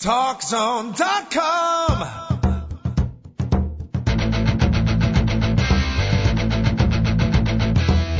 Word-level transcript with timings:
TalkZone.com. 0.00 2.39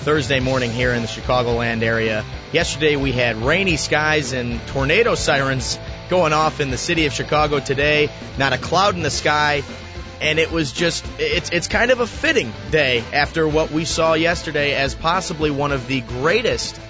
Thursday 0.00 0.40
morning 0.40 0.70
here 0.70 0.92
in 0.94 1.02
the 1.02 1.08
Chicagoland 1.08 1.82
area. 1.82 2.24
Yesterday 2.52 2.96
we 2.96 3.12
had 3.12 3.36
rainy 3.36 3.76
skies 3.76 4.32
and 4.32 4.58
tornado 4.68 5.14
sirens 5.14 5.78
going 6.08 6.32
off 6.32 6.58
in 6.58 6.70
the 6.70 6.78
city 6.78 7.04
of 7.04 7.12
Chicago 7.12 7.60
today. 7.60 8.08
Not 8.38 8.54
a 8.54 8.58
cloud 8.58 8.94
in 8.94 9.02
the 9.02 9.10
sky, 9.10 9.62
and 10.22 10.38
it 10.38 10.50
was 10.50 10.72
just 10.72 11.04
it's 11.18 11.50
it's 11.50 11.68
kind 11.68 11.90
of 11.90 12.00
a 12.00 12.06
fitting 12.06 12.50
day 12.70 13.04
after 13.12 13.46
what 13.46 13.70
we 13.70 13.84
saw 13.84 14.14
yesterday 14.14 14.74
as 14.74 14.94
possibly 14.94 15.50
one 15.50 15.70
of 15.70 15.86
the 15.86 16.00
greatest 16.00 16.80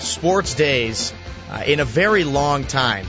sports 0.00 0.54
days 0.54 1.14
uh, 1.50 1.62
in 1.64 1.78
a 1.78 1.84
very 1.84 2.24
long 2.24 2.64
time. 2.64 3.06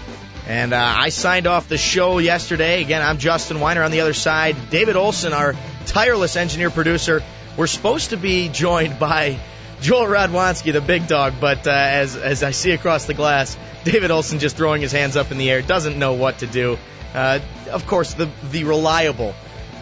And 0.48 0.74
uh, 0.74 0.96
I 0.98 1.10
signed 1.10 1.48
off 1.48 1.68
the 1.68 1.78
show 1.78 2.20
yesterday. 2.20 2.82
Again, 2.82 3.02
I'm 3.02 3.18
Justin 3.18 3.60
Weiner 3.60 3.82
on 3.82 3.90
the 3.90 4.02
other 4.02 4.14
side. 4.14 4.56
David 4.70 4.96
Olson, 4.96 5.34
our 5.34 5.56
tireless 5.88 6.36
engineer 6.36 6.70
producer. 6.70 7.24
We're 7.60 7.68
supposed 7.68 8.12
to 8.12 8.16
be 8.16 8.48
joined 8.48 9.00
by 9.00 9.38
Joel 9.82 10.06
Radwanski, 10.06 10.72
the 10.72 10.80
big 10.80 11.08
dog, 11.08 11.34
but 11.42 11.68
uh, 11.68 11.72
as 11.72 12.16
as 12.16 12.42
I 12.42 12.52
see 12.52 12.72
across 12.72 13.04
the 13.04 13.14
glass, 13.14 13.58
David 13.84 14.12
Olson 14.12 14.40
just 14.40 14.56
throwing 14.56 14.82
his 14.82 14.94
hands 14.94 15.18
up 15.18 15.30
in 15.30 15.38
the 15.38 15.52
air, 15.52 15.62
doesn't 15.62 16.00
know 16.00 16.14
what 16.14 16.38
to 16.38 16.48
do. 16.48 16.78
Uh, 17.14 17.42
of 17.70 17.86
course, 17.86 18.14
the 18.14 18.30
the 18.52 18.64
reliable 18.64 19.36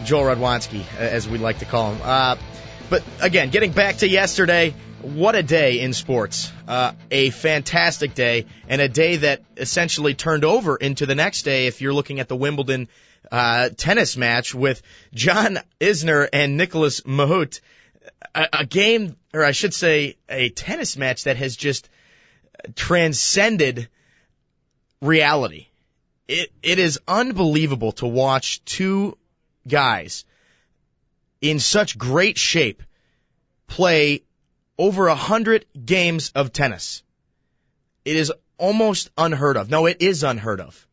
Joel 0.04 0.24
Radwanski, 0.24 0.82
as 0.96 1.28
we 1.28 1.38
like 1.38 1.60
to 1.60 1.66
call 1.66 1.92
him. 1.92 2.00
Uh, 2.02 2.34
but 2.90 3.04
again, 3.20 3.50
getting 3.50 3.70
back 3.70 3.98
to 3.98 4.08
yesterday, 4.08 4.74
what 5.02 5.36
a 5.36 5.44
day 5.44 5.78
in 5.78 5.92
sports. 5.92 6.52
Uh, 6.66 6.94
a 7.12 7.30
fantastic 7.30 8.12
day, 8.12 8.46
and 8.68 8.80
a 8.80 8.88
day 8.88 9.18
that 9.18 9.42
essentially 9.56 10.14
turned 10.14 10.44
over 10.44 10.74
into 10.74 11.06
the 11.06 11.14
next 11.14 11.42
day 11.42 11.68
if 11.68 11.80
you're 11.80 11.94
looking 11.94 12.18
at 12.18 12.26
the 12.26 12.34
Wimbledon 12.34 12.88
uh, 13.30 13.70
tennis 13.76 14.16
match 14.16 14.54
with 14.54 14.82
John 15.14 15.58
Isner 15.80 16.28
and 16.32 16.56
Nicolas 16.56 17.02
Mahut. 17.02 17.60
A, 18.34 18.48
a 18.60 18.66
game, 18.66 19.16
or 19.34 19.44
I 19.44 19.52
should 19.52 19.74
say, 19.74 20.16
a 20.28 20.48
tennis 20.48 20.96
match 20.96 21.24
that 21.24 21.36
has 21.36 21.56
just 21.56 21.88
transcended 22.74 23.88
reality. 25.00 25.66
It, 26.26 26.52
it 26.62 26.78
is 26.78 26.98
unbelievable 27.06 27.92
to 27.92 28.06
watch 28.06 28.64
two 28.64 29.16
guys 29.66 30.24
in 31.40 31.58
such 31.58 31.96
great 31.96 32.38
shape 32.38 32.82
play 33.66 34.22
over 34.78 35.08
a 35.08 35.14
hundred 35.14 35.66
games 35.84 36.32
of 36.34 36.52
tennis. 36.52 37.02
It 38.04 38.16
is 38.16 38.32
almost 38.56 39.10
unheard 39.16 39.56
of. 39.56 39.70
No, 39.70 39.86
it 39.86 39.98
is 40.00 40.22
unheard 40.22 40.60
of. 40.60 40.87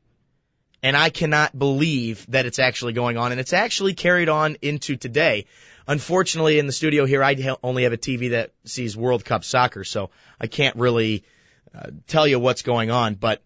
And 0.86 0.96
I 0.96 1.10
cannot 1.10 1.58
believe 1.58 2.28
that 2.28 2.46
it's 2.46 2.60
actually 2.60 2.94
going 2.94 3.18
on 3.18 3.32
and 3.32 3.42
it's 3.42 3.54
actually 3.54 3.96
carried 3.96 4.30
on 4.30 4.58
into 4.62 4.98
today. 4.98 5.48
Unfortunately, 5.88 6.60
in 6.60 6.68
the 6.68 6.72
studio 6.72 7.06
here, 7.06 7.24
I 7.24 7.36
only 7.64 7.86
have 7.86 7.94
a 7.94 7.98
TV 7.98 8.30
that 8.30 8.52
sees 8.66 8.96
World 8.96 9.26
Cup 9.26 9.44
soccer, 9.44 9.84
so 9.84 10.12
I 10.40 10.46
can't 10.46 10.76
really 10.76 11.24
uh, 11.74 11.88
tell 12.06 12.28
you 12.28 12.38
what's 12.40 12.62
going 12.62 12.92
on, 12.92 13.16
but 13.16 13.42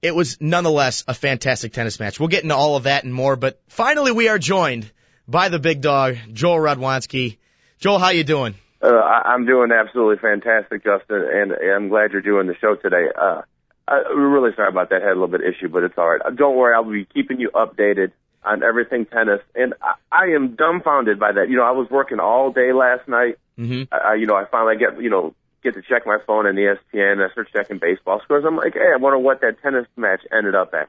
it 0.00 0.14
was 0.14 0.40
nonetheless 0.40 1.02
a 1.08 1.14
fantastic 1.14 1.72
tennis 1.72 1.98
match. 1.98 2.20
We'll 2.20 2.28
get 2.28 2.44
into 2.44 2.54
all 2.54 2.76
of 2.76 2.84
that 2.84 3.02
and 3.02 3.12
more, 3.12 3.34
but 3.34 3.60
finally 3.66 4.12
we 4.12 4.28
are 4.28 4.38
joined 4.38 4.88
by 5.26 5.48
the 5.48 5.58
big 5.58 5.80
dog, 5.80 6.18
Joel 6.32 6.58
Radwanski. 6.58 7.38
Joel, 7.80 7.98
how 7.98 8.10
you 8.10 8.22
doing? 8.22 8.54
Uh, 8.80 8.94
I'm 8.94 9.44
doing 9.44 9.72
absolutely 9.72 10.18
fantastic, 10.18 10.84
Justin, 10.84 11.28
and, 11.28 11.50
and 11.50 11.72
I'm 11.72 11.88
glad 11.88 12.12
you're 12.12 12.22
doing 12.22 12.46
the 12.46 12.54
show 12.60 12.76
today. 12.76 13.08
Uh, 13.20 13.42
I, 13.88 14.02
we're 14.10 14.28
really 14.28 14.54
sorry 14.56 14.68
about 14.68 14.90
that. 14.90 15.02
Had 15.02 15.12
a 15.12 15.14
little 15.14 15.28
bit 15.28 15.40
of 15.40 15.46
issue, 15.46 15.68
but 15.68 15.84
it's 15.84 15.96
all 15.96 16.08
right. 16.08 16.36
Don't 16.36 16.56
worry, 16.56 16.74
I'll 16.74 16.84
be 16.84 17.04
keeping 17.04 17.40
you 17.40 17.50
updated 17.54 18.12
on 18.44 18.62
everything 18.62 19.06
tennis, 19.06 19.40
and 19.54 19.74
I, 19.82 19.94
I 20.12 20.24
am 20.34 20.54
dumbfounded 20.54 21.18
by 21.18 21.32
that. 21.32 21.48
You 21.48 21.56
know, 21.56 21.64
I 21.64 21.72
was 21.72 21.88
working 21.90 22.20
all 22.20 22.52
day 22.52 22.72
last 22.72 23.08
night. 23.08 23.38
Mm-hmm. 23.58 23.94
I, 23.94 24.14
you 24.14 24.26
know, 24.26 24.36
I 24.36 24.44
finally 24.44 24.76
get 24.76 25.00
you 25.00 25.10
know 25.10 25.34
get 25.66 25.74
to 25.74 25.82
check 25.82 26.06
my 26.06 26.18
phone 26.26 26.46
and 26.46 26.56
ESPN. 26.56 27.12
And 27.12 27.22
I 27.22 27.28
start 27.30 27.48
checking 27.52 27.78
baseball 27.78 28.20
scores. 28.22 28.44
I'm 28.46 28.56
like, 28.56 28.74
hey, 28.74 28.92
I 28.94 28.96
wonder 28.96 29.18
what 29.18 29.40
that 29.40 29.60
tennis 29.62 29.86
match 29.96 30.20
ended 30.32 30.54
up 30.54 30.72
at. 30.74 30.88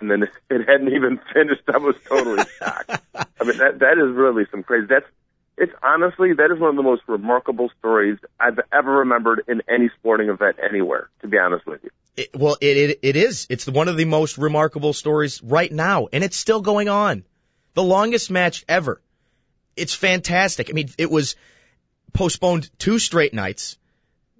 And 0.00 0.10
then 0.10 0.22
it 0.50 0.68
hadn't 0.68 0.92
even 0.92 1.18
finished. 1.32 1.62
I 1.72 1.78
was 1.78 1.96
totally 2.08 2.44
shocked. 2.58 3.00
I 3.14 3.44
mean, 3.44 3.58
that 3.58 3.80
that 3.80 3.98
is 3.98 4.14
really 4.14 4.44
some 4.50 4.62
crazy. 4.62 4.86
That's 4.88 5.06
it's 5.56 5.72
honestly 5.82 6.32
that 6.34 6.50
is 6.50 6.60
one 6.60 6.70
of 6.70 6.76
the 6.76 6.82
most 6.82 7.02
remarkable 7.06 7.70
stories 7.78 8.18
I've 8.38 8.60
ever 8.72 8.98
remembered 8.98 9.42
in 9.48 9.62
any 9.68 9.90
sporting 9.98 10.28
event 10.28 10.56
anywhere. 10.62 11.08
To 11.22 11.28
be 11.28 11.38
honest 11.38 11.66
with 11.66 11.82
you. 11.82 11.90
It, 12.16 12.30
well, 12.34 12.56
it, 12.60 12.76
it 12.76 12.98
it 13.02 13.16
is. 13.16 13.46
It's 13.50 13.66
one 13.66 13.88
of 13.88 13.96
the 13.96 14.04
most 14.04 14.38
remarkable 14.38 14.92
stories 14.92 15.42
right 15.42 15.70
now, 15.70 16.08
and 16.12 16.24
it's 16.24 16.36
still 16.36 16.60
going 16.60 16.88
on. 16.88 17.24
The 17.74 17.82
longest 17.82 18.30
match 18.30 18.64
ever. 18.68 19.00
It's 19.76 19.94
fantastic. 19.94 20.68
I 20.70 20.72
mean, 20.72 20.90
it 20.98 21.10
was 21.10 21.36
postponed 22.12 22.68
two 22.78 22.98
straight 22.98 23.32
nights. 23.32 23.78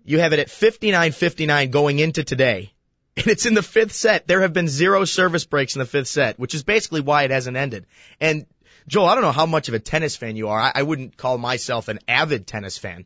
You 0.04 0.18
have 0.18 0.32
it 0.32 0.38
at 0.40 0.48
59-59 0.48 1.70
going 1.70 1.98
into 1.98 2.24
today. 2.24 2.72
And 3.16 3.26
it's 3.26 3.44
in 3.44 3.54
the 3.54 3.62
fifth 3.62 3.92
set. 3.92 4.26
There 4.26 4.40
have 4.42 4.52
been 4.52 4.68
zero 4.68 5.04
service 5.04 5.44
breaks 5.44 5.74
in 5.74 5.80
the 5.80 5.84
fifth 5.84 6.06
set, 6.08 6.38
which 6.38 6.54
is 6.54 6.62
basically 6.62 7.00
why 7.02 7.24
it 7.24 7.30
hasn't 7.32 7.56
ended. 7.56 7.86
And 8.20 8.46
Joel, 8.86 9.06
I 9.06 9.14
don't 9.14 9.22
know 9.24 9.32
how 9.32 9.46
much 9.46 9.68
of 9.68 9.74
a 9.74 9.78
tennis 9.78 10.16
fan 10.16 10.36
you 10.36 10.48
are. 10.48 10.58
I, 10.60 10.72
I 10.76 10.82
wouldn't 10.82 11.16
call 11.16 11.36
myself 11.36 11.88
an 11.88 11.98
avid 12.08 12.46
tennis 12.46 12.78
fan. 12.78 13.04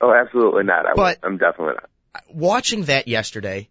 Oh, 0.00 0.12
absolutely 0.12 0.64
not. 0.64 0.86
I, 0.86 0.94
But- 0.96 1.18
I'm 1.22 1.36
definitely 1.36 1.74
not. 1.74 1.90
Watching 2.28 2.84
that 2.84 3.08
yesterday, 3.08 3.68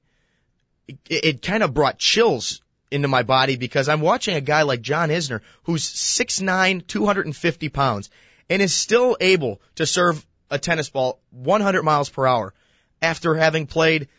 it, 0.88 1.00
it 1.10 1.42
kind 1.42 1.64
of 1.64 1.74
brought 1.74 1.98
chills 1.98 2.62
into 2.90 3.08
my 3.08 3.24
body 3.24 3.56
because 3.56 3.88
I'm 3.88 4.02
watching 4.02 4.36
a 4.36 4.42
guy 4.42 4.64
like 4.64 4.82
John 4.82 5.10
Isner 5.10 5.42
who's 5.64 5.86
6'9", 5.86 6.86
250 6.86 7.70
pounds, 7.70 8.10
and 8.50 8.62
is 8.62 8.74
still 8.74 9.16
able 9.20 9.62
to 9.76 9.86
serve 9.86 10.26
a 10.50 10.60
tennis 10.60 10.90
ball 10.90 11.20
100 11.32 11.84
miles 11.84 12.10
per 12.10 12.28
hour 12.28 12.54
after 13.02 13.36
having 13.36 13.66
played 13.66 14.10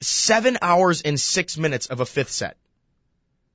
seven 0.00 0.58
hours 0.62 1.02
and 1.02 1.18
six 1.18 1.58
minutes 1.58 1.86
of 1.86 2.00
a 2.00 2.06
fifth 2.06 2.30
set. 2.30 2.56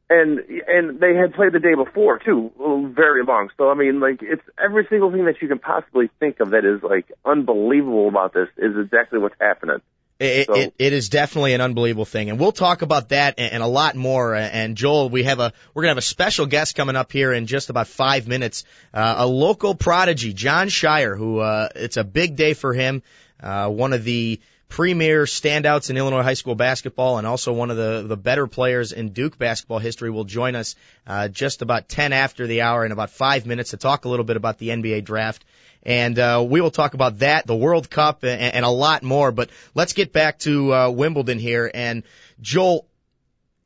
and 0.09 0.39
and 0.67 0.99
they 0.99 1.15
had 1.15 1.33
played 1.33 1.53
the 1.53 1.59
day 1.59 1.75
before 1.75 2.19
too, 2.19 2.51
very 2.95 3.23
long. 3.23 3.49
So 3.57 3.69
I 3.69 3.73
mean, 3.73 3.99
like 3.99 4.19
it's 4.21 4.43
every 4.61 4.85
single 4.89 5.11
thing 5.11 5.25
that 5.25 5.41
you 5.41 5.47
can 5.47 5.59
possibly 5.59 6.09
think 6.19 6.39
of 6.39 6.51
that 6.51 6.65
is 6.65 6.83
like 6.83 7.11
unbelievable 7.25 8.07
about 8.07 8.33
this 8.33 8.49
is 8.57 8.77
exactly 8.77 9.19
what's 9.19 9.35
happening. 9.39 9.81
It, 10.19 10.47
So- 10.47 10.55
it, 10.55 10.73
it 10.79 10.93
is 10.93 11.09
definitely 11.09 11.53
an 11.53 11.61
unbelievable 11.61 12.05
thing, 12.05 12.29
and 12.29 12.39
we'll 12.39 12.51
talk 12.51 12.81
about 12.81 13.09
that 13.09 13.35
and, 13.37 13.53
and 13.53 13.63
a 13.63 13.67
lot 13.67 13.95
more. 13.95 14.33
And 14.33 14.75
Joel, 14.75 15.09
we 15.09 15.23
have 15.23 15.39
a 15.39 15.53
we're 15.73 15.83
gonna 15.83 15.91
have 15.91 15.97
a 15.97 16.01
special 16.01 16.45
guest 16.47 16.75
coming 16.75 16.95
up 16.95 17.11
here 17.11 17.31
in 17.31 17.45
just 17.45 17.69
about 17.69 17.87
five 17.87 18.27
minutes. 18.27 18.63
Uh, 18.93 19.15
a 19.19 19.27
local 19.27 19.75
prodigy, 19.75 20.33
Jon 20.33 20.67
Scheyer, 20.67 21.15
who 21.17 21.39
uh, 21.39 21.69
it's 21.75 21.97
a 21.97 22.03
big 22.03 22.35
day 22.35 22.53
for 22.53 22.73
him. 22.73 23.03
Uh, 23.41 23.69
one 23.69 23.93
of 23.93 24.03
the 24.03 24.39
premier 24.69 25.23
standouts 25.23 25.89
in 25.89 25.95
Illinois 25.97 26.23
high 26.23 26.33
school 26.33 26.55
basketball, 26.55 27.19
and 27.19 27.27
also 27.27 27.53
one 27.53 27.69
of 27.69 27.77
the 27.77 28.03
the 28.07 28.17
better 28.17 28.47
players 28.47 28.91
in 28.91 29.09
Duke 29.09 29.37
basketball 29.37 29.79
history, 29.79 30.09
will 30.09 30.23
join 30.25 30.55
us 30.55 30.75
uh, 31.05 31.27
just 31.27 31.61
about 31.61 31.87
ten 31.87 32.11
after 32.11 32.47
the 32.47 32.61
hour 32.61 32.85
in 32.85 32.91
about 32.91 33.11
five 33.11 33.45
minutes 33.45 33.69
to 33.69 33.77
talk 33.77 34.05
a 34.05 34.09
little 34.09 34.25
bit 34.25 34.35
about 34.35 34.57
the 34.57 34.69
NBA 34.69 35.03
draft. 35.03 35.45
And 35.87 36.19
uh, 36.19 36.45
we 36.47 36.59
will 36.59 36.69
talk 36.69 36.95
about 36.95 37.19
that, 37.19 37.47
the 37.47 37.55
World 37.55 37.89
Cup, 37.89 38.23
and, 38.23 38.41
and 38.41 38.65
a 38.65 38.69
lot 38.69 39.03
more. 39.03 39.31
But 39.31 39.49
let's 39.73 39.93
get 39.93 40.11
back 40.11 40.37
to 40.39 40.73
uh, 40.73 40.89
Wimbledon 40.89 41.39
here. 41.39 41.71
And 41.73 42.03
Joel, 42.41 42.85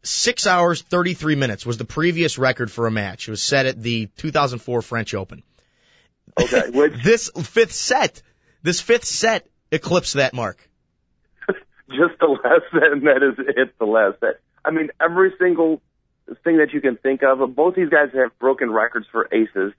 six 0.04 0.46
hours 0.46 0.84
thirty 0.84 1.16
three 1.16 1.36
minutes 1.36 1.66
was 1.66 1.78
the 1.78 1.86
previous 1.86 2.38
record 2.38 2.72
for 2.72 2.86
a 2.86 2.92
match. 2.92 3.28
It 3.28 3.32
was 3.32 3.42
set 3.42 3.66
at 3.66 3.82
the 3.82 4.06
2004 4.18 4.84
French 4.84 5.16
Open. 5.16 5.42
Okay, 6.40 6.70
which 6.74 7.04
This 7.04 7.32
fifth 7.32 7.72
set, 7.72 8.22
this 8.62 8.80
fifth 8.80 9.06
set 9.06 9.48
eclipsed 9.72 10.14
that 10.14 10.36
mark. 10.36 10.70
just 11.90 12.20
the 12.20 12.28
last 12.28 12.66
set, 12.72 13.02
that 13.04 13.24
is 13.24 13.46
it. 13.58 13.74
The 13.80 13.86
last 13.86 14.20
set. 14.20 14.42
I 14.64 14.70
mean, 14.70 14.92
every 15.02 15.34
single 15.40 15.82
thing 16.44 16.58
that 16.58 16.72
you 16.72 16.82
can 16.82 16.98
think 16.98 17.24
of. 17.24 17.40
Both 17.56 17.74
these 17.74 17.90
guys 17.90 18.10
have 18.14 18.38
broken 18.38 18.72
records 18.72 19.08
for 19.12 19.28
aces. 19.32 19.74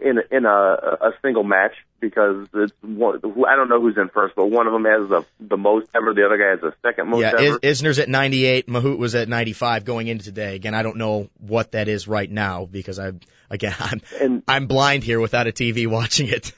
In 0.00 0.18
in 0.30 0.44
a 0.44 0.50
a 0.50 1.10
single 1.22 1.44
match 1.44 1.72
because 2.00 2.46
it's 2.52 2.72
one, 2.82 3.20
I 3.48 3.56
don't 3.56 3.68
know 3.68 3.80
who's 3.80 3.96
in 3.96 4.08
first, 4.08 4.34
but 4.34 4.46
one 4.46 4.66
of 4.66 4.72
them 4.72 4.84
has 4.84 5.08
the 5.08 5.24
the 5.40 5.56
most 5.56 5.88
ever, 5.94 6.12
the 6.12 6.24
other 6.26 6.36
guy 6.36 6.50
has 6.50 6.60
the 6.60 6.74
second 6.82 7.08
most 7.08 7.20
yeah, 7.22 7.32
ever. 7.38 7.58
Is- 7.62 7.80
Isner's 7.82 7.98
at 7.98 8.08
98. 8.08 8.66
Mahut 8.68 8.98
was 8.98 9.14
at 9.14 9.28
95 9.28 9.84
going 9.84 10.08
into 10.08 10.24
today. 10.26 10.56
Again, 10.56 10.74
I 10.74 10.82
don't 10.82 10.96
know 10.96 11.30
what 11.38 11.72
that 11.72 11.88
is 11.88 12.06
right 12.08 12.30
now 12.30 12.66
because 12.70 12.98
I, 12.98 13.12
again, 13.50 13.74
I'm 13.80 14.00
and 14.20 14.42
I'm 14.48 14.66
blind 14.66 15.04
here 15.04 15.20
without 15.20 15.46
a 15.46 15.52
TV 15.52 15.86
watching 15.90 16.28
it. 16.28 16.52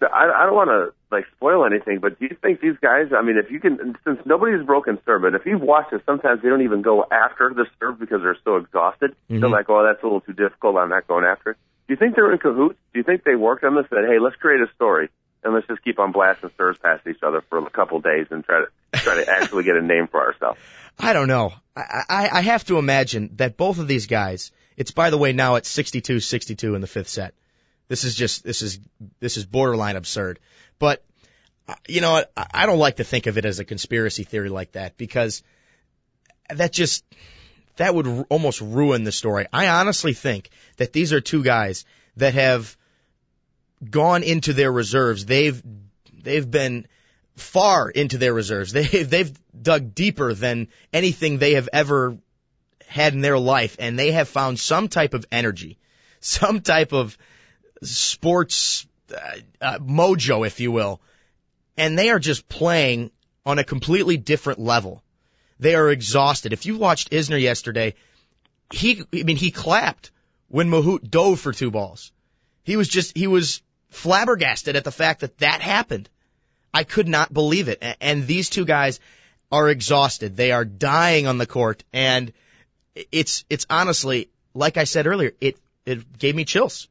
I, 0.00 0.30
I 0.42 0.46
don't 0.46 0.54
want 0.56 0.70
to 0.70 0.92
like 1.14 1.24
spoil 1.36 1.64
anything, 1.64 1.98
but 2.00 2.18
do 2.18 2.26
you 2.26 2.36
think 2.42 2.60
these 2.60 2.76
guys? 2.82 3.12
I 3.16 3.22
mean, 3.22 3.36
if 3.38 3.50
you 3.50 3.60
can, 3.60 3.96
since 4.04 4.18
nobody's 4.24 4.64
broken 4.66 4.98
serve, 5.06 5.22
but 5.22 5.34
if 5.34 5.46
you've 5.46 5.60
watched 5.60 5.92
it, 5.92 6.02
sometimes 6.06 6.42
they 6.42 6.48
don't 6.48 6.62
even 6.62 6.82
go 6.82 7.04
after 7.10 7.52
the 7.54 7.66
serve 7.78 8.00
because 8.00 8.20
they're 8.22 8.36
so 8.44 8.56
exhausted. 8.56 9.14
They're 9.28 9.38
Mhm. 9.40 9.50
like, 9.52 9.66
"Oh, 9.68 9.84
that's 9.84 10.02
a 10.02 10.06
little 10.06 10.20
too 10.22 10.32
difficult. 10.32 10.76
I'm 10.76 10.88
not 10.88 11.06
going 11.06 11.24
after 11.24 11.50
it." 11.52 11.56
You 11.92 11.96
think 11.96 12.16
they're 12.16 12.32
in 12.32 12.38
cahoots? 12.38 12.78
Do 12.94 13.00
you 13.00 13.04
think 13.04 13.22
they 13.22 13.34
worked 13.34 13.64
on 13.64 13.74
this? 13.74 13.84
Said, 13.90 14.06
"Hey, 14.08 14.18
let's 14.18 14.36
create 14.36 14.62
a 14.62 14.72
story 14.74 15.10
and 15.44 15.52
let's 15.52 15.66
just 15.66 15.84
keep 15.84 15.98
on 15.98 16.10
blasting 16.10 16.50
serves 16.56 16.78
past 16.78 17.06
each 17.06 17.22
other 17.22 17.42
for 17.50 17.58
a 17.58 17.68
couple 17.68 18.00
days 18.00 18.28
and 18.30 18.42
try 18.42 18.62
to 18.64 18.98
try 18.98 19.22
to 19.22 19.30
actually 19.30 19.64
get 19.64 19.76
a 19.76 19.82
name 19.82 20.06
for 20.06 20.18
ourselves." 20.26 20.58
I 20.98 21.12
don't 21.12 21.28
know. 21.28 21.52
I, 21.76 22.04
I, 22.08 22.28
I 22.32 22.40
have 22.40 22.64
to 22.64 22.78
imagine 22.78 23.32
that 23.36 23.58
both 23.58 23.78
of 23.78 23.88
these 23.88 24.06
guys, 24.06 24.52
it's 24.74 24.90
by 24.90 25.10
the 25.10 25.18
way 25.18 25.34
now 25.34 25.56
at 25.56 25.64
62-62 25.64 26.74
in 26.74 26.80
the 26.80 26.86
fifth 26.86 27.08
set. 27.08 27.34
This 27.88 28.04
is 28.04 28.14
just, 28.14 28.42
this 28.42 28.62
is, 28.62 28.80
this 29.20 29.36
is 29.36 29.44
borderline 29.44 29.96
absurd. 29.96 30.38
But, 30.78 31.04
uh, 31.68 31.74
you 31.86 32.00
know? 32.00 32.24
I 32.36 32.46
I 32.54 32.66
don't 32.66 32.78
like 32.78 32.96
to 32.96 33.04
think 33.04 33.26
of 33.26 33.36
it 33.36 33.44
as 33.44 33.58
a 33.58 33.64
conspiracy 33.66 34.24
theory 34.24 34.48
like 34.48 34.72
that 34.72 34.96
because 34.96 35.42
that 36.48 36.72
just, 36.72 37.04
that 37.76 37.94
would 37.94 38.06
r- 38.06 38.26
almost 38.28 38.60
ruin 38.60 39.04
the 39.04 39.12
story. 39.12 39.46
I 39.52 39.68
honestly 39.68 40.12
think 40.12 40.50
that 40.76 40.92
these 40.92 41.12
are 41.12 41.20
two 41.20 41.42
guys 41.42 41.84
that 42.16 42.34
have 42.34 42.76
gone 43.88 44.22
into 44.22 44.52
their 44.52 44.70
reserves. 44.70 45.24
They've, 45.24 45.60
they've 46.12 46.50
been 46.50 46.86
far 47.36 47.88
into 47.88 48.18
their 48.18 48.34
reserves. 48.34 48.72
They, 48.82 49.02
they've 49.02 49.32
dug 49.60 49.94
deeper 49.94 50.34
than 50.34 50.68
anything 50.92 51.38
they 51.38 51.54
have 51.54 51.68
ever 51.72 52.18
had 52.86 53.14
in 53.14 53.22
their 53.22 53.38
life 53.38 53.76
and 53.78 53.98
they 53.98 54.12
have 54.12 54.28
found 54.28 54.58
some 54.58 54.88
type 54.88 55.14
of 55.14 55.24
energy, 55.32 55.78
some 56.20 56.60
type 56.60 56.92
of 56.92 57.16
sports 57.82 58.86
uh, 59.12 59.36
uh, 59.60 59.78
mojo, 59.78 60.46
if 60.46 60.60
you 60.60 60.70
will. 60.70 61.00
And 61.76 61.98
they 61.98 62.10
are 62.10 62.18
just 62.18 62.48
playing 62.48 63.10
on 63.46 63.58
a 63.58 63.64
completely 63.64 64.16
different 64.18 64.60
level. 64.60 65.02
They 65.62 65.76
are 65.76 65.90
exhausted. 65.90 66.52
If 66.52 66.66
you 66.66 66.76
watched 66.76 67.12
Isner 67.12 67.40
yesterday, 67.40 67.94
he, 68.72 69.04
I 69.14 69.22
mean, 69.22 69.36
he 69.36 69.52
clapped 69.52 70.10
when 70.48 70.68
Mahut 70.68 71.08
dove 71.08 71.38
for 71.38 71.52
two 71.52 71.70
balls. 71.70 72.10
He 72.64 72.76
was 72.76 72.88
just, 72.88 73.16
he 73.16 73.28
was 73.28 73.62
flabbergasted 73.90 74.74
at 74.74 74.82
the 74.82 74.90
fact 74.90 75.20
that 75.20 75.38
that 75.38 75.60
happened. 75.60 76.08
I 76.74 76.82
could 76.82 77.06
not 77.06 77.32
believe 77.32 77.68
it. 77.68 77.80
And 78.00 78.26
these 78.26 78.50
two 78.50 78.64
guys 78.64 78.98
are 79.52 79.68
exhausted. 79.68 80.36
They 80.36 80.50
are 80.50 80.64
dying 80.64 81.28
on 81.28 81.38
the 81.38 81.46
court 81.46 81.84
and 81.92 82.32
it's, 83.12 83.44
it's 83.48 83.66
honestly, 83.70 84.30
like 84.54 84.76
I 84.78 84.84
said 84.84 85.06
earlier, 85.06 85.30
it, 85.40 85.58
it 85.86 86.18
gave 86.18 86.34
me 86.34 86.44
chills. 86.44 86.88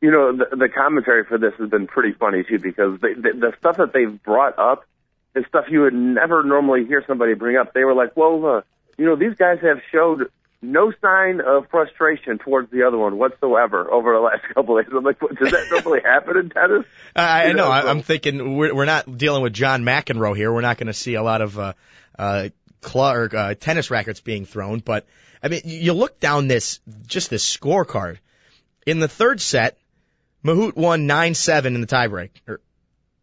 You 0.00 0.10
know, 0.10 0.38
the, 0.38 0.56
the 0.56 0.68
commentary 0.70 1.24
for 1.24 1.36
this 1.36 1.52
has 1.58 1.68
been 1.68 1.86
pretty 1.86 2.12
funny 2.12 2.44
too 2.44 2.58
because 2.58 2.98
they, 3.00 3.12
the, 3.12 3.32
the 3.34 3.52
stuff 3.58 3.76
that 3.76 3.92
they've 3.92 4.22
brought 4.22 4.58
up 4.58 4.86
is 5.34 5.44
stuff 5.48 5.66
you 5.70 5.82
would 5.82 5.94
never 5.94 6.42
normally 6.42 6.84
hear 6.86 7.04
somebody 7.06 7.34
bring 7.34 7.56
up. 7.56 7.72
They 7.72 7.84
were 7.84 7.94
like, 7.94 8.16
"Well, 8.16 8.44
uh, 8.46 8.60
you 8.98 9.06
know, 9.06 9.16
these 9.16 9.34
guys 9.36 9.58
have 9.62 9.78
showed 9.92 10.30
no 10.62 10.92
sign 11.00 11.40
of 11.40 11.68
frustration 11.70 12.38
towards 12.38 12.70
the 12.70 12.82
other 12.82 12.98
one 12.98 13.16
whatsoever 13.16 13.90
over 13.90 14.12
the 14.12 14.20
last 14.20 14.42
couple 14.54 14.78
of 14.78 14.84
days." 14.84 14.94
I'm 14.96 15.04
like, 15.04 15.22
what, 15.22 15.36
"Does 15.36 15.52
that 15.52 15.68
normally 15.70 16.00
happen 16.04 16.36
in 16.36 16.50
tennis?" 16.50 16.84
I, 17.14 17.46
I 17.46 17.52
know. 17.52 17.68
I, 17.68 17.88
I'm 17.88 18.02
thinking 18.02 18.56
we're 18.56 18.74
we're 18.74 18.84
not 18.86 19.16
dealing 19.16 19.42
with 19.42 19.52
John 19.52 19.84
McEnroe 19.84 20.36
here. 20.36 20.52
We're 20.52 20.60
not 20.60 20.78
going 20.78 20.88
to 20.88 20.92
see 20.92 21.14
a 21.14 21.22
lot 21.22 21.42
of 21.42 21.58
uh, 21.58 21.72
uh, 22.18 22.48
uh, 22.94 23.54
tennis 23.54 23.90
rackets 23.90 24.20
being 24.20 24.46
thrown. 24.46 24.80
But 24.80 25.06
I 25.42 25.48
mean, 25.48 25.62
you 25.64 25.78
you 25.78 25.92
look 25.92 26.18
down 26.18 26.48
this 26.48 26.80
just 27.06 27.30
this 27.30 27.56
scorecard. 27.56 28.18
In 28.86 28.98
the 28.98 29.08
third 29.08 29.40
set, 29.40 29.78
Mahut 30.44 30.74
won 30.74 31.06
nine 31.06 31.34
seven 31.34 31.76
in 31.76 31.80
the 31.80 31.86
tiebreak, 31.86 32.30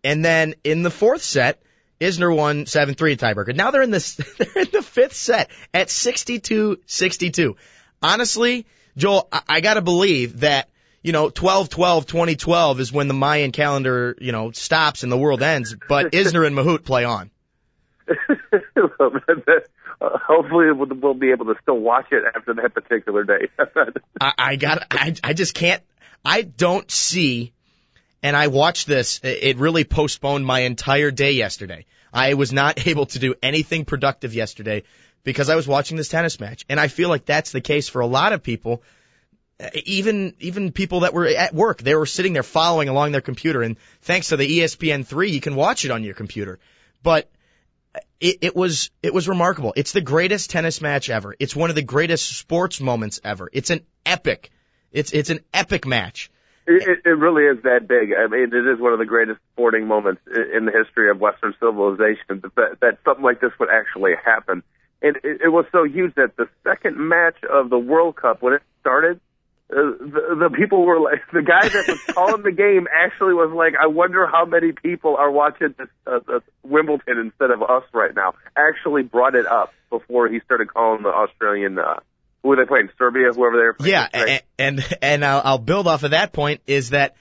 and 0.03 0.23
then 0.23 0.55
in 0.63 0.83
the 0.83 0.91
fourth 0.91 1.21
set, 1.21 1.61
Isner 1.99 2.35
won 2.35 2.65
seven 2.65 2.95
three 2.95 3.17
tiebreaker. 3.17 3.55
Now 3.55 3.71
they're 3.71 3.81
in 3.81 3.91
this 3.91 4.15
they're 4.37 4.63
in 4.63 4.71
the 4.71 4.81
fifth 4.81 5.13
set 5.13 5.49
at 5.73 5.87
62-62. 5.87 7.55
Honestly, 8.01 8.65
Joel, 8.95 9.27
I, 9.31 9.41
I 9.47 9.61
got 9.61 9.75
to 9.75 9.81
believe 9.81 10.41
that 10.41 10.69
you 11.03 11.13
know, 11.13 11.29
12 11.29 11.69
12 11.69 12.05
2012 12.05 12.79
is 12.81 12.91
when 12.91 13.07
the 13.07 13.13
Mayan 13.13 13.51
calendar, 13.51 14.15
you 14.19 14.31
know, 14.33 14.51
stops 14.51 15.03
and 15.03 15.11
the 15.11 15.17
world 15.17 15.41
ends, 15.41 15.73
but 15.87 16.11
Isner 16.11 16.45
and 16.45 16.55
Mahut 16.55 16.83
play 16.83 17.05
on. 17.05 17.31
Uh, 19.99 20.09
Hopefully, 20.27 20.71
we'll, 20.71 20.87
we'll 21.01 21.15
be 21.15 21.31
able 21.31 21.45
to 21.45 21.55
still 21.59 21.79
watch 21.79 22.05
it 22.11 22.23
after 22.35 22.53
that 22.53 22.71
particular 22.71 23.23
day. 23.23 23.47
I, 24.21 24.33
I 24.37 24.55
got, 24.55 24.85
I, 24.91 25.15
I 25.23 25.33
just 25.33 25.55
can't, 25.55 25.81
I 26.23 26.43
don't 26.43 26.91
see, 26.91 27.51
and 28.23 28.35
I 28.35 28.47
watched 28.47 28.87
this, 28.87 29.19
it 29.23 29.57
really 29.57 29.83
postponed 29.83 30.45
my 30.45 30.61
entire 30.61 31.11
day 31.11 31.31
yesterday. 31.33 31.85
I 32.13 32.33
was 32.33 32.51
not 32.51 32.87
able 32.87 33.05
to 33.07 33.19
do 33.19 33.35
anything 33.41 33.85
productive 33.85 34.33
yesterday 34.33 34.83
because 35.23 35.49
I 35.49 35.55
was 35.55 35.67
watching 35.67 35.97
this 35.97 36.09
tennis 36.09 36.39
match. 36.39 36.65
And 36.69 36.79
I 36.79 36.87
feel 36.87 37.09
like 37.09 37.25
that's 37.25 37.51
the 37.51 37.61
case 37.61 37.89
for 37.89 38.01
a 38.01 38.07
lot 38.07 38.33
of 38.33 38.43
people. 38.43 38.83
Uh, 39.59 39.69
Even, 39.85 40.35
even 40.39 40.71
people 40.71 41.01
that 41.01 41.13
were 41.13 41.27
at 41.27 41.53
work, 41.53 41.81
they 41.81 41.95
were 41.95 42.05
sitting 42.05 42.33
there 42.33 42.43
following 42.43 42.89
along 42.89 43.11
their 43.11 43.21
computer. 43.21 43.61
And 43.61 43.77
thanks 44.01 44.29
to 44.29 44.37
the 44.37 44.45
E 44.51 44.59
ESPN3, 44.59 45.29
you 45.29 45.41
can 45.41 45.55
watch 45.55 45.85
it 45.85 45.91
on 45.91 46.03
your 46.03 46.13
computer. 46.13 46.59
But 47.03 47.29
it, 48.19 48.37
it 48.41 48.55
was 48.55 48.89
it 49.03 49.13
was 49.13 49.27
remarkable. 49.27 49.73
It's 49.75 49.91
the 49.91 50.01
greatest 50.01 50.49
tennis 50.49 50.81
match 50.81 51.09
ever. 51.09 51.35
It's 51.39 51.55
one 51.55 51.69
of 51.69 51.75
the 51.75 51.81
greatest 51.81 52.37
sports 52.37 52.81
moments 52.81 53.19
ever. 53.23 53.49
It's 53.51 53.69
an 53.69 53.81
epic. 54.05 54.51
It's 54.91 55.11
it's 55.13 55.29
an 55.29 55.41
epic 55.53 55.85
match. 55.85 56.31
It, 56.69 56.99
it, 57.05 57.09
really 57.17 57.43
is 57.43 57.63
that 57.63 57.87
big. 57.87 58.11
I 58.11 58.27
mean, 58.27 58.51
it 58.51 58.67
is 58.67 58.77
one 58.77 58.91
of 58.91 58.99
the 58.99 59.05
greatest 59.05 59.39
sporting 59.53 59.87
moments 59.87 60.21
in 60.27 60.65
the 60.65 60.71
history 60.71 61.09
of 61.09 61.17
Western 61.17 61.53
civilization 61.61 62.43
that, 62.57 62.77
that 62.81 62.97
something 63.05 63.23
like 63.23 63.39
this 63.39 63.51
would 63.57 63.69
actually 63.71 64.13
happen. 64.23 64.63
And 65.01 65.15
it, 65.23 65.41
it 65.45 65.49
was 65.49 65.65
so 65.71 65.85
huge 65.85 66.15
that 66.15 66.35
the 66.35 66.49
second 66.65 66.97
match 66.97 67.37
of 67.49 67.69
the 67.69 67.77
World 67.79 68.17
Cup, 68.17 68.41
when 68.41 68.53
it 68.53 68.61
started, 68.81 69.21
uh, 69.69 69.75
the, 69.99 70.49
the 70.49 70.55
people 70.57 70.85
were 70.85 70.99
like, 70.99 71.21
the 71.33 71.41
guy 71.41 71.67
that 71.67 71.87
was 71.87 71.99
calling 72.13 72.43
the 72.43 72.51
game 72.51 72.87
actually 72.93 73.33
was 73.33 73.51
like, 73.55 73.73
I 73.81 73.87
wonder 73.87 74.27
how 74.27 74.45
many 74.45 74.71
people 74.71 75.15
are 75.15 75.31
watching 75.31 75.73
this, 75.77 75.87
uh, 76.05 76.19
this 76.27 76.41
Wimbledon 76.63 77.17
instead 77.17 77.51
of 77.51 77.61
us 77.63 77.83
right 77.93 78.13
now. 78.15 78.33
Actually 78.57 79.03
brought 79.03 79.35
it 79.35 79.45
up 79.45 79.73
before 79.89 80.27
he 80.27 80.39
started 80.41 80.73
calling 80.73 81.03
the 81.03 81.09
Australian, 81.09 81.79
uh, 81.79 81.99
who 82.47 82.55
they 82.55 82.65
playing? 82.65 82.89
Serbia, 82.97 83.31
whoever 83.33 83.57
they 83.57 83.63
were 83.63 83.73
playing. 83.73 83.93
Yeah, 83.93 84.07
and 84.13 84.41
and, 84.57 84.97
and 85.01 85.25
I'll, 85.25 85.41
I'll 85.43 85.57
build 85.57 85.87
off 85.87 86.03
of 86.03 86.11
that 86.11 86.33
point 86.33 86.61
is 86.67 86.91
that 86.91 87.15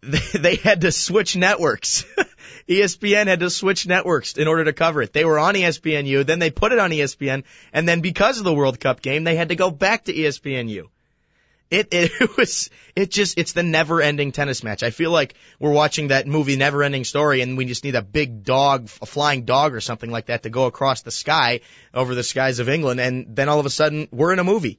they, 0.00 0.18
they 0.38 0.56
had 0.56 0.82
to 0.82 0.92
switch 0.92 1.36
networks. 1.36 2.04
ESPN 2.68 3.26
had 3.26 3.40
to 3.40 3.50
switch 3.50 3.86
networks 3.86 4.36
in 4.36 4.48
order 4.48 4.64
to 4.64 4.72
cover 4.72 5.02
it. 5.02 5.12
They 5.12 5.24
were 5.24 5.38
on 5.38 5.54
ESPNU, 5.54 6.26
then 6.26 6.38
they 6.38 6.50
put 6.50 6.72
it 6.72 6.78
on 6.78 6.90
ESPN, 6.90 7.44
and 7.72 7.88
then 7.88 8.00
because 8.00 8.38
of 8.38 8.44
the 8.44 8.54
World 8.54 8.78
Cup 8.78 9.02
game, 9.02 9.24
they 9.24 9.36
had 9.36 9.48
to 9.48 9.56
go 9.56 9.70
back 9.70 10.04
to 10.04 10.12
ESPNU. 10.12 10.88
It, 11.72 11.88
it 11.92 12.36
was, 12.36 12.70
it 12.94 13.10
just, 13.10 13.38
it's 13.38 13.54
the 13.54 13.62
never 13.62 14.00
ending 14.02 14.30
tennis 14.30 14.62
match. 14.62 14.82
I 14.82 14.90
feel 14.90 15.10
like 15.10 15.34
we're 15.58 15.72
watching 15.72 16.08
that 16.08 16.26
movie 16.26 16.56
Never 16.56 16.82
Ending 16.82 17.04
Story 17.04 17.40
and 17.40 17.56
we 17.56 17.64
just 17.64 17.82
need 17.82 17.94
a 17.94 18.02
big 18.02 18.44
dog, 18.44 18.90
a 19.00 19.06
flying 19.06 19.44
dog 19.44 19.74
or 19.74 19.80
something 19.80 20.10
like 20.10 20.26
that 20.26 20.42
to 20.42 20.50
go 20.50 20.66
across 20.66 21.02
the 21.02 21.10
sky 21.10 21.60
over 21.94 22.14
the 22.14 22.22
skies 22.22 22.58
of 22.58 22.68
England 22.68 23.00
and 23.00 23.34
then 23.34 23.48
all 23.48 23.58
of 23.58 23.66
a 23.66 23.70
sudden 23.70 24.06
we're 24.12 24.32
in 24.32 24.38
a 24.38 24.44
movie. 24.44 24.78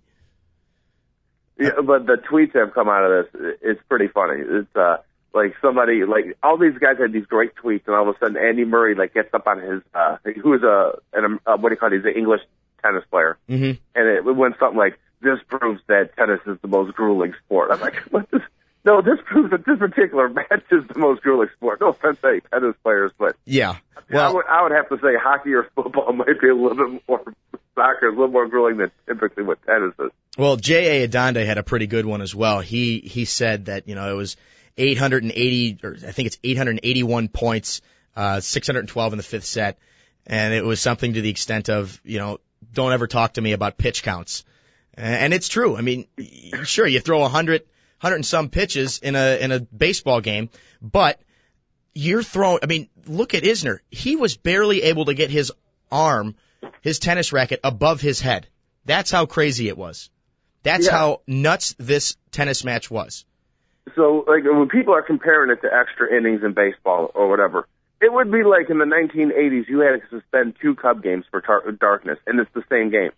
Yeah, 1.60 1.82
but 1.86 2.06
the 2.06 2.18
tweets 2.32 2.54
that 2.54 2.60
have 2.66 2.74
come 2.74 2.90
out 2.90 3.04
of 3.04 3.26
this, 3.34 3.58
it's 3.62 3.82
pretty 3.88 4.08
funny. 4.08 4.42
It's 4.46 4.76
uh 4.76 4.98
like 5.34 5.56
somebody 5.62 6.04
like 6.04 6.38
all 6.42 6.58
these 6.58 6.78
guys 6.80 6.98
had 7.00 7.14
these 7.14 7.26
great 7.26 7.56
tweets, 7.56 7.82
and 7.86 7.96
all 7.96 8.10
of 8.10 8.16
a 8.16 8.20
sudden 8.20 8.38
Andy 8.38 8.66
Murray 8.66 8.96
like 8.96 9.14
gets 9.14 9.34
up 9.34 9.46
on 9.48 9.60
his 9.62 9.82
uh 9.94 10.18
who 10.42 10.54
is 10.56 10.64
a 10.64 10.94
an 11.14 11.40
uh, 11.46 11.58
what 11.58 11.70
do 11.70 11.74
you 11.74 11.78
call 11.78 11.94
it? 11.94 11.98
He's 11.98 12.06
an 12.06 12.18
English 12.18 12.42
tennis 12.84 13.04
player, 13.10 13.38
Mm-hmm. 13.50 13.80
and 13.96 14.08
it 14.10 14.26
went 14.26 14.56
something 14.60 14.78
like 14.78 15.00
this 15.24 15.40
proves 15.48 15.82
that 15.88 16.16
tennis 16.16 16.42
is 16.46 16.58
the 16.62 16.68
most 16.68 16.94
grueling 16.96 17.34
sport. 17.46 17.70
I'm 17.72 17.80
like, 17.80 17.96
what 18.12 18.30
this? 18.32 18.42
No, 18.86 19.02
this 19.02 19.20
proves 19.26 19.52
that 19.52 19.66
this 19.66 19.80
particular 19.80 20.28
match 20.30 20.64
is 20.70 20.84
the 20.92 21.00
most 21.00 21.22
grueling 21.22 21.50
sport. 21.56 21.80
No 21.80 21.90
offense 21.90 22.20
to 22.22 22.28
any 22.28 22.42
tennis 22.42 22.76
players, 22.84 23.12
but 23.18 23.36
Yeah. 23.46 23.78
I 24.14 24.32
would 24.32 24.46
I 24.46 24.62
would 24.62 24.74
have 24.74 24.90
to 24.90 24.98
say 24.98 25.16
hockey 25.20 25.54
or 25.54 25.70
football 25.76 26.12
might 26.14 26.40
be 26.40 26.50
a 26.50 26.56
little 26.56 26.76
bit 26.76 27.02
more 27.08 27.34
soccer 27.76 28.10
is 28.10 28.16
a 28.16 28.20
little 28.20 28.32
more 28.32 28.48
grueling 28.48 28.78
than 28.78 28.92
typically 29.08 29.44
what 29.44 29.64
tennis 29.66 29.94
is. 30.00 30.12
Well, 30.38 30.58
J.A. 30.58 31.08
Adande 31.08 31.46
had 31.46 31.58
a 31.58 31.64
pretty 31.64 31.88
good 31.88 32.06
one 32.06 32.22
as 32.22 32.36
well. 32.36 32.60
He 32.60 33.00
he 33.00 33.26
said 33.26 33.66
that 33.66 33.88
you 33.88 33.96
know 33.96 34.12
it 34.12 34.18
was 34.18 34.36
880 34.78 35.80
or 35.84 35.96
I 36.08 36.12
think 36.12 36.28
it's 36.28 36.38
881 36.44 37.30
points, 37.30 37.82
uh, 38.16 38.40
612 38.40 39.14
in 39.14 39.18
the 39.18 39.24
fifth 39.24 39.46
set, 39.46 39.78
and 40.28 40.54
it 40.54 40.66
was 40.66 40.82
something 40.82 41.14
to 41.14 41.22
the 41.22 41.30
extent 41.30 41.70
of 41.70 42.00
you 42.04 42.20
know 42.20 42.40
don't 42.74 42.94
ever 42.94 43.08
talk 43.08 43.34
to 43.34 43.42
me 43.42 43.54
about 43.54 43.78
pitch 43.78 44.04
counts, 44.04 44.44
and 44.98 45.34
it's 45.34 45.48
true. 45.48 45.76
I 45.76 45.82
mean, 45.82 46.08
sure 46.64 46.88
you 46.88 47.00
throw 47.00 47.24
a 47.24 47.30
hundred 47.30 47.64
hundred 48.00 48.16
and 48.18 48.26
some 48.26 48.50
pitches 48.50 49.00
in 49.00 49.16
a 49.16 49.38
in 49.40 49.52
a 49.52 49.60
baseball 49.60 50.22
game, 50.22 50.50
but 50.82 51.20
you're 51.94 52.24
throwing. 52.24 52.60
I 52.64 52.66
mean, 52.66 52.90
look 53.08 53.34
at 53.34 53.44
Isner. 53.44 53.80
He 53.92 54.16
was 54.16 54.38
barely 54.38 54.84
able 54.84 55.06
to 55.06 55.14
get 55.14 55.30
his 55.30 55.52
arm, 55.92 56.36
his 56.82 57.00
tennis 57.00 57.32
racket 57.34 57.60
above 57.64 58.02
his 58.02 58.20
head. 58.20 58.48
That's 58.86 59.12
how 59.12 59.26
crazy 59.26 59.68
it 59.68 59.78
was. 59.78 60.10
That's 60.64 60.86
Yeah. 60.88 60.92
how 60.92 61.22
nuts 61.28 61.76
this 61.78 62.16
tennis 62.32 62.64
match 62.64 62.90
was. 62.90 63.26
So, 63.96 64.24
like, 64.28 64.44
when 64.46 64.70
people 64.70 64.94
are 64.94 65.02
comparing 65.02 65.52
it 65.52 65.62
to 65.62 65.70
extra 65.74 66.16
innings 66.16 66.42
in 66.44 66.54
baseball 66.54 67.12
or 67.14 67.30
whatever, 67.30 67.68
it 68.02 68.12
would 68.12 68.32
be 68.32 68.44
like 68.44 68.70
in 68.70 68.78
the 68.80 68.86
1980s 68.86 69.68
you 69.68 69.80
had 69.80 70.02
to 70.02 70.08
suspend 70.10 70.56
two 70.62 70.74
Cub 70.76 71.04
games 71.04 71.26
for 71.30 71.42
tar- 71.42 71.70
darkness, 71.74 72.18
and 72.26 72.40
it's 72.40 72.50
the 72.54 72.64
same 72.70 72.90
game. 72.92 73.12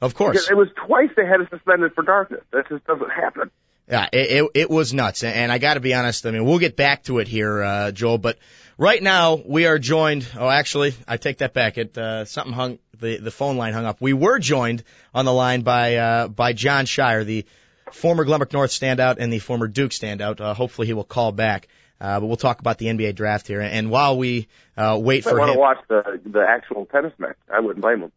Of 0.00 0.14
course. 0.14 0.48
It 0.48 0.56
was 0.56 0.68
twice 0.86 1.10
they 1.16 1.26
had 1.26 1.38
to 1.38 1.48
suspend 1.50 1.82
it 1.82 1.94
for 1.94 2.02
darkness. 2.02 2.42
That 2.52 2.68
just 2.68 2.86
doesn't 2.86 3.10
happen. 3.10 3.50
Yeah, 3.88 4.08
it, 4.12 4.30
it, 4.30 4.50
it 4.54 4.70
was 4.70 4.94
nuts. 4.94 5.24
And 5.24 5.50
I 5.50 5.58
got 5.58 5.74
to 5.74 5.80
be 5.80 5.94
honest, 5.94 6.24
I 6.24 6.30
mean, 6.30 6.44
we'll 6.44 6.60
get 6.60 6.76
back 6.76 7.02
to 7.04 7.18
it 7.18 7.28
here, 7.28 7.62
uh, 7.62 7.90
Joel, 7.90 8.18
but 8.18 8.38
right 8.78 9.02
now 9.02 9.34
we 9.44 9.66
are 9.66 9.78
joined. 9.78 10.26
Oh, 10.38 10.48
actually, 10.48 10.94
I 11.08 11.16
take 11.16 11.38
that 11.38 11.52
back. 11.52 11.76
It, 11.76 11.98
uh, 11.98 12.24
something 12.24 12.52
hung, 12.52 12.78
the, 12.98 13.18
the 13.18 13.32
phone 13.32 13.56
line 13.56 13.72
hung 13.72 13.86
up. 13.86 14.00
We 14.00 14.12
were 14.12 14.38
joined 14.38 14.84
on 15.12 15.24
the 15.24 15.32
line 15.32 15.62
by, 15.62 15.96
uh, 15.96 16.28
by 16.28 16.52
Jon 16.52 16.86
Scheyer, 16.86 17.24
the 17.24 17.44
former 17.90 18.24
Glenbrook 18.24 18.52
North 18.52 18.70
standout 18.70 19.16
and 19.18 19.32
the 19.32 19.40
former 19.40 19.66
Duke 19.66 19.90
standout. 19.90 20.40
Uh, 20.40 20.54
hopefully 20.54 20.86
he 20.86 20.92
will 20.92 21.04
call 21.04 21.32
back. 21.32 21.66
Uh, 22.00 22.18
but 22.20 22.26
we'll 22.26 22.36
talk 22.36 22.60
about 22.60 22.78
the 22.78 22.86
NBA 22.86 23.14
draft 23.14 23.46
here. 23.46 23.60
And 23.60 23.90
while 23.90 24.16
we, 24.16 24.48
uh, 24.76 24.98
wait 25.02 25.26
I 25.26 25.30
for 25.30 25.38
want 25.38 25.50
him. 25.50 25.56
to 25.56 25.60
watch 25.60 25.78
the 25.88 26.20
the 26.24 26.40
actual 26.48 26.86
tennis 26.86 27.12
match. 27.18 27.36
I 27.52 27.60
wouldn't 27.60 27.82
blame 27.82 28.00
them. 28.00 28.12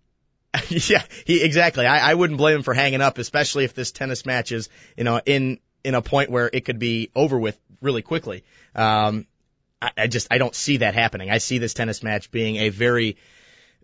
yeah, 0.70 1.04
he 1.26 1.42
exactly. 1.42 1.86
I, 1.86 2.12
I 2.12 2.14
wouldn't 2.14 2.38
blame 2.38 2.58
him 2.58 2.64
for 2.64 2.74
hanging 2.74 3.02
up, 3.02 3.18
especially 3.18 3.64
if 3.64 3.74
this 3.74 3.92
tennis 3.92 4.26
match 4.26 4.52
is, 4.52 4.70
you 4.98 5.04
know, 5.04 5.20
in 5.26 5.60
in 5.84 5.96
a 5.96 6.02
point 6.02 6.30
where 6.30 6.50
it 6.52 6.66
could 6.66 6.80
be 6.80 7.10
over 7.16 7.38
with 7.38 7.60
really 7.82 8.02
quickly. 8.02 8.44
Um, 8.76 9.28
I, 9.82 9.92
I 9.98 10.08
just 10.08 10.28
I 10.32 10.38
don't 10.38 10.56
see 10.56 10.78
that 10.78 10.94
happening. 10.94 11.30
I 11.30 11.40
see 11.40 11.58
this 11.58 11.74
tennis 11.74 12.04
match 12.04 12.32
being 12.32 12.58
a 12.58 12.70
very, 12.70 13.18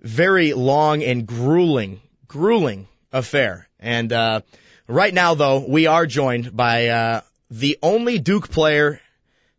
very 0.02 0.54
long 0.54 1.04
and 1.04 1.26
grueling, 1.26 2.02
grueling 2.28 2.88
affair. 3.12 3.68
And 3.80 4.12
uh, 4.14 4.42
right 4.88 5.14
now, 5.14 5.34
though, 5.34 5.66
we 5.68 5.88
are 5.88 6.06
joined 6.06 6.56
by 6.56 6.88
uh, 6.88 7.22
the 7.50 7.78
only 7.82 8.20
Duke 8.20 8.50
player 8.50 9.02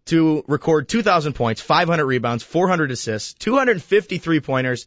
to 0.06 0.44
record 0.48 0.88
2,000 0.88 1.34
points, 1.34 1.60
500 1.60 2.04
rebounds, 2.04 2.42
400 2.42 2.90
assists, 2.90 3.34
253 3.34 4.40
pointers, 4.40 4.86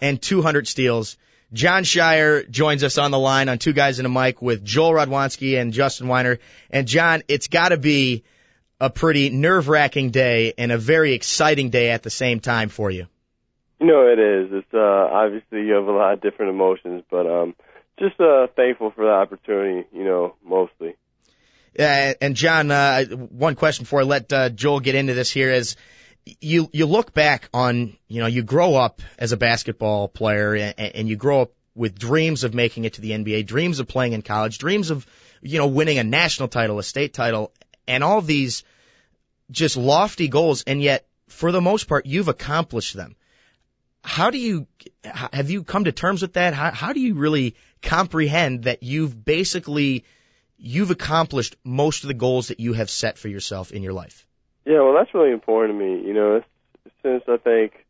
and 0.00 0.20
200 0.20 0.66
steals. 0.66 1.16
Jon 1.52 1.84
Scheyer 1.84 2.48
joins 2.50 2.82
us 2.82 2.98
on 2.98 3.10
the 3.10 3.18
line 3.18 3.48
on 3.48 3.58
Two 3.58 3.72
Guys 3.72 3.98
and 3.98 4.06
a 4.06 4.08
Mic 4.08 4.42
with 4.42 4.64
Joel 4.64 4.92
Radwanski 4.92 5.60
and 5.60 5.72
Justin 5.72 6.08
Weiner. 6.08 6.38
And 6.70 6.88
John, 6.88 7.22
it's 7.28 7.48
got 7.48 7.68
to 7.68 7.76
be 7.76 8.24
a 8.80 8.90
pretty 8.90 9.30
nerve-wracking 9.30 10.10
day 10.10 10.54
and 10.58 10.72
a 10.72 10.78
very 10.78 11.12
exciting 11.12 11.70
day 11.70 11.90
at 11.90 12.02
the 12.02 12.10
same 12.10 12.40
time 12.40 12.68
for 12.68 12.90
you. 12.90 13.06
You 13.80 13.86
know 13.86 14.06
it 14.08 14.18
is. 14.18 14.52
It's 14.52 14.74
uh 14.74 14.78
obviously 14.78 15.66
you 15.66 15.74
have 15.74 15.86
a 15.86 15.92
lot 15.92 16.14
of 16.14 16.20
different 16.22 16.50
emotions, 16.50 17.04
but 17.10 17.26
um 17.26 17.54
just 17.98 18.18
uh 18.20 18.46
thankful 18.56 18.90
for 18.90 19.04
the 19.04 19.10
opportunity, 19.10 19.86
you 19.92 20.04
know, 20.04 20.34
mostly. 20.42 20.96
Uh, 21.78 22.14
and 22.22 22.34
John, 22.34 22.70
uh, 22.70 23.04
one 23.04 23.54
question 23.54 23.82
before 23.82 24.00
I 24.00 24.04
let 24.04 24.32
uh, 24.32 24.48
Joel 24.48 24.80
get 24.80 24.94
into 24.94 25.12
this 25.12 25.30
here 25.30 25.52
is 25.52 25.76
you 26.40 26.68
you 26.72 26.86
look 26.86 27.14
back 27.14 27.48
on 27.54 27.96
you 28.08 28.20
know 28.20 28.26
you 28.26 28.42
grow 28.42 28.74
up 28.74 29.00
as 29.18 29.32
a 29.32 29.36
basketball 29.36 30.08
player 30.08 30.54
and, 30.54 30.74
and 30.78 31.08
you 31.08 31.16
grow 31.16 31.42
up 31.42 31.52
with 31.74 31.98
dreams 31.98 32.42
of 32.42 32.54
making 32.54 32.84
it 32.84 32.94
to 32.94 33.00
the 33.02 33.10
NBA, 33.10 33.46
dreams 33.46 33.80
of 33.80 33.86
playing 33.86 34.14
in 34.14 34.22
college, 34.22 34.58
dreams 34.58 34.90
of 34.90 35.06
you 35.40 35.58
know 35.58 35.68
winning 35.68 35.98
a 35.98 36.04
national 36.04 36.48
title, 36.48 36.78
a 36.78 36.82
state 36.82 37.14
title, 37.14 37.52
and 37.86 38.02
all 38.02 38.20
these 38.20 38.64
just 39.50 39.76
lofty 39.76 40.28
goals, 40.28 40.64
and 40.66 40.82
yet 40.82 41.06
for 41.28 41.52
the 41.52 41.60
most 41.60 41.86
part 41.86 42.06
you've 42.06 42.28
accomplished 42.28 42.94
them. 42.94 43.14
How 44.02 44.30
do 44.30 44.38
you 44.38 44.66
have 45.04 45.50
you 45.50 45.64
come 45.64 45.84
to 45.84 45.92
terms 45.92 46.22
with 46.22 46.34
that? 46.34 46.54
How, 46.54 46.70
how 46.70 46.92
do 46.92 47.00
you 47.00 47.14
really 47.14 47.56
comprehend 47.82 48.64
that 48.64 48.82
you've 48.82 49.24
basically 49.24 50.04
you've 50.56 50.90
accomplished 50.90 51.56
most 51.62 52.04
of 52.04 52.08
the 52.08 52.14
goals 52.14 52.48
that 52.48 52.60
you 52.60 52.72
have 52.72 52.88
set 52.88 53.18
for 53.18 53.28
yourself 53.28 53.70
in 53.70 53.82
your 53.82 53.92
life? 53.92 54.25
Yeah, 54.66 54.82
well 54.82 54.94
that's 54.94 55.14
really 55.14 55.32
important 55.32 55.78
to 55.78 55.84
me. 55.84 56.06
You 56.06 56.14
know, 56.14 56.42
since 57.02 57.24
I 57.28 57.38
think 57.38 57.86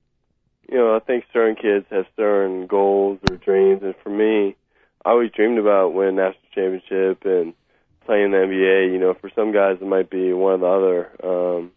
you 0.70 0.76
know, 0.78 0.96
I 0.96 1.00
think 1.00 1.24
certain 1.32 1.56
kids 1.56 1.86
have 1.90 2.06
certain 2.16 2.66
goals 2.68 3.20
or 3.24 3.36
dreams 3.36 3.82
and 3.82 3.94
for 4.02 4.10
me 4.10 4.56
I 5.04 5.10
always 5.10 5.32
dreamed 5.32 5.58
about 5.58 5.94
winning 5.94 6.16
national 6.16 6.42
championship 6.54 7.24
and 7.26 7.54
playing 8.06 8.26
in 8.26 8.30
the 8.32 8.38
NBA. 8.38 8.86
You 8.92 8.98
know, 9.00 9.14
for 9.14 9.30
some 9.34 9.52
guys 9.52 9.78
it 9.80 9.86
might 9.88 10.10
be 10.10 10.32
one 10.32 10.62
or 10.62 11.10
the 11.18 11.26
other. 11.26 11.26
Um 11.58 11.72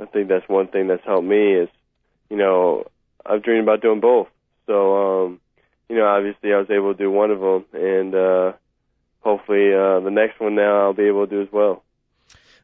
I 0.00 0.06
think 0.06 0.28
that's 0.28 0.48
one 0.48 0.68
thing 0.68 0.88
that's 0.88 1.04
helped 1.06 1.26
me 1.26 1.54
is, 1.54 1.70
you 2.30 2.36
know, 2.36 2.86
I've 3.26 3.42
dreamed 3.44 3.64
about 3.64 3.82
doing 3.82 4.00
both. 4.00 4.28
So, 4.66 5.26
um, 5.26 5.40
you 5.88 5.96
know, 5.96 6.06
obviously 6.06 6.52
I 6.52 6.58
was 6.58 6.70
able 6.70 6.92
to 6.94 6.98
do 6.98 7.10
one 7.10 7.30
of 7.30 7.40
them, 7.40 7.64
and 7.74 8.14
uh, 8.14 8.52
hopefully 9.20 9.74
uh, 9.74 10.00
the 10.00 10.10
next 10.10 10.40
one 10.40 10.56
now 10.56 10.82
I'll 10.82 10.94
be 10.94 11.04
able 11.08 11.26
to 11.26 11.30
do 11.30 11.42
as 11.42 11.48
well. 11.52 11.84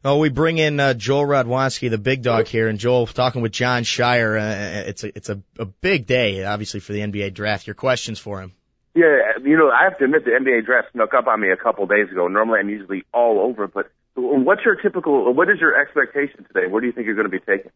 Oh, 0.03 0.17
we 0.17 0.29
bring 0.29 0.57
in 0.57 0.79
uh, 0.79 0.93
Joel 0.93 1.25
Radwanski, 1.25 1.89
the 1.89 1.97
big 1.97 2.21
dog 2.21 2.47
here, 2.47 2.69
and 2.69 2.79
Joel 2.79 3.05
talking 3.05 3.41
with 3.41 3.51
Jon 3.51 3.83
Scheyer. 3.83 4.39
Uh, 4.39 4.87
it's 4.87 5.03
a 5.03 5.17
it's 5.17 5.29
a, 5.29 5.41
a 5.57 5.65
big 5.65 6.07
day, 6.07 6.45
obviously, 6.45 6.79
for 6.79 6.93
the 6.93 6.99
NBA 6.99 7.33
draft. 7.33 7.67
Your 7.67 7.73
questions 7.73 8.17
for 8.17 8.41
him? 8.41 8.53
Yeah, 8.95 9.17
you 9.43 9.57
know, 9.57 9.69
I 9.69 9.83
have 9.83 9.97
to 9.97 10.05
admit 10.05 10.23
the 10.23 10.31
NBA 10.31 10.65
draft 10.65 10.93
snuck 10.93 11.13
up 11.13 11.27
on 11.27 11.41
me 11.41 11.49
a 11.51 11.57
couple 11.57 11.85
days 11.85 12.09
ago. 12.09 12.29
Normally, 12.29 12.59
I'm 12.59 12.69
usually 12.69 13.03
all 13.13 13.39
over, 13.39 13.67
but 13.67 13.91
what's 14.15 14.63
your 14.63 14.75
typical? 14.75 15.33
What 15.33 15.49
is 15.49 15.59
your 15.59 15.79
expectation 15.79 16.45
today? 16.45 16.67
Where 16.67 16.79
do 16.79 16.87
you 16.87 16.93
think 16.93 17.05
you're 17.05 17.15
going 17.15 17.29
to 17.29 17.31
be 17.31 17.39
taken? 17.39 17.71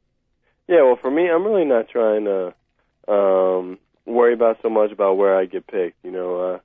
Yeah, 0.67 0.83
well, 0.83 0.95
for 1.01 1.11
me, 1.11 1.29
I'm 1.29 1.43
really 1.43 1.65
not 1.65 1.89
trying 1.89 2.23
to 2.23 2.53
um, 3.11 3.79
worry 4.05 4.33
about 4.33 4.59
so 4.61 4.69
much 4.69 4.93
about 4.93 5.17
where 5.17 5.37
I 5.37 5.43
get 5.43 5.67
picked. 5.67 6.03
You 6.05 6.11
know, 6.11 6.39
uh, 6.39 6.59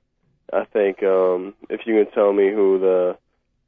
I 0.55 0.63
think 0.65 1.03
um, 1.03 1.53
if 1.69 1.81
you 1.85 2.01
can 2.01 2.13
tell 2.13 2.31
me 2.31 2.49
who 2.49 2.79
the 2.79 3.17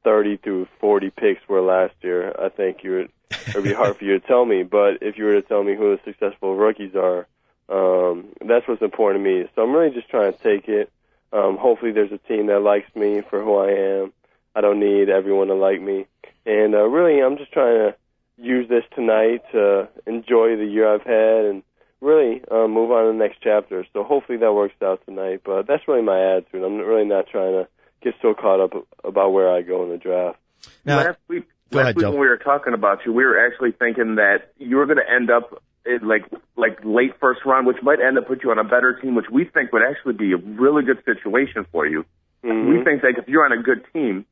30 0.04 0.38
through 0.38 0.68
40 0.80 1.10
picks 1.12 1.48
were 1.48 1.62
last 1.62 1.94
year, 2.02 2.34
I 2.40 2.50
think 2.50 2.84
you 2.84 2.92
would. 2.92 3.12
It 3.48 3.56
would 3.56 3.64
be 3.64 3.74
hard 3.74 3.96
for 3.98 4.04
you 4.04 4.20
to 4.20 4.28
tell 4.28 4.46
me, 4.46 4.64
but 4.64 5.02
if 5.02 5.18
you 5.18 5.24
were 5.24 5.36
to 5.36 5.42
tell 5.42 5.64
me 5.64 5.74
who 5.76 5.96
the 5.96 6.02
successful 6.04 6.56
rookies 6.56 6.96
are, 6.96 7.28
um, 7.70 8.28
that's 8.46 8.68
what's 8.68 8.82
important 8.82 9.24
to 9.24 9.32
me. 9.32 9.50
So 9.56 9.64
I'm 9.64 9.72
really 9.72 9.94
just 9.94 10.10
trying 10.10 10.34
to 10.34 10.40
take 10.40 10.68
it. 10.68 10.92
Um, 11.32 11.58
hopefully, 11.58 11.94
there's 11.94 12.12
a 12.12 12.18
team 12.18 12.48
that 12.48 12.60
likes 12.60 12.94
me 12.94 13.22
for 13.22 13.42
who 13.42 13.56
I 13.56 14.02
am. 14.02 14.14
I 14.54 14.60
don't 14.60 14.82
need 14.82 15.08
everyone 15.08 15.48
to 15.48 15.54
like 15.56 15.82
me, 15.82 16.08
and 16.46 16.76
uh, 16.76 16.84
really, 16.84 17.22
I'm 17.22 17.38
just 17.38 17.54
trying 17.54 17.78
to 17.78 17.96
use 18.38 18.68
this 18.68 18.84
tonight 18.96 19.44
to 19.52 19.88
enjoy 20.06 20.58
the 20.58 20.66
year 20.66 20.94
I've 20.94 21.04
had 21.04 21.46
and 21.46 21.64
really 22.02 22.42
um, 22.50 22.72
move 22.72 22.92
on 22.92 23.06
to 23.06 23.12
the 23.12 23.18
next 23.18 23.38
chapter. 23.42 23.86
So 23.94 24.04
hopefully 24.04 24.40
that 24.40 24.54
works 24.54 24.76
out 24.82 25.06
tonight. 25.06 25.42
But 25.46 25.68
that's 25.68 25.88
really 25.88 26.02
my 26.02 26.20
attitude. 26.20 26.64
I'm 26.64 26.78
really 26.78 27.06
not 27.06 27.28
trying 27.28 27.54
to 27.54 27.68
get 28.02 28.16
so 28.22 28.34
caught 28.34 28.60
up 28.60 28.88
about 29.04 29.32
where 29.32 29.52
I 29.54 29.62
go 29.62 29.84
in 29.84 29.90
the 29.90 29.98
draft. 29.98 30.38
Now, 30.86 30.98
last 30.98 31.18
week, 31.28 31.48
last 31.72 31.84
ahead, 31.84 31.96
week 31.96 32.04
Joe. 32.04 32.12
when 32.12 32.20
we 32.20 32.28
were 32.28 32.38
talking 32.38 32.74
about 32.74 33.00
you, 33.06 33.14
we 33.14 33.24
were 33.24 33.46
actually 33.46 33.72
thinking 33.72 34.16
that 34.16 34.54
you 34.58 34.78
were 34.78 34.86
going 34.86 35.00
to 35.00 35.10
end 35.10 35.30
up 35.30 35.62
in 35.86 36.08
like 36.08 36.26
like 36.56 36.80
late 36.84 37.14
first 37.20 37.42
round, 37.46 37.66
which 37.66 37.82
might 37.82 38.00
end 38.00 38.18
up 38.18 38.28
put 38.28 38.44
you 38.44 38.52
on 38.52 38.60
a 38.60 38.64
better 38.64 39.00
team, 39.02 39.16
which 39.16 39.30
we 39.32 39.46
think 39.46 39.72
would 39.74 39.84
actually 39.84 40.14
be 40.14 40.34
a 40.34 40.38
really 40.38 40.84
good 40.84 41.04
situation 41.06 41.66
for 41.72 41.88
you. 41.88 42.06
Mhm. 42.44 42.70
We 42.70 42.84
think 42.84 43.02
that 43.02 43.18
if 43.18 43.28
you're 43.28 43.46
on 43.46 43.52
a 43.52 43.62
good 43.62 43.84
team, 43.94 44.26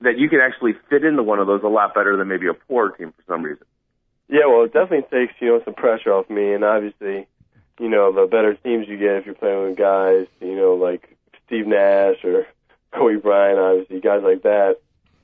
that 0.00 0.18
you 0.18 0.28
could 0.28 0.40
actually 0.40 0.72
fit 0.88 1.04
into 1.04 1.22
one 1.22 1.38
of 1.38 1.46
those 1.46 1.62
a 1.62 1.68
lot 1.68 1.94
better 1.94 2.16
than 2.16 2.28
maybe 2.28 2.46
a 2.48 2.54
poor 2.54 2.90
team 2.90 3.12
for 3.12 3.22
some 3.32 3.42
reason. 3.42 3.64
Yeah, 4.28 4.46
well, 4.46 4.64
it 4.64 4.72
definitely 4.72 5.06
takes 5.10 5.34
you 5.40 5.48
know 5.48 5.62
some 5.64 5.74
pressure 5.74 6.12
off 6.12 6.30
me, 6.30 6.52
and 6.54 6.64
obviously, 6.64 7.26
you 7.78 7.88
know, 7.88 8.12
the 8.12 8.26
better 8.26 8.54
teams 8.54 8.88
you 8.88 8.96
get 8.96 9.16
if 9.16 9.26
you're 9.26 9.34
playing 9.34 9.62
with 9.70 9.76
guys, 9.76 10.26
you 10.40 10.56
know, 10.56 10.74
like 10.74 11.16
Steve 11.46 11.66
Nash 11.66 12.24
or 12.24 12.46
Kobe 12.92 13.16
Bryant, 13.16 13.58
obviously 13.58 14.00
guys 14.00 14.22
like 14.22 14.42
that. 14.42 14.76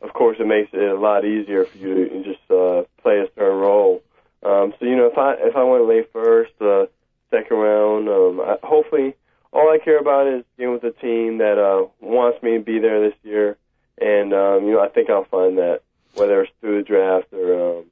Of 0.02 0.12
course, 0.12 0.36
it 0.38 0.46
makes 0.46 0.70
it 0.72 0.82
a 0.82 0.98
lot 0.98 1.24
easier 1.24 1.64
for 1.64 1.78
you 1.78 2.08
to 2.08 2.22
just 2.22 2.50
uh, 2.50 2.82
play 3.02 3.18
a 3.18 3.28
certain 3.34 3.58
role. 3.58 4.02
Um, 4.42 4.74
so 4.78 4.86
you 4.86 4.96
know, 4.96 5.06
if 5.06 5.18
I 5.18 5.34
if 5.38 5.56
I 5.56 5.64
went 5.64 5.88
late 5.88 6.12
first, 6.12 6.52
uh, 6.60 6.86
second 7.30 7.56
round, 7.56 8.08
um, 8.08 8.40
I, 8.40 8.56
hopefully, 8.62 9.14
all 9.52 9.72
I 9.72 9.78
care 9.82 9.98
about 9.98 10.28
is 10.28 10.44
being 10.56 10.72
with 10.72 10.84
a 10.84 10.92
team 10.92 11.38
that 11.38 11.58
uh, 11.58 11.86
wants 12.00 12.42
me 12.42 12.58
to 12.58 12.60
be 12.60 12.78
there 12.78 13.08
this 13.08 13.18
year, 13.24 13.56
and 13.98 14.32
um, 14.32 14.66
you 14.66 14.72
know, 14.72 14.80
I 14.80 14.88
think 14.88 15.10
I'll 15.10 15.24
find 15.24 15.58
that 15.58 15.80
whether 16.14 16.42
it's 16.42 16.52
through 16.60 16.78
the 16.78 16.84
draft 16.84 17.32
or 17.32 17.78
um, 17.78 17.84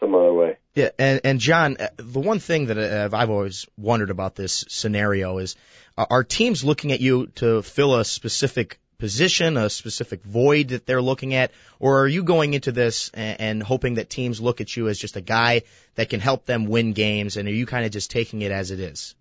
some 0.00 0.14
other 0.14 0.32
way. 0.32 0.56
Yeah, 0.74 0.90
and 0.98 1.20
and 1.24 1.40
John, 1.40 1.76
uh, 1.78 1.88
the 1.96 2.20
one 2.20 2.40
thing 2.40 2.66
that 2.66 2.78
uh, 2.78 3.16
I've 3.16 3.30
always 3.30 3.66
wondered 3.78 4.10
about 4.10 4.34
this 4.34 4.64
scenario 4.68 5.38
is, 5.38 5.56
uh, 5.96 6.06
are 6.10 6.24
teams 6.24 6.64
looking 6.64 6.92
at 6.92 7.00
you 7.00 7.28
to 7.36 7.62
fill 7.62 7.94
a 7.94 8.04
specific 8.04 8.78
position, 8.98 9.56
a 9.56 9.70
specific 9.70 10.22
void 10.22 10.68
that 10.68 10.86
they're 10.86 11.02
looking 11.02 11.34
at, 11.34 11.52
or 11.78 12.00
are 12.02 12.08
you 12.08 12.24
going 12.24 12.54
into 12.54 12.72
this 12.72 13.10
and, 13.14 13.40
and 13.40 13.62
hoping 13.62 13.94
that 13.94 14.10
teams 14.10 14.40
look 14.40 14.60
at 14.60 14.76
you 14.76 14.88
as 14.88 14.98
just 14.98 15.16
a 15.16 15.20
guy 15.20 15.62
that 15.94 16.08
can 16.08 16.20
help 16.20 16.46
them 16.46 16.66
win 16.66 16.92
games, 16.92 17.36
and 17.36 17.48
are 17.48 17.52
you 17.52 17.66
kind 17.66 17.84
of 17.84 17.92
just 17.92 18.10
taking 18.10 18.42
it 18.42 18.52
as 18.52 18.70
it 18.70 18.80
is? 18.80 19.14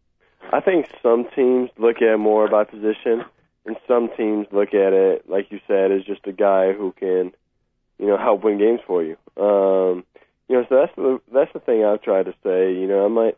I 0.52 0.60
think 0.60 0.88
some 1.02 1.26
teams 1.36 1.70
look 1.78 2.02
at 2.02 2.18
more 2.18 2.48
by 2.48 2.64
position, 2.64 3.26
and 3.66 3.76
some 3.88 4.10
teams 4.16 4.48
look 4.52 4.74
at 4.74 4.94
it, 4.94 5.30
like 5.30 5.52
you 5.52 5.60
said, 5.68 5.92
as 5.92 6.04
just 6.04 6.28
a 6.28 6.32
guy 6.32 6.74
who 6.74 6.92
can 6.92 7.34
you 8.00 8.08
know, 8.08 8.18
help 8.18 8.44
win 8.44 8.58
games 8.58 8.82
for 8.86 9.04
you. 9.04 9.18
Um, 9.38 10.04
you 10.48 10.56
know, 10.56 10.66
so 10.70 10.76
that's 10.76 10.96
the 10.96 11.22
that's 11.34 11.54
the 11.54 11.60
thing 11.60 11.84
I've 11.84 12.02
tried 12.02 12.26
to 12.26 12.34
say. 12.44 12.74
You 12.74 12.88
know, 12.88 13.06
I 13.06 13.08
might, 13.08 13.38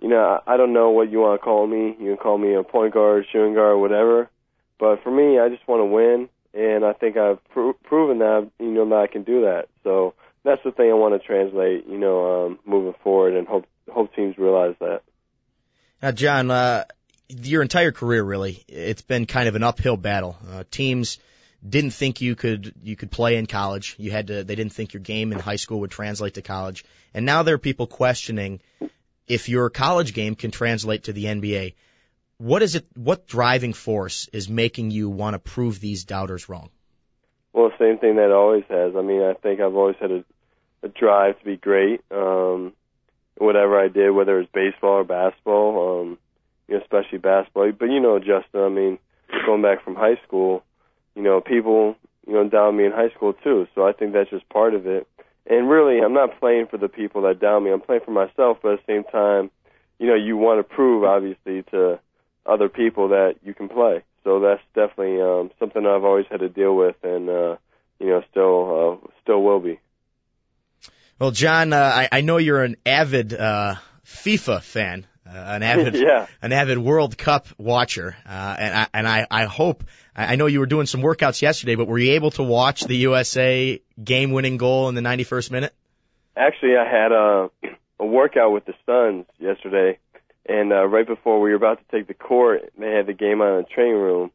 you 0.00 0.08
know, 0.08 0.40
I, 0.46 0.54
I 0.54 0.56
don't 0.56 0.72
know 0.72 0.90
what 0.90 1.10
you 1.10 1.20
want 1.20 1.40
to 1.40 1.44
call 1.44 1.66
me. 1.66 1.96
You 2.00 2.08
can 2.10 2.16
call 2.16 2.38
me 2.38 2.54
a 2.54 2.62
point 2.62 2.94
guard, 2.94 3.26
shooting 3.30 3.54
guard, 3.54 3.78
whatever. 3.78 4.30
But 4.78 5.02
for 5.02 5.10
me, 5.10 5.38
I 5.38 5.48
just 5.48 5.66
want 5.68 5.80
to 5.80 5.84
win, 5.84 6.28
and 6.52 6.84
I 6.84 6.92
think 6.92 7.16
I've 7.16 7.42
pro- 7.50 7.72
proven 7.72 8.18
that 8.18 8.50
you 8.58 8.70
know 8.72 8.88
that 8.88 8.96
I 8.96 9.06
can 9.06 9.22
do 9.22 9.42
that. 9.42 9.68
So 9.82 10.14
that's 10.44 10.62
the 10.64 10.72
thing 10.72 10.90
I 10.90 10.94
want 10.94 11.20
to 11.20 11.26
translate. 11.26 11.86
You 11.86 11.98
know, 11.98 12.46
um, 12.46 12.58
moving 12.64 12.94
forward, 13.02 13.34
and 13.34 13.46
hope 13.46 13.66
hope 13.90 14.14
teams 14.14 14.36
realize 14.38 14.74
that. 14.80 15.02
Now, 16.02 16.10
John, 16.10 16.50
uh, 16.50 16.84
your 17.28 17.62
entire 17.62 17.92
career 17.92 18.22
really, 18.22 18.62
it's 18.68 19.02
been 19.02 19.26
kind 19.26 19.48
of 19.48 19.54
an 19.54 19.62
uphill 19.62 19.96
battle. 19.96 20.36
Uh, 20.50 20.64
teams 20.70 21.18
didn't 21.66 21.92
think 21.92 22.20
you 22.20 22.34
could 22.34 22.74
you 22.82 22.96
could 22.96 23.10
play 23.10 23.36
in 23.36 23.46
college. 23.46 23.94
You 23.98 24.10
had 24.10 24.26
to. 24.26 24.44
They 24.44 24.54
didn't 24.54 24.72
think 24.72 24.92
your 24.92 25.02
game 25.02 25.32
in 25.32 25.38
high 25.38 25.56
school 25.56 25.80
would 25.80 25.90
translate 25.90 26.34
to 26.34 26.42
college, 26.42 26.84
and 27.14 27.24
now 27.24 27.42
there 27.42 27.54
are 27.54 27.58
people 27.58 27.86
questioning 27.86 28.60
if 29.26 29.48
your 29.48 29.70
college 29.70 30.12
game 30.12 30.34
can 30.34 30.50
translate 30.50 31.04
to 31.04 31.12
the 31.12 31.24
NBA. 31.24 31.74
What 32.38 32.62
is 32.62 32.74
it? 32.74 32.86
What 32.96 33.26
driving 33.26 33.72
force 33.72 34.28
is 34.32 34.48
making 34.48 34.90
you 34.90 35.08
want 35.08 35.34
to 35.34 35.38
prove 35.38 35.80
these 35.80 36.04
doubters 36.04 36.48
wrong? 36.48 36.70
Well, 37.52 37.70
same 37.78 37.98
thing 37.98 38.16
that 38.16 38.32
always 38.32 38.64
has. 38.68 38.94
I 38.96 39.02
mean, 39.02 39.22
I 39.22 39.34
think 39.34 39.60
I've 39.60 39.76
always 39.76 39.96
had 40.00 40.10
a, 40.10 40.24
a 40.82 40.88
drive 40.88 41.38
to 41.38 41.44
be 41.44 41.56
great. 41.56 42.00
Um, 42.10 42.72
whatever 43.36 43.78
I 43.78 43.88
did, 43.88 44.10
whether 44.10 44.36
it 44.36 44.40
was 44.40 44.48
baseball 44.52 44.98
or 44.98 45.04
basketball, 45.04 46.00
um, 46.00 46.18
you 46.68 46.74
know, 46.74 46.82
especially 46.82 47.18
basketball. 47.18 47.70
But 47.72 47.86
you 47.86 48.00
know, 48.00 48.18
Justin, 48.18 48.60
I 48.60 48.68
mean, 48.68 48.98
going 49.46 49.62
back 49.62 49.84
from 49.84 49.94
high 49.94 50.20
school, 50.26 50.64
you 51.14 51.22
know, 51.22 51.40
people, 51.40 51.94
you 52.26 52.34
know, 52.34 52.48
down 52.48 52.76
me 52.76 52.84
in 52.84 52.92
high 52.92 53.10
school 53.10 53.32
too. 53.32 53.68
So 53.74 53.86
I 53.86 53.92
think 53.92 54.12
that's 54.12 54.30
just 54.30 54.48
part 54.48 54.74
of 54.74 54.86
it. 54.86 55.06
And 55.46 55.68
really, 55.68 56.00
I'm 56.00 56.14
not 56.14 56.40
playing 56.40 56.66
for 56.66 56.78
the 56.78 56.88
people 56.88 57.22
that 57.22 57.38
down 57.38 57.64
me. 57.64 57.70
I'm 57.70 57.80
playing 57.80 58.02
for 58.04 58.10
myself. 58.10 58.58
But 58.62 58.74
at 58.74 58.86
the 58.86 58.92
same 58.92 59.04
time, 59.04 59.50
you 59.98 60.06
know, 60.06 60.14
you 60.14 60.36
want 60.36 60.58
to 60.58 60.74
prove, 60.74 61.04
obviously, 61.04 61.62
to 61.70 62.00
other 62.46 62.68
people 62.68 63.08
that 63.08 63.36
you 63.42 63.54
can 63.54 63.68
play. 63.68 64.02
So 64.24 64.40
that's 64.40 64.62
definitely 64.74 65.20
um, 65.20 65.50
something 65.58 65.84
I've 65.84 66.04
always 66.04 66.26
had 66.30 66.40
to 66.40 66.48
deal 66.48 66.74
with, 66.74 66.96
and 67.02 67.28
uh, 67.28 67.56
you 67.98 68.08
know, 68.08 68.22
still 68.30 69.00
uh, 69.04 69.08
still 69.22 69.42
will 69.42 69.60
be. 69.60 69.80
Well, 71.18 71.30
John, 71.30 71.72
uh, 71.72 71.78
I, 71.78 72.08
I 72.10 72.20
know 72.22 72.38
you're 72.38 72.62
an 72.62 72.76
avid 72.84 73.32
uh, 73.34 73.76
FIFA 74.04 74.62
fan, 74.62 75.06
uh, 75.26 75.30
an 75.36 75.62
avid 75.62 75.94
yeah. 76.00 76.26
an 76.42 76.52
avid 76.52 76.78
World 76.78 77.16
Cup 77.18 77.46
watcher, 77.58 78.16
uh, 78.26 78.56
and 78.58 78.74
I 78.74 78.86
and 78.94 79.08
I, 79.08 79.26
I 79.30 79.44
hope 79.44 79.84
I 80.16 80.36
know 80.36 80.46
you 80.46 80.60
were 80.60 80.66
doing 80.66 80.86
some 80.86 81.02
workouts 81.02 81.42
yesterday, 81.42 81.74
but 81.74 81.88
were 81.88 81.98
you 81.98 82.12
able 82.12 82.30
to 82.32 82.42
watch 82.42 82.82
the 82.82 82.96
USA 82.98 83.80
game-winning 84.02 84.58
goal 84.58 84.88
in 84.88 84.94
the 84.94 85.00
91st 85.00 85.50
minute? 85.50 85.74
Actually, 86.36 86.76
I 86.76 86.84
had 86.88 87.10
a, 87.10 87.50
a 88.00 88.06
workout 88.06 88.52
with 88.52 88.64
the 88.64 88.74
Suns 88.86 89.26
yesterday, 89.40 89.98
and 90.46 90.72
uh, 90.72 90.86
right 90.86 91.06
before 91.06 91.40
we 91.40 91.50
were 91.50 91.56
about 91.56 91.78
to 91.78 91.96
take 91.96 92.06
the 92.06 92.14
court, 92.14 92.72
they 92.78 92.90
had 92.90 93.06
the 93.06 93.12
game 93.12 93.40
on 93.40 93.58
in 93.58 93.62
the 93.62 93.68
training 93.74 93.96
room, 93.96 94.30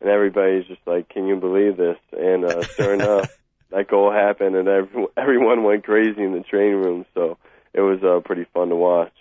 and 0.00 0.10
everybody's 0.10 0.66
just 0.66 0.80
like, 0.86 1.08
"Can 1.08 1.26
you 1.26 1.36
believe 1.36 1.76
this?" 1.76 1.98
And 2.12 2.44
uh, 2.44 2.62
sure 2.62 2.94
enough, 3.00 3.30
that 3.70 3.88
goal 3.88 4.12
happened, 4.12 4.56
and 4.56 4.68
every, 4.68 5.06
everyone 5.16 5.64
went 5.64 5.84
crazy 5.84 6.22
in 6.22 6.32
the 6.32 6.40
training 6.40 6.76
room. 6.76 7.06
So 7.14 7.38
it 7.72 7.80
was 7.80 8.02
uh, 8.02 8.20
pretty 8.20 8.44
fun 8.52 8.68
to 8.68 8.76
watch. 8.76 9.12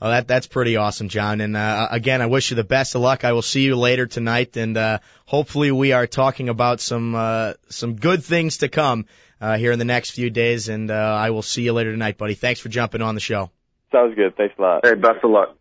Oh, 0.00 0.10
that 0.10 0.28
that's 0.28 0.46
pretty 0.46 0.76
awesome, 0.76 1.08
John. 1.08 1.40
And 1.40 1.56
uh, 1.56 1.88
again, 1.90 2.22
I 2.22 2.26
wish 2.26 2.50
you 2.50 2.54
the 2.54 2.62
best 2.62 2.94
of 2.94 3.00
luck. 3.00 3.24
I 3.24 3.32
will 3.32 3.42
see 3.42 3.62
you 3.62 3.74
later 3.74 4.06
tonight, 4.06 4.56
and 4.56 4.76
uh, 4.76 4.98
hopefully, 5.26 5.72
we 5.72 5.90
are 5.92 6.06
talking 6.06 6.48
about 6.48 6.80
some 6.80 7.16
uh, 7.16 7.54
some 7.68 7.96
good 7.96 8.22
things 8.22 8.58
to 8.58 8.68
come 8.68 9.06
uh, 9.40 9.56
here 9.56 9.72
in 9.72 9.78
the 9.80 9.84
next 9.84 10.10
few 10.10 10.30
days. 10.30 10.68
And 10.68 10.90
uh, 10.90 10.94
I 10.94 11.30
will 11.30 11.42
see 11.42 11.62
you 11.62 11.72
later 11.72 11.90
tonight, 11.90 12.16
buddy. 12.16 12.34
Thanks 12.34 12.60
for 12.60 12.68
jumping 12.68 13.02
on 13.02 13.16
the 13.16 13.20
show. 13.20 13.50
Sounds 13.90 14.14
good. 14.14 14.36
Thanks 14.36 14.54
a 14.58 14.62
lot. 14.62 14.86
Hey, 14.86 14.94
best 14.94 15.24
of 15.24 15.30
luck. 15.30 15.57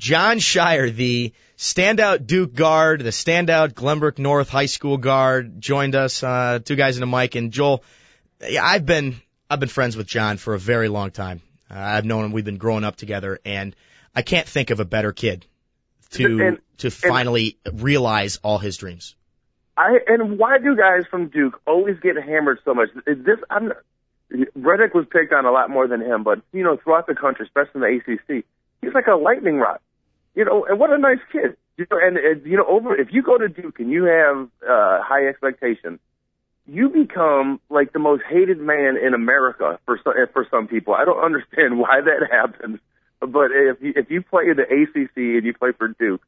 Jon 0.00 0.38
Scheyer, 0.38 0.94
the 0.94 1.34
standout 1.58 2.26
Duke 2.26 2.54
guard, 2.54 3.00
the 3.02 3.10
standout 3.10 3.74
Glenbrook 3.74 4.18
North 4.18 4.48
High 4.48 4.64
School 4.64 4.96
guard, 4.96 5.60
joined 5.60 5.94
us. 5.94 6.22
Uh, 6.22 6.58
two 6.64 6.74
guys 6.74 6.96
in 6.96 7.02
a 7.02 7.06
mic, 7.06 7.34
and 7.34 7.52
Joel. 7.52 7.84
Yeah, 8.40 8.64
I've 8.64 8.86
been 8.86 9.20
I've 9.50 9.60
been 9.60 9.68
friends 9.68 9.98
with 9.98 10.06
John 10.06 10.38
for 10.38 10.54
a 10.54 10.58
very 10.58 10.88
long 10.88 11.10
time. 11.10 11.42
Uh, 11.70 11.74
I've 11.78 12.06
known 12.06 12.24
him. 12.24 12.32
We've 12.32 12.46
been 12.46 12.56
growing 12.56 12.82
up 12.82 12.96
together, 12.96 13.40
and 13.44 13.76
I 14.16 14.22
can't 14.22 14.48
think 14.48 14.70
of 14.70 14.80
a 14.80 14.86
better 14.86 15.12
kid 15.12 15.44
to 16.12 16.42
And- 16.42 16.58
to 16.78 16.90
finally 16.90 17.58
realize 17.70 18.40
all 18.42 18.56
his 18.56 18.78
dreams. 18.78 19.14
I 19.76 19.98
and 20.06 20.38
why 20.38 20.56
do 20.56 20.74
guys 20.76 21.02
from 21.10 21.28
Duke 21.28 21.60
always 21.66 21.98
get 22.00 22.16
hammered 22.16 22.60
so 22.64 22.72
much? 22.72 22.88
Is 23.06 23.22
this 23.22 23.38
I'm 23.50 23.74
Redick 24.32 24.94
was 24.94 25.04
picked 25.10 25.34
on 25.34 25.44
a 25.44 25.50
lot 25.50 25.68
more 25.68 25.86
than 25.86 26.00
him, 26.00 26.22
but 26.22 26.40
you 26.52 26.64
know 26.64 26.78
throughout 26.78 27.06
the 27.06 27.14
country, 27.14 27.44
especially 27.44 27.72
in 27.74 27.80
the 27.82 28.12
ACC, 28.14 28.44
he's 28.80 28.94
like 28.94 29.08
a 29.08 29.14
lightning 29.14 29.58
rod. 29.58 29.78
You 30.34 30.44
know, 30.44 30.64
and 30.68 30.78
what 30.78 30.90
a 30.90 30.98
nice 30.98 31.18
kid. 31.32 31.56
You 31.76 31.86
know, 31.90 31.98
and, 32.02 32.16
and 32.16 32.46
you 32.46 32.56
know, 32.56 32.66
over 32.68 32.94
if 32.96 33.08
you 33.12 33.22
go 33.22 33.38
to 33.38 33.48
Duke 33.48 33.80
and 33.80 33.90
you 33.90 34.04
have 34.04 34.48
uh, 34.62 35.02
high 35.02 35.26
expectations, 35.28 35.98
you 36.66 36.88
become 36.88 37.60
like 37.70 37.92
the 37.92 37.98
most 37.98 38.22
hated 38.28 38.58
man 38.60 38.96
in 38.96 39.14
America 39.14 39.78
for 39.86 39.98
some, 40.04 40.12
for 40.32 40.46
some 40.50 40.68
people. 40.68 40.94
I 40.94 41.04
don't 41.04 41.18
understand 41.24 41.78
why 41.78 42.00
that 42.02 42.28
happens, 42.30 42.78
but 43.20 43.50
if 43.52 43.82
you, 43.82 43.92
if 43.96 44.10
you 44.10 44.22
play 44.22 44.44
in 44.50 44.56
the 44.56 44.62
ACC 44.62 45.16
and 45.16 45.44
you 45.44 45.54
play 45.54 45.72
for 45.76 45.88
Duke, 45.88 46.22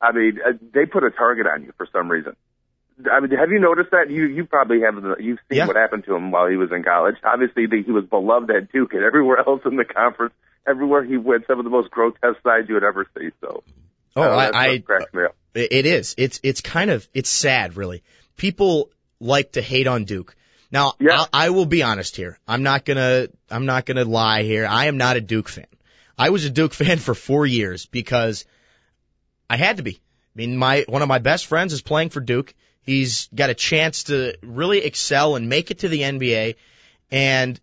I 0.00 0.12
mean, 0.12 0.38
uh, 0.46 0.52
they 0.74 0.84
put 0.86 1.04
a 1.04 1.10
target 1.10 1.46
on 1.46 1.62
you 1.64 1.72
for 1.76 1.86
some 1.92 2.10
reason. 2.10 2.36
I 3.10 3.20
mean, 3.20 3.30
have 3.30 3.50
you 3.50 3.60
noticed 3.60 3.92
that? 3.92 4.10
You 4.10 4.26
you 4.26 4.44
probably 4.44 4.80
have. 4.80 4.96
You've 5.20 5.38
seen 5.48 5.58
Yeah. 5.58 5.66
what 5.68 5.76
happened 5.76 6.04
to 6.06 6.14
him 6.16 6.32
while 6.32 6.48
he 6.48 6.56
was 6.56 6.70
in 6.72 6.82
college. 6.82 7.14
Obviously, 7.22 7.66
the, 7.66 7.82
he 7.84 7.92
was 7.92 8.04
beloved 8.04 8.50
at 8.50 8.72
Duke 8.72 8.92
and 8.92 9.04
everywhere 9.04 9.38
else 9.46 9.60
in 9.64 9.76
the 9.76 9.84
conference. 9.84 10.34
Everywhere 10.66 11.04
he 11.04 11.16
went, 11.16 11.46
some 11.46 11.58
of 11.58 11.64
the 11.64 11.70
most 11.70 11.90
grotesque 11.90 12.42
sides 12.42 12.68
you 12.68 12.74
would 12.74 12.84
ever 12.84 13.06
see. 13.16 13.30
So, 13.40 13.62
Oh, 14.16 14.22
uh, 14.22 14.50
I, 14.52 14.72
I 14.72 14.78
cracks 14.78 15.12
me 15.14 15.24
up. 15.24 15.36
It 15.54 15.72
it 15.72 15.86
is. 15.86 16.14
It's 16.18 16.40
it's 16.42 16.60
kind 16.60 16.90
of 16.90 17.08
it's 17.14 17.30
sad, 17.30 17.76
really. 17.76 18.02
People 18.36 18.90
like 19.20 19.52
to 19.52 19.62
hate 19.62 19.86
on 19.86 20.04
Duke. 20.04 20.34
Now, 20.70 20.94
Yeah. 20.98 21.24
I, 21.32 21.46
I 21.46 21.50
will 21.50 21.66
be 21.66 21.82
honest 21.82 22.16
here. 22.16 22.38
I'm 22.46 22.62
not 22.62 22.84
gonna 22.84 23.28
I'm 23.50 23.66
not 23.66 23.86
gonna 23.86 24.04
lie 24.04 24.42
here. 24.42 24.66
I 24.66 24.86
am 24.86 24.96
not 24.96 25.16
a 25.16 25.20
Duke 25.20 25.48
fan. 25.48 25.66
I 26.18 26.30
was 26.30 26.44
a 26.44 26.50
Duke 26.50 26.74
fan 26.82 26.98
for 26.98 27.14
four 27.14 27.46
years 27.46 27.86
because 27.86 28.44
I 29.48 29.56
had 29.56 29.78
to 29.78 29.82
be. 29.82 29.92
I 29.94 30.34
mean, 30.34 30.56
my 30.56 30.84
one 30.88 31.02
of 31.02 31.08
my 31.08 31.18
best 31.18 31.46
friends 31.46 31.72
is 31.72 31.82
playing 31.82 32.10
for 32.10 32.20
Duke. 32.20 32.54
He's 32.82 33.28
got 33.34 33.50
a 33.50 33.54
chance 33.54 34.04
to 34.04 34.36
really 34.42 34.78
excel 34.78 35.36
and 35.36 35.48
make 35.48 35.70
it 35.70 35.80
to 35.80 35.88
the 35.88 36.00
NBA, 36.00 36.56
and 37.10 37.60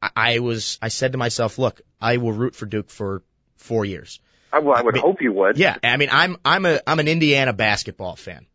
I, 0.00 0.10
I 0.16 0.38
was 0.38 0.78
I 0.80 0.88
said 0.88 1.12
to 1.12 1.18
myself, 1.18 1.58
look, 1.58 1.80
I 2.00 2.16
will 2.16 2.32
root 2.32 2.54
for 2.54 2.66
Duke 2.66 2.90
for 2.90 3.22
four 3.56 3.84
years. 3.84 4.20
I, 4.52 4.58
well, 4.58 4.76
I 4.76 4.82
would 4.82 4.94
I 4.94 4.96
mean- 4.96 5.02
hope 5.02 5.22
you 5.22 5.32
would. 5.32 5.58
Yeah, 5.58 5.76
I 5.82 5.96
mean, 5.96 6.08
I'm 6.10 6.36
I'm 6.44 6.66
a 6.66 6.80
I'm 6.86 6.98
an 6.98 7.08
Indiana 7.08 7.52
basketball 7.52 8.16
fan, 8.16 8.46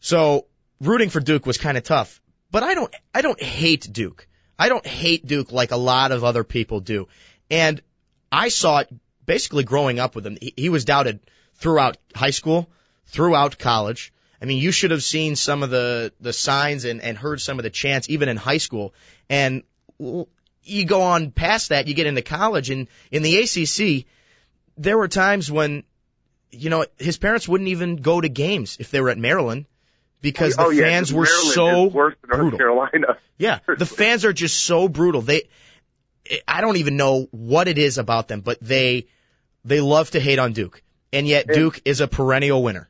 so 0.00 0.46
rooting 0.80 1.08
for 1.10 1.20
Duke 1.20 1.46
was 1.46 1.58
kind 1.58 1.76
of 1.76 1.82
tough. 1.84 2.20
But 2.50 2.62
I 2.62 2.74
don't 2.74 2.94
I 3.14 3.22
don't 3.22 3.42
hate 3.42 3.88
Duke. 3.92 4.28
I 4.58 4.68
don't 4.68 4.86
hate 4.86 5.26
Duke 5.26 5.50
like 5.50 5.72
a 5.72 5.76
lot 5.76 6.12
of 6.12 6.22
other 6.22 6.44
people 6.44 6.80
do, 6.80 7.08
and 7.50 7.82
I 8.30 8.48
saw 8.48 8.78
it 8.78 8.88
basically 9.26 9.64
growing 9.64 9.98
up 9.98 10.14
with 10.14 10.24
him. 10.26 10.38
He, 10.40 10.54
he 10.56 10.68
was 10.68 10.84
doubted 10.84 11.18
throughout 11.56 11.96
high 12.14 12.30
school, 12.30 12.68
throughout 13.06 13.58
college. 13.58 14.12
I 14.40 14.44
mean, 14.44 14.58
you 14.58 14.70
should 14.72 14.90
have 14.92 15.02
seen 15.02 15.34
some 15.34 15.62
of 15.64 15.70
the 15.70 16.12
the 16.20 16.32
signs 16.32 16.84
and 16.84 17.00
and 17.00 17.18
heard 17.18 17.40
some 17.40 17.58
of 17.58 17.64
the 17.64 17.70
chants 17.70 18.08
even 18.08 18.28
in 18.28 18.36
high 18.36 18.58
school. 18.58 18.94
And 19.28 19.64
you 20.64 20.84
go 20.84 21.02
on 21.02 21.30
past 21.30 21.68
that, 21.70 21.86
you 21.86 21.94
get 21.94 22.06
into 22.06 22.22
college, 22.22 22.70
and 22.70 22.88
in 23.10 23.22
the 23.22 23.36
ACC, 23.38 24.06
there 24.76 24.98
were 24.98 25.08
times 25.08 25.50
when, 25.50 25.84
you 26.50 26.70
know, 26.70 26.86
his 26.98 27.18
parents 27.18 27.48
wouldn't 27.48 27.68
even 27.68 27.96
go 27.96 28.20
to 28.20 28.28
games 28.28 28.76
if 28.80 28.90
they 28.90 29.00
were 29.00 29.10
at 29.10 29.18
Maryland 29.18 29.66
because 30.20 30.56
the 30.56 30.62
oh, 30.64 30.70
yeah, 30.70 30.84
fans 30.84 31.12
were 31.12 31.24
Maryland 31.24 31.52
so 31.54 31.84
worse 31.84 32.14
than 32.22 32.30
North 32.30 32.40
brutal. 32.40 32.58
Carolina. 32.58 33.18
Yeah, 33.38 33.58
the 33.78 33.86
fans 33.86 34.24
are 34.24 34.32
just 34.32 34.64
so 34.64 34.88
brutal. 34.88 35.20
They, 35.20 35.42
I 36.48 36.60
don't 36.60 36.76
even 36.76 36.96
know 36.96 37.28
what 37.30 37.68
it 37.68 37.78
is 37.78 37.98
about 37.98 38.28
them, 38.28 38.40
but 38.40 38.58
they, 38.60 39.06
they 39.64 39.80
love 39.80 40.10
to 40.12 40.20
hate 40.20 40.38
on 40.38 40.52
Duke, 40.52 40.82
and 41.12 41.26
yet 41.26 41.46
And- 41.46 41.54
Duke 41.54 41.80
is 41.84 42.00
a 42.00 42.08
perennial 42.08 42.62
winner. 42.62 42.88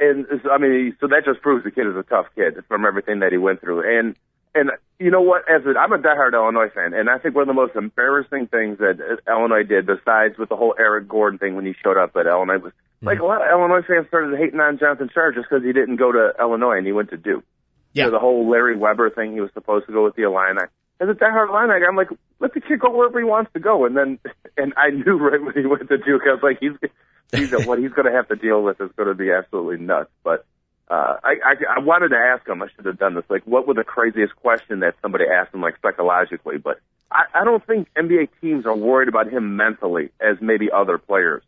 and 0.00 0.26
I 0.50 0.58
mean, 0.58 0.96
so 1.00 1.08
that 1.08 1.24
just 1.24 1.40
proves 1.42 1.64
the 1.64 1.70
kid 1.70 1.86
is 1.86 1.96
a 1.96 2.02
tough 2.02 2.26
kid 2.34 2.64
from 2.68 2.84
everything 2.84 3.20
that 3.20 3.32
he 3.32 3.38
went 3.38 3.60
through. 3.60 3.98
And 3.98 4.16
and 4.54 4.70
you 4.98 5.10
know 5.10 5.22
what? 5.22 5.42
As 5.48 5.64
a, 5.64 5.78
I'm 5.78 5.92
a 5.92 5.98
diehard 5.98 6.34
Illinois 6.34 6.70
fan, 6.74 6.94
and 6.94 7.08
I 7.08 7.18
think 7.18 7.34
one 7.34 7.42
of 7.42 7.48
the 7.48 7.54
most 7.54 7.74
embarrassing 7.74 8.48
things 8.48 8.78
that 8.78 9.18
Illinois 9.26 9.64
did, 9.64 9.86
besides 9.86 10.38
with 10.38 10.48
the 10.48 10.56
whole 10.56 10.74
Eric 10.78 11.08
Gordon 11.08 11.38
thing 11.38 11.56
when 11.56 11.66
he 11.66 11.74
showed 11.82 11.96
up 11.96 12.16
at 12.16 12.26
Illinois, 12.26 12.58
was 12.58 12.72
like 13.02 13.18
a 13.18 13.24
lot 13.24 13.42
of 13.42 13.50
Illinois 13.50 13.82
fans 13.86 14.06
started 14.08 14.38
hating 14.38 14.60
on 14.60 14.78
Jonathan 14.78 15.10
Scheyer 15.14 15.34
just 15.34 15.48
because 15.50 15.64
he 15.64 15.72
didn't 15.72 15.96
go 15.96 16.12
to 16.12 16.32
Illinois 16.38 16.78
and 16.78 16.86
he 16.86 16.92
went 16.92 17.10
to 17.10 17.16
Duke. 17.16 17.44
Yeah. 17.92 18.04
Know, 18.04 18.12
the 18.12 18.18
whole 18.20 18.48
Larry 18.48 18.76
Weber 18.76 19.10
thing, 19.10 19.32
he 19.32 19.40
was 19.40 19.50
supposed 19.54 19.86
to 19.86 19.92
go 19.92 20.04
with 20.04 20.14
the 20.14 20.22
Illini. 20.22 20.62
As 21.00 21.08
a 21.08 21.12
diehard 21.12 21.48
Illini 21.48 21.84
I'm 21.84 21.96
like, 21.96 22.08
let 22.38 22.54
the 22.54 22.60
kid 22.60 22.78
go 22.78 22.96
wherever 22.96 23.18
he 23.18 23.24
wants 23.24 23.52
to 23.54 23.60
go. 23.60 23.86
And 23.86 23.96
then, 23.96 24.18
and 24.56 24.72
I 24.76 24.90
knew 24.90 25.18
right 25.18 25.42
when 25.42 25.54
he 25.54 25.66
went 25.66 25.88
to 25.88 25.98
Duke, 25.98 26.22
I 26.26 26.34
was 26.34 26.42
like, 26.42 26.58
he's, 26.60 26.72
he's 27.32 27.50
what 27.66 27.80
he's 27.80 27.92
going 27.92 28.06
to 28.06 28.12
have 28.12 28.28
to 28.28 28.36
deal 28.36 28.62
with 28.62 28.80
is 28.80 28.90
going 28.96 29.08
to 29.08 29.14
be 29.14 29.30
absolutely 29.32 29.84
nuts. 29.84 30.10
But 30.22 30.46
uh, 30.92 31.16
I, 31.24 31.34
I 31.42 31.54
I 31.76 31.78
wanted 31.78 32.10
to 32.10 32.16
ask 32.16 32.46
him. 32.46 32.62
I 32.62 32.66
should 32.76 32.84
have 32.84 32.98
done 32.98 33.14
this. 33.14 33.24
Like, 33.30 33.46
what 33.46 33.66
would 33.66 33.78
the 33.78 33.84
craziest 33.84 34.36
question 34.36 34.80
that 34.80 34.94
somebody 35.00 35.24
asked 35.24 35.54
him, 35.54 35.62
like 35.62 35.76
psychologically? 35.80 36.58
But 36.58 36.80
I, 37.10 37.24
I 37.34 37.44
don't 37.44 37.66
think 37.66 37.88
NBA 37.94 38.28
teams 38.42 38.66
are 38.66 38.76
worried 38.76 39.08
about 39.08 39.32
him 39.32 39.56
mentally 39.56 40.10
as 40.20 40.36
maybe 40.42 40.70
other 40.70 40.98
players. 40.98 41.42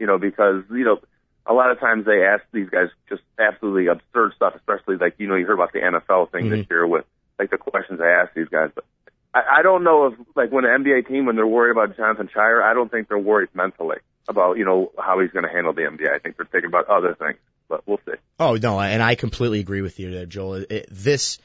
You 0.00 0.08
know, 0.08 0.18
because 0.18 0.64
you 0.70 0.84
know 0.84 0.98
a 1.46 1.54
lot 1.54 1.70
of 1.70 1.78
times 1.78 2.06
they 2.06 2.24
ask 2.24 2.42
these 2.52 2.68
guys 2.70 2.88
just 3.08 3.22
absolutely 3.38 3.86
absurd 3.86 4.32
stuff, 4.34 4.56
especially 4.56 4.96
like 4.96 5.14
you 5.18 5.28
know 5.28 5.36
you 5.36 5.46
heard 5.46 5.54
about 5.54 5.72
the 5.72 5.78
NFL 5.78 6.32
thing 6.32 6.46
mm-hmm. 6.46 6.56
this 6.56 6.66
year 6.68 6.84
with 6.84 7.04
like 7.38 7.50
the 7.50 7.56
questions 7.56 8.00
they 8.00 8.04
ask 8.04 8.34
these 8.34 8.48
guys. 8.48 8.70
But 8.74 8.84
I, 9.32 9.60
I 9.60 9.62
don't 9.62 9.84
know 9.84 10.06
if 10.06 10.14
like 10.34 10.50
when 10.50 10.64
an 10.64 10.82
NBA 10.82 11.06
team 11.06 11.26
when 11.26 11.36
they're 11.36 11.46
worried 11.46 11.70
about 11.70 11.96
Jonathan 11.96 12.28
Scheyer, 12.34 12.64
I 12.64 12.74
don't 12.74 12.90
think 12.90 13.06
they're 13.06 13.16
worried 13.16 13.50
mentally 13.54 13.98
about 14.28 14.58
you 14.58 14.64
know 14.64 14.90
how 14.98 15.20
he's 15.20 15.30
going 15.30 15.44
to 15.44 15.52
handle 15.52 15.72
the 15.72 15.82
NBA. 15.82 16.12
I 16.12 16.18
think 16.18 16.36
they're 16.36 16.46
thinking 16.50 16.68
about 16.68 16.88
other 16.88 17.14
things, 17.14 17.38
but 17.68 17.86
we'll 17.86 18.00
see. 18.06 18.14
Oh 18.38 18.56
no, 18.56 18.80
and 18.80 19.02
I 19.02 19.14
completely 19.14 19.60
agree 19.60 19.82
with 19.82 19.98
you 19.98 20.10
there, 20.10 20.26
Joel. 20.26 20.64
It, 20.68 20.88
this 20.90 21.38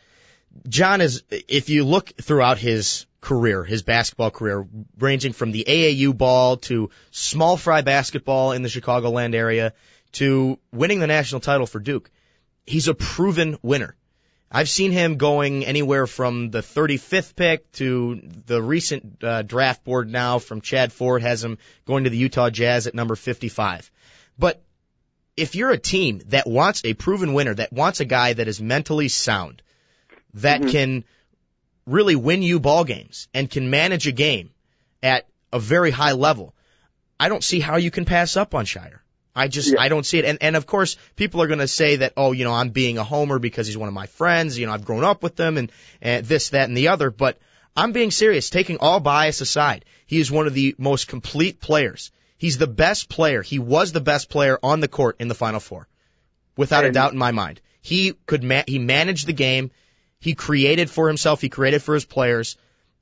John 0.68 1.02
is 1.02 1.24
if 1.30 1.70
you 1.70 1.84
look 1.84 2.10
throughout 2.22 2.58
his 2.58 3.06
career, 3.22 3.64
his 3.64 3.84
basketball 3.84 4.32
career, 4.32 4.68
ranging 5.00 5.34
from 5.34 5.52
the 5.52 5.66
AAU 5.68 6.16
ball 6.16 6.58
to 6.58 6.90
small 7.12 7.58
fry 7.58 7.82
basketball 7.82 8.52
in 8.52 8.62
the 8.62 8.70
Chicagoland 8.70 9.34
area 9.34 9.74
to 10.14 10.60
winning 10.72 11.00
the 11.00 11.08
national 11.08 11.42
title 11.42 11.66
for 11.66 11.80
Duke. 11.80 12.12
He's 12.66 12.88
a 12.88 12.94
proven 12.94 13.58
winner. 13.62 13.96
I've 14.52 14.70
seen 14.70 14.92
him 14.92 15.18
going 15.18 15.66
anywhere 15.66 16.06
from 16.06 16.52
the 16.52 16.60
35th 16.60 17.36
pick 17.36 17.72
to 17.74 18.22
the 18.46 18.62
recent 18.62 19.24
uh, 19.24 19.42
draft 19.42 19.84
board 19.84 20.12
now 20.12 20.38
from 20.38 20.62
Chad 20.62 20.94
Ford 20.94 21.24
has 21.24 21.44
him 21.44 21.58
going 21.86 22.04
to 22.04 22.12
the 22.12 22.18
Utah 22.18 22.52
Jazz 22.52 22.86
at 22.86 22.94
number 22.94 23.16
55. 23.16 23.90
But 24.38 24.62
if 25.36 25.56
you're 25.56 25.72
a 25.72 25.78
team 25.78 26.22
that 26.28 26.48
wants 26.48 26.84
a 26.86 26.94
proven 26.94 27.34
winner, 27.34 27.54
that 27.54 27.74
wants 27.74 28.00
a 28.00 28.06
guy 28.06 28.34
that 28.34 28.48
is 28.48 28.62
mentally 28.62 29.08
sound, 29.08 29.62
that 30.36 30.62
mm-hmm. 30.62 30.70
can 30.70 31.04
really 31.86 32.16
win 32.16 32.42
you 32.42 32.60
ball 32.60 32.84
games 32.84 33.28
and 33.34 33.50
can 33.50 33.70
manage 33.70 34.08
a 34.08 34.12
game 34.12 34.52
at 35.02 35.28
a 35.52 35.60
very 35.60 35.92
high 35.92 36.14
level, 36.14 36.54
I 37.20 37.30
don't 37.30 37.44
see 37.44 37.60
how 37.60 37.78
you 37.78 37.92
can 37.92 38.06
pass 38.06 38.38
up 38.38 38.56
on 38.56 38.66
Scheyer. 38.66 39.00
I 39.36 39.48
just 39.48 39.74
yeah. 39.74 39.82
I 39.82 39.90
don't 39.90 40.06
see 40.06 40.20
it. 40.20 40.26
And 40.26 40.38
and 40.42 40.56
of 40.56 40.68
course 40.68 40.96
people 41.16 41.42
are 41.42 41.48
going 41.48 41.60
to 41.60 41.68
say 41.68 41.98
that 41.98 42.14
oh 42.16 42.34
you 42.34 42.44
know 42.44 42.54
I'm 42.54 42.70
being 42.70 43.00
a 43.00 43.04
homer 43.04 43.40
because 43.40 43.66
he's 43.66 43.78
one 43.78 43.88
of 43.88 43.94
my 43.94 44.06
friends. 44.06 44.58
You 44.58 44.68
know 44.68 44.74
I've 44.74 44.86
grown 44.86 45.04
up 45.04 45.24
with 45.24 45.36
them 45.36 45.58
and, 45.58 45.72
and 46.02 46.26
this 46.26 46.50
that 46.50 46.68
and 46.68 46.78
the 46.78 46.90
other. 46.90 47.10
But 47.10 47.40
I'm 47.76 47.94
being 47.94 48.12
serious. 48.12 48.50
Taking 48.50 48.78
all 48.78 49.00
bias 49.00 49.42
aside, 49.42 49.86
he 50.06 50.20
is 50.20 50.32
one 50.32 50.46
of 50.46 50.54
the 50.54 50.76
most 50.78 51.08
complete 51.08 51.60
players. 51.60 52.12
He's 52.38 52.58
the 52.58 52.68
best 52.68 53.10
player. 53.10 53.42
He 53.42 53.60
was 53.60 53.92
the 53.92 54.02
best 54.02 54.30
player 54.30 54.60
on 54.62 54.80
the 54.80 54.88
court 54.88 55.18
in 55.20 55.28
the 55.28 55.36
Final 55.36 55.60
Four, 55.60 55.88
without 56.58 56.84
and, 56.84 56.92
a 56.92 56.94
doubt 56.94 57.14
in 57.14 57.18
my 57.18 57.32
mind. 57.32 57.62
He 57.82 58.14
could 58.26 58.44
ma- 58.44 58.64
he 58.68 58.80
managed 58.80 59.28
the 59.28 59.34
game. 59.34 59.72
He 60.20 60.36
created 60.36 60.90
for 60.90 61.08
himself. 61.08 61.42
He 61.42 61.50
created 61.50 61.82
for 61.82 61.94
his 61.94 62.06
players, 62.06 62.58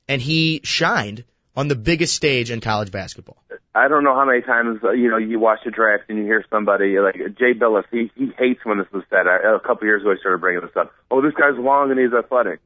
and 0.08 0.22
he 0.22 0.62
shined 0.64 1.24
on 1.56 1.68
the 1.68 1.76
biggest 1.76 2.16
stage 2.16 2.52
in 2.52 2.62
college 2.62 2.92
basketball. 2.92 3.38
I 3.74 3.88
don't 3.88 4.04
know 4.04 4.16
how 4.16 4.26
many 4.26 4.42
times 4.42 4.82
uh, 4.84 4.92
you 4.92 5.10
know 5.10 5.18
you 5.18 5.40
watch 5.40 5.60
the 5.64 5.72
draft 5.72 6.04
and 6.10 6.18
you 6.18 6.26
hear 6.26 6.46
somebody 6.50 7.00
like 7.00 7.16
Jay 7.38 7.54
Bilas. 7.54 7.86
He 7.92 8.12
he 8.16 8.32
hates 8.38 8.66
when 8.66 8.78
this 8.78 8.88
is 8.94 9.04
said. 9.10 9.28
I, 9.28 9.56
a 9.56 9.60
couple 9.60 9.86
years 9.86 10.02
ago, 10.02 10.12
I 10.12 10.18
started 10.18 10.42
bringing 10.42 10.62
this 10.62 10.76
up. 10.76 10.92
Oh, 11.10 11.22
this 11.22 11.34
guy's 11.34 11.58
long 11.58 11.92
and 11.92 12.00
he's 12.00 12.14
athletic. 12.14 12.60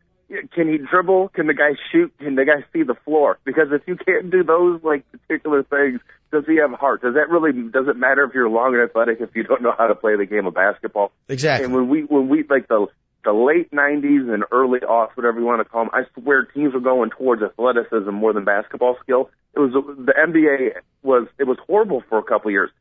Can 0.54 0.68
he 0.68 0.80
dribble? 0.80 1.30
Can 1.30 1.46
the 1.46 1.54
guy 1.54 1.76
shoot? 1.92 2.12
Can 2.18 2.34
the 2.36 2.46
guy 2.46 2.66
see 2.74 2.82
the 2.82 2.96
floor? 3.06 3.38
Because 3.44 3.68
if 3.72 3.84
you 3.88 3.96
can't 3.96 4.32
do 4.32 4.44
those 4.44 4.84
like 4.84 5.04
particular 5.12 5.62
things, 5.64 6.00
does 6.36 6.46
he 6.46 6.58
have 6.58 6.72
heart? 6.78 7.02
Does 7.02 7.14
that 7.14 7.30
really 7.30 7.52
does 7.54 7.88
it 7.88 7.96
matter 7.96 8.24
if 8.24 8.34
you're 8.34 8.50
long 8.50 8.74
and 8.74 8.84
athletic 8.84 9.22
if 9.22 9.36
you 9.36 9.44
don't 9.44 9.62
know 9.62 9.74
how 9.78 9.88
to 9.88 9.96
play 9.96 10.18
the 10.18 10.26
game 10.26 10.46
of 10.46 10.54
basketball? 10.54 11.12
Exactly. 11.30 11.66
And 11.66 11.74
when 11.74 11.88
we 11.90 12.02
when 12.02 12.28
we 12.28 12.44
like 12.50 12.68
the 12.68 12.88
the 13.24 13.34
late 13.34 13.72
90s 13.72 14.32
and 14.32 14.44
early 14.52 14.80
aughts, 14.82 15.16
whatever 15.16 15.40
you 15.40 15.46
want 15.46 15.60
to 15.62 15.66
call 15.66 15.86
them, 15.86 15.92
I 15.94 16.04
swear 16.14 16.44
teams 16.44 16.74
were 16.74 16.80
going 16.80 17.10
towards 17.10 17.42
athleticism 17.42 18.12
more 18.12 18.34
than 18.34 18.44
basketball 18.44 18.98
skill. 19.02 19.32
It 19.56 19.60
was 19.60 19.72
the 19.74 20.14
NBA 20.14 20.82
was 21.02 21.28
it 21.40 21.46
was 21.46 21.58
horrible 21.66 22.04
for 22.10 22.18
a 22.18 22.24
couple 22.24 22.50
of 22.50 22.52
years, 22.52 22.72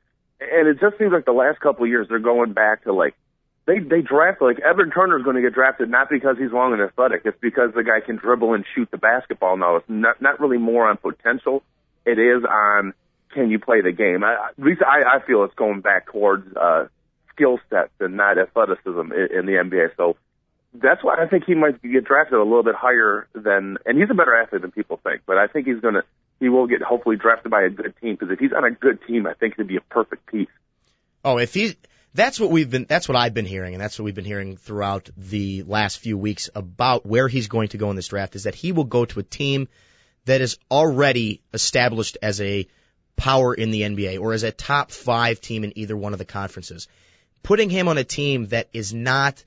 and 0.41 0.69
it 0.69 0.81
just 0.81 0.99
seems 0.99 1.13
like 1.13 1.25
the 1.25 1.33
last 1.33 1.61
couple 1.61 1.85
of 1.85 1.91
years 1.91 2.09
they're 2.09 2.19
going 2.19 2.53
back 2.53 2.85
to 2.85 2.93
like 2.93 3.15
they 3.67 3.79
they 3.79 4.03
draft 4.03 4.43
like 4.43 4.59
Evan 4.59 4.91
Turner 4.91 5.19
is 5.19 5.25
going 5.25 5.37
to 5.37 5.43
get 5.43 5.55
drafted 5.55 5.89
not 5.89 6.11
because 6.11 6.37
he's 6.39 6.53
long 6.53 6.73
and 6.73 6.83
athletic, 6.83 7.23
it's 7.25 7.39
because 7.41 7.71
the 7.75 7.85
guy 7.85 8.05
can 8.05 8.17
dribble 8.17 8.55
and 8.55 8.65
shoot 8.75 8.91
the 8.91 8.99
basketball. 8.99 9.57
Now 9.57 9.77
it's 9.77 9.89
not 9.89 10.21
not 10.21 10.41
really 10.41 10.59
more 10.59 10.91
on 10.91 10.97
potential, 10.97 11.63
it 12.05 12.19
is 12.19 12.45
on 12.45 12.93
can 13.35 13.51
you 13.51 13.59
play 13.59 13.81
the 13.81 13.93
game. 13.93 14.25
I, 14.25 14.51
at 14.51 14.65
least 14.65 14.83
I, 14.83 15.17
I 15.17 15.27
feel 15.27 15.45
it's 15.45 15.55
going 15.55 15.81
back 15.81 16.07
towards 16.07 16.55
uh, 16.57 16.87
skill 17.35 17.59
sets 17.71 17.93
and 18.01 18.17
not 18.17 18.39
athleticism 18.39 19.13
in, 19.13 19.39
in 19.39 19.47
the 19.47 19.53
NBA. 19.53 19.97
So 19.97 20.17
that's 20.75 21.03
why 21.05 21.17
I 21.23 21.27
think 21.27 21.45
he 21.45 21.55
might 21.55 21.83
get 21.83 22.05
drafted 22.05 22.39
a 22.39 22.43
little 22.43 22.63
bit 22.63 22.75
higher 22.75 23.29
than, 23.35 23.79
and 23.85 23.99
he's 23.99 24.11
a 24.11 24.15
better 24.15 24.35
athlete 24.35 24.63
than 24.63 24.71
people 24.71 25.01
think. 25.03 25.23
But 25.27 25.39
I 25.39 25.47
think 25.47 25.67
he's 25.67 25.81
gonna, 25.81 26.03
he 26.41 26.49
will 26.49 26.67
get 26.67 26.83
hopefully 26.83 27.17
drafted 27.17 27.51
by 27.51 27.63
a 27.63 27.71
good 27.71 27.95
team 28.01 28.17
because 28.19 28.33
if 28.33 28.39
he's 28.39 28.53
on 28.53 28.65
a 28.65 28.71
good 28.71 29.01
team, 29.07 29.27
I 29.27 29.35
think 29.35 29.55
he'd 29.57 29.69
be 29.69 29.77
a 29.77 29.81
perfect 29.81 30.27
piece. 30.27 30.49
Oh, 31.25 31.39
if 31.39 31.55
he's, 31.55 31.75
that's 32.13 32.39
what 32.39 32.51
we've 32.51 32.69
been, 32.69 32.87
that's 32.89 33.09
what 33.09 33.17
I've 33.17 33.35
been 33.35 33.47
hearing, 33.47 33.75
and 33.75 33.81
that's 33.81 33.99
what 33.99 34.05
we've 34.05 34.15
been 34.15 34.25
hearing 34.25 34.57
throughout 34.57 35.11
the 35.17 35.63
last 35.63 35.99
few 35.99 36.19
weeks 36.19 36.51
about 36.55 37.07
where 37.07 37.29
he's 37.29 37.49
going 37.49 37.69
to 37.69 37.79
go 37.79 37.91
in 37.91 37.97
this 37.97 38.09
draft 38.09 38.37
is 38.37 38.45
that 38.45 38.55
he 38.55 38.73
will 38.73 38.85
go 38.85 39.05
to 39.05 39.21
a 39.21 39.25
team 39.25 39.69
that 40.27 40.41
is 40.41 40.59
already 40.71 41.43
established 41.53 42.19
as 42.23 42.41
a 42.41 42.67
power 43.17 43.55
in 43.55 43.71
the 43.71 43.83
NBA 43.83 44.21
or 44.21 44.33
as 44.33 44.43
a 44.43 44.51
top 44.51 44.91
five 44.91 45.41
team 45.41 45.65
in 45.65 45.77
either 45.79 45.97
one 45.97 46.13
of 46.13 46.19
the 46.19 46.25
conferences. 46.25 46.89
Putting 47.43 47.71
him 47.71 47.89
on 47.89 47.99
a 47.99 48.05
team 48.05 48.47
that 48.47 48.69
is 48.73 48.95
not 48.95 49.45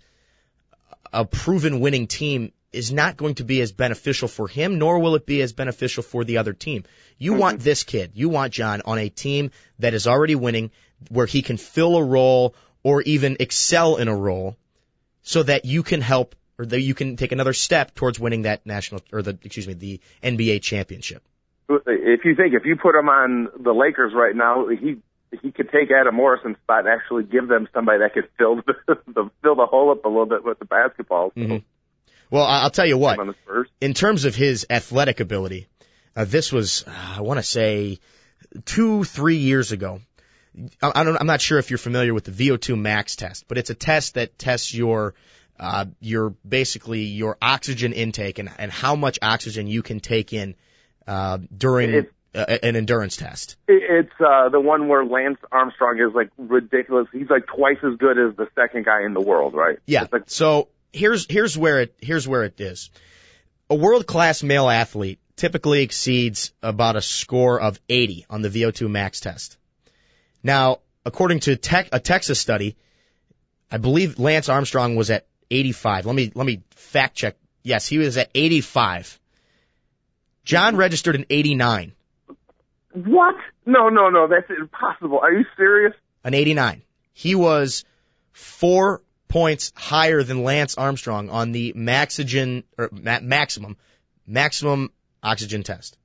a 1.12 1.26
proven 1.26 1.80
winning 1.80 2.08
team 2.08 2.52
is 2.72 2.92
not 2.92 3.18
going 3.18 3.36
to 3.36 3.44
be 3.44 3.62
as 3.62 3.72
beneficial 3.72 4.28
for 4.28 4.48
him, 4.48 4.78
nor 4.78 5.00
will 5.00 5.16
it 5.16 5.26
be 5.26 5.42
as 5.42 5.54
beneficial 5.54 6.04
for 6.04 6.24
the 6.24 6.38
other 6.38 6.54
team. 6.54 6.84
You 7.18 7.32
mm-hmm. 7.32 7.42
want 7.42 7.60
this 7.60 7.84
kid, 7.84 8.12
you 8.14 8.30
want 8.30 8.54
John 8.54 8.82
on 8.86 9.00
a 9.00 9.10
team 9.10 9.52
that 9.80 9.94
is 9.94 10.06
already 10.06 10.36
winning, 10.36 10.72
where 11.10 11.26
he 11.26 11.42
can 11.42 11.58
fill 11.58 11.96
a 11.98 12.04
role 12.04 12.56
or 12.84 13.02
even 13.04 13.38
excel 13.40 13.98
in 13.98 14.08
a 14.08 14.16
role 14.16 14.58
so 15.24 15.44
that 15.44 15.66
you 15.66 15.84
can 15.84 16.02
help 16.02 16.36
or 16.58 16.66
that 16.66 16.82
you 16.82 16.94
can 16.94 17.16
take 17.18 17.32
another 17.32 17.54
step 17.54 17.94
towards 17.94 18.20
winning 18.20 18.44
that 18.44 18.66
national 18.66 19.02
or 19.12 19.22
the 19.22 19.38
excuse 19.44 19.68
me 19.68 19.74
the 19.74 20.02
NBA 20.24 20.62
championship. 20.62 21.24
If 21.70 22.24
you 22.24 22.36
think 22.36 22.54
if 22.54 22.66
you 22.66 22.78
put 22.78 22.96
him 22.96 23.10
on 23.10 23.50
the 23.60 23.74
Lakers 23.74 24.14
right 24.16 24.36
now, 24.36 24.68
he 24.68 24.98
he 25.42 25.52
could 25.52 25.70
take 25.70 25.92
Adam 25.92 26.16
Morrison's 26.16 26.58
spot 26.58 26.86
and 26.86 26.88
actually 26.88 27.24
give 27.24 27.48
them 27.48 27.68
somebody 27.74 28.00
that 28.00 28.14
could 28.14 28.30
fill 28.38 28.58
the, 28.58 28.74
the 29.08 29.30
fill 29.42 29.56
the 29.56 29.66
hole 29.66 29.92
up 29.92 30.06
a 30.06 30.08
little 30.08 30.26
bit 30.26 30.46
with 30.46 30.60
the 30.60 30.66
basketball. 30.66 31.32
So. 31.36 31.42
Mm-hmm. 31.42 31.58
Well, 32.30 32.46
I'll 32.46 32.70
tell 32.70 32.86
you 32.86 32.98
what. 32.98 33.20
In 33.82 33.94
terms 33.94 34.26
of 34.26 34.36
his 34.36 34.66
athletic 34.70 35.20
ability, 35.20 35.68
uh, 36.16 36.26
this 36.26 36.52
was 36.52 36.84
uh, 36.88 37.16
I 37.18 37.22
want 37.22 37.40
to 37.40 37.44
say 37.44 38.00
two 38.66 39.04
three 39.04 39.38
years 39.38 39.72
ago. 39.72 40.02
I, 40.82 40.92
I 40.96 41.04
don't, 41.04 41.18
I'm 41.18 41.28
not 41.28 41.42
sure 41.42 41.60
if 41.60 41.70
you're 41.70 41.78
familiar 41.78 42.14
with 42.14 42.24
the 42.24 42.32
VO2 42.32 42.80
max 42.80 43.16
test, 43.16 43.46
but 43.48 43.58
it's 43.58 43.70
a 43.70 43.76
test 43.76 44.16
that 44.16 44.38
tests 44.38 44.74
your 44.74 45.14
uh, 45.60 45.86
your 46.00 46.32
basically 46.48 47.02
your 47.02 47.38
oxygen 47.42 47.94
intake 47.94 48.40
and, 48.40 48.50
and 48.58 48.72
how 48.72 48.96
much 48.96 49.20
oxygen 49.22 49.68
you 49.68 49.82
can 49.84 50.00
take 50.00 50.34
in 50.34 50.56
uh, 51.08 51.40
during 51.56 51.92
it, 51.92 52.12
uh, 52.36 52.58
an 52.62 52.76
endurance 52.76 53.18
test. 53.18 53.58
It's 53.68 54.12
uh, 54.20 54.50
the 54.50 54.60
one 54.60 54.88
where 54.88 55.06
Lance 55.06 55.40
Armstrong 55.52 56.00
is 56.00 56.14
like 56.14 56.30
ridiculous. 56.38 57.08
He's 57.12 57.30
like 57.30 57.48
twice 57.48 57.78
as 57.84 57.98
good 57.98 58.18
as 58.18 58.36
the 58.36 58.48
second 58.56 58.86
guy 58.86 59.04
in 59.04 59.14
the 59.14 59.22
world, 59.22 59.54
right? 59.54 59.78
Yeah. 59.86 60.06
Like, 60.12 60.24
so 60.28 60.68
here's 60.94 61.26
here's 61.30 61.58
where 61.58 61.82
it 61.82 61.96
here's 62.00 62.28
where 62.28 62.44
it 62.44 62.60
is. 62.60 62.90
A 63.70 63.76
world 63.76 64.06
class 64.06 64.44
male 64.44 64.70
athlete 64.70 65.20
typically 65.36 65.82
exceeds 65.82 66.52
about 66.62 66.96
a 66.96 67.02
score 67.02 67.60
of 67.60 67.80
80 67.90 68.26
on 68.30 68.42
the 68.42 68.50
VO2 68.50 68.90
max 68.90 69.20
test. 69.20 69.58
Now, 70.44 70.80
according 71.06 71.42
to 71.42 71.56
tech, 71.56 71.90
a 71.92 72.00
Texas 72.00 72.40
study, 72.40 72.76
I 73.72 73.78
believe 73.78 74.20
Lance 74.20 74.50
Armstrong 74.50 74.96
was 74.96 75.10
at 75.10 75.28
85. 75.52 76.06
Let 76.06 76.16
me 76.16 76.32
let 76.36 76.46
me 76.46 76.62
fact 76.72 77.16
check. 77.16 77.36
Yes, 77.64 77.88
he 77.88 77.98
was 77.98 78.18
at 78.18 78.30
85. 78.34 79.20
John 80.48 80.78
registered 80.78 81.16
an 81.16 81.26
89. 81.30 81.92
What? 82.94 83.36
No, 83.66 83.90
no, 83.90 84.10
no. 84.10 84.30
That's 84.30 84.50
impossible. 84.50 85.20
Are 85.20 85.34
you 85.34 85.44
serious? 85.58 85.94
An 86.24 86.34
89. 86.34 86.84
He 87.12 87.36
was 87.36 87.84
four 88.32 89.02
points 89.28 89.74
higher 89.76 90.24
than 90.24 90.44
Lance 90.44 90.76
Armstrong 90.78 91.30
on 91.30 91.52
the 91.52 91.74
maxigen 91.74 92.64
or 92.78 92.88
ma- 92.94 93.20
maximum 93.22 93.76
maximum 94.26 94.90
oxygen 95.22 95.64
test. 95.64 95.98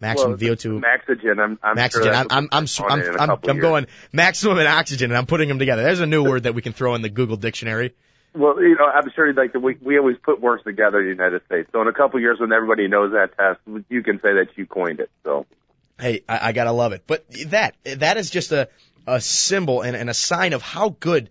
Maximum 0.00 0.30
well, 0.30 0.38
VO2. 0.38 0.80
Maxigen. 0.80 1.38
I'm, 1.38 1.58
I'm 1.62 1.76
maxigen. 1.76 2.04
Sure 2.04 2.14
I'm, 2.14 2.26
I'm, 2.30 2.48
I'm, 2.50 2.66
I'm, 2.88 3.20
I'm, 3.20 3.38
I'm 3.46 3.58
going 3.58 3.86
maximum 4.10 4.58
and 4.58 4.68
oxygen, 4.68 5.10
and 5.10 5.18
I'm 5.18 5.26
putting 5.26 5.48
them 5.48 5.58
together. 5.58 5.82
There's 5.82 6.00
a 6.00 6.06
new 6.06 6.24
word 6.24 6.44
that 6.44 6.54
we 6.54 6.62
can 6.62 6.72
throw 6.72 6.94
in 6.94 7.02
the 7.02 7.10
Google 7.10 7.36
dictionary. 7.36 7.94
Well, 8.34 8.62
you 8.62 8.76
know, 8.76 8.86
I'm 8.86 9.10
sure 9.14 9.32
like 9.34 9.54
we 9.54 9.76
we 9.80 9.98
always 9.98 10.16
put 10.22 10.40
words 10.40 10.64
together 10.64 11.00
in 11.00 11.04
the 11.04 11.10
United 11.10 11.44
States. 11.46 11.68
So 11.72 11.82
in 11.82 11.88
a 11.88 11.92
couple 11.92 12.16
of 12.18 12.22
years, 12.22 12.40
when 12.40 12.52
everybody 12.52 12.88
knows 12.88 13.12
that 13.12 13.36
test, 13.36 13.60
you 13.88 14.02
can 14.02 14.16
say 14.16 14.34
that 14.34 14.48
you 14.56 14.66
coined 14.66 15.00
it. 15.00 15.10
So 15.24 15.46
Hey, 15.98 16.24
I, 16.28 16.48
I 16.48 16.52
gotta 16.52 16.72
love 16.72 16.92
it. 16.92 17.04
But 17.06 17.24
that 17.46 17.76
that 17.84 18.16
is 18.16 18.30
just 18.30 18.52
a 18.52 18.68
a 19.06 19.20
symbol 19.20 19.82
and, 19.82 19.96
and 19.96 20.10
a 20.10 20.14
sign 20.14 20.52
of 20.52 20.62
how 20.62 20.90
good 21.00 21.30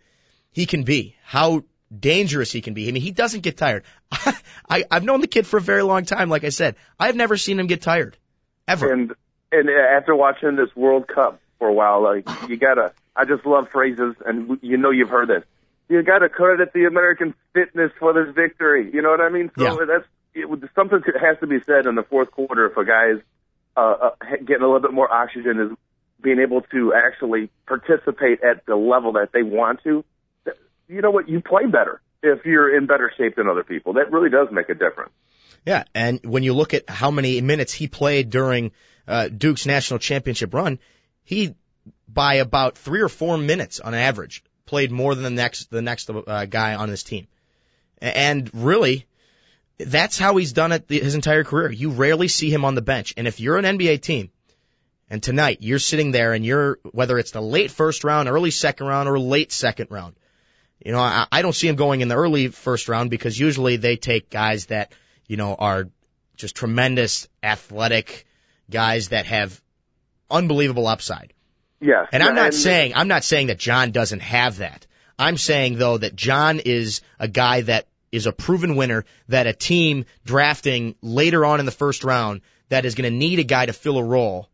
he 0.51 0.65
can 0.65 0.83
be, 0.83 1.15
how 1.23 1.63
dangerous 1.97 2.51
he 2.51 2.61
can 2.61 2.73
be. 2.73 2.87
I 2.87 2.91
mean, 2.91 3.01
he 3.01 3.11
doesn't 3.11 3.41
get 3.41 3.57
tired. 3.57 3.83
I, 4.69 4.85
I've 4.89 5.03
known 5.03 5.21
the 5.21 5.27
kid 5.27 5.47
for 5.47 5.57
a 5.57 5.61
very 5.61 5.83
long 5.83 6.05
time. 6.05 6.29
Like 6.29 6.43
I 6.43 6.49
said, 6.49 6.75
I've 6.99 7.15
never 7.15 7.37
seen 7.37 7.59
him 7.59 7.67
get 7.67 7.81
tired, 7.81 8.17
ever. 8.67 8.91
And 8.91 9.13
and 9.51 9.69
after 9.69 10.15
watching 10.15 10.55
this 10.55 10.73
World 10.75 11.07
Cup 11.07 11.41
for 11.59 11.67
a 11.67 11.73
while, 11.73 12.01
like 12.01 12.27
you 12.47 12.57
gotta, 12.57 12.93
I 13.15 13.25
just 13.25 13.45
love 13.45 13.69
phrases, 13.69 14.15
and 14.25 14.59
you 14.61 14.77
know 14.77 14.91
you've 14.91 15.09
heard 15.09 15.27
this. 15.27 15.43
You 15.91 16.01
gotta 16.03 16.29
credit 16.29 16.71
the 16.73 16.85
American 16.85 17.33
fitness 17.53 17.91
for 17.99 18.13
this 18.13 18.33
victory. 18.33 18.89
You 18.93 19.01
know 19.01 19.09
what 19.09 19.19
I 19.19 19.27
mean? 19.29 19.51
So 19.57 19.63
Yeah. 19.63 19.85
that's 19.85 20.05
it, 20.33 20.47
something 20.73 21.01
has 21.19 21.37
to 21.41 21.47
be 21.47 21.61
said 21.63 21.85
in 21.85 21.95
the 21.95 22.03
fourth 22.03 22.31
quarter 22.31 22.65
if 22.67 22.77
a 22.77 22.85
guy 22.85 23.09
is 23.09 23.19
uh, 23.75 23.79
uh, 23.81 24.09
getting 24.45 24.63
a 24.63 24.65
little 24.65 24.79
bit 24.79 24.93
more 24.93 25.11
oxygen, 25.11 25.59
is 25.59 25.77
being 26.21 26.39
able 26.39 26.61
to 26.61 26.93
actually 26.93 27.49
participate 27.65 28.41
at 28.41 28.65
the 28.65 28.75
level 28.75 29.13
that 29.13 29.31
they 29.33 29.43
want 29.43 29.83
to. 29.83 30.05
You 30.87 31.01
know 31.01 31.11
what? 31.11 31.27
You 31.27 31.41
play 31.41 31.65
better 31.65 32.01
if 32.23 32.45
you're 32.45 32.73
in 32.75 32.85
better 32.85 33.11
shape 33.17 33.35
than 33.35 33.49
other 33.49 33.63
people. 33.63 33.93
That 33.93 34.11
really 34.11 34.29
does 34.29 34.47
make 34.49 34.69
a 34.69 34.73
difference. 34.73 35.11
Yeah, 35.65 35.83
and 35.93 36.21
when 36.23 36.43
you 36.43 36.53
look 36.53 36.73
at 36.73 36.89
how 36.89 37.11
many 37.11 37.41
minutes 37.41 37.73
he 37.73 37.87
played 37.89 38.29
during 38.29 38.71
uh, 39.07 39.27
Duke's 39.27 39.65
national 39.65 39.99
championship 39.99 40.53
run, 40.53 40.79
he 41.23 41.55
by 42.07 42.35
about 42.35 42.77
three 42.77 43.01
or 43.01 43.09
four 43.09 43.37
minutes 43.37 43.79
on 43.81 43.93
average 43.93 44.43
played 44.71 44.91
more 44.91 45.13
than 45.13 45.23
the 45.23 45.29
next 45.29 45.69
the 45.69 45.81
next 45.81 46.09
uh, 46.09 46.45
guy 46.45 46.75
on 46.75 46.89
his 46.89 47.03
team, 47.03 47.27
and 48.01 48.49
really, 48.53 49.05
that's 49.77 50.17
how 50.17 50.37
he's 50.37 50.53
done 50.53 50.71
it 50.71 50.87
the, 50.87 50.99
his 50.99 51.15
entire 51.15 51.43
career. 51.43 51.71
You 51.71 51.91
rarely 51.91 52.27
see 52.27 52.49
him 52.49 52.65
on 52.65 52.75
the 52.75 52.81
bench, 52.81 53.13
and 53.17 53.27
if 53.27 53.39
you're 53.39 53.57
an 53.57 53.65
NBA 53.65 54.01
team, 54.01 54.31
and 55.09 55.21
tonight 55.21 55.57
you're 55.61 55.79
sitting 55.79 56.11
there 56.11 56.33
and 56.33 56.45
you're 56.45 56.79
whether 56.91 57.19
it's 57.19 57.31
the 57.31 57.41
late 57.41 57.71
first 57.71 58.03
round, 58.03 58.29
early 58.29 58.51
second 58.51 58.87
round, 58.87 59.07
or 59.07 59.19
late 59.19 59.51
second 59.51 59.91
round, 59.91 60.15
you 60.83 60.91
know 60.91 60.99
I, 60.99 61.27
I 61.31 61.41
don't 61.43 61.53
see 61.53 61.67
him 61.67 61.75
going 61.75 62.01
in 62.01 62.07
the 62.07 62.17
early 62.17 62.47
first 62.47 62.89
round 62.89 63.11
because 63.11 63.39
usually 63.39 63.75
they 63.75 63.97
take 63.97 64.31
guys 64.31 64.67
that 64.67 64.93
you 65.31 65.37
know, 65.37 65.55
are 65.55 65.87
just 66.35 66.57
tremendous 66.57 67.29
athletic 67.41 68.27
guys 68.69 69.09
that 69.09 69.25
have 69.25 69.61
unbelievable 70.29 70.87
upside. 70.87 71.31
Yes, 71.81 72.07
And 72.11 72.21
I'm 72.23 72.35
not 72.35 72.45
and- 72.47 72.53
saying 72.55 72.93
I'm 72.95 73.07
not 73.07 73.23
saying 73.23 73.47
that 73.47 73.57
John 73.59 73.91
doesn't 73.91 74.21
have 74.21 74.57
that. 74.57 74.85
I'm 75.17 75.37
saying 75.37 75.77
though 75.77 75.97
that 75.97 76.15
John 76.15 76.59
is 76.59 77.01
a 77.19 77.27
guy 77.27 77.61
that 77.61 77.87
is 78.11 78.27
a 78.27 78.31
proven 78.31 78.75
winner 78.75 79.05
that 79.29 79.47
a 79.47 79.53
team 79.53 80.05
drafting 80.25 80.95
later 81.01 81.45
on 81.45 81.59
in 81.59 81.65
the 81.65 81.71
first 81.71 82.03
round 82.03 82.41
that 82.69 82.85
is 82.85 82.95
going 82.95 83.11
to 83.11 83.17
need 83.17 83.39
a 83.39 83.43
guy 83.43 83.65
to 83.65 83.73
fill 83.73 83.97
a 83.97 84.03
role 84.03 84.49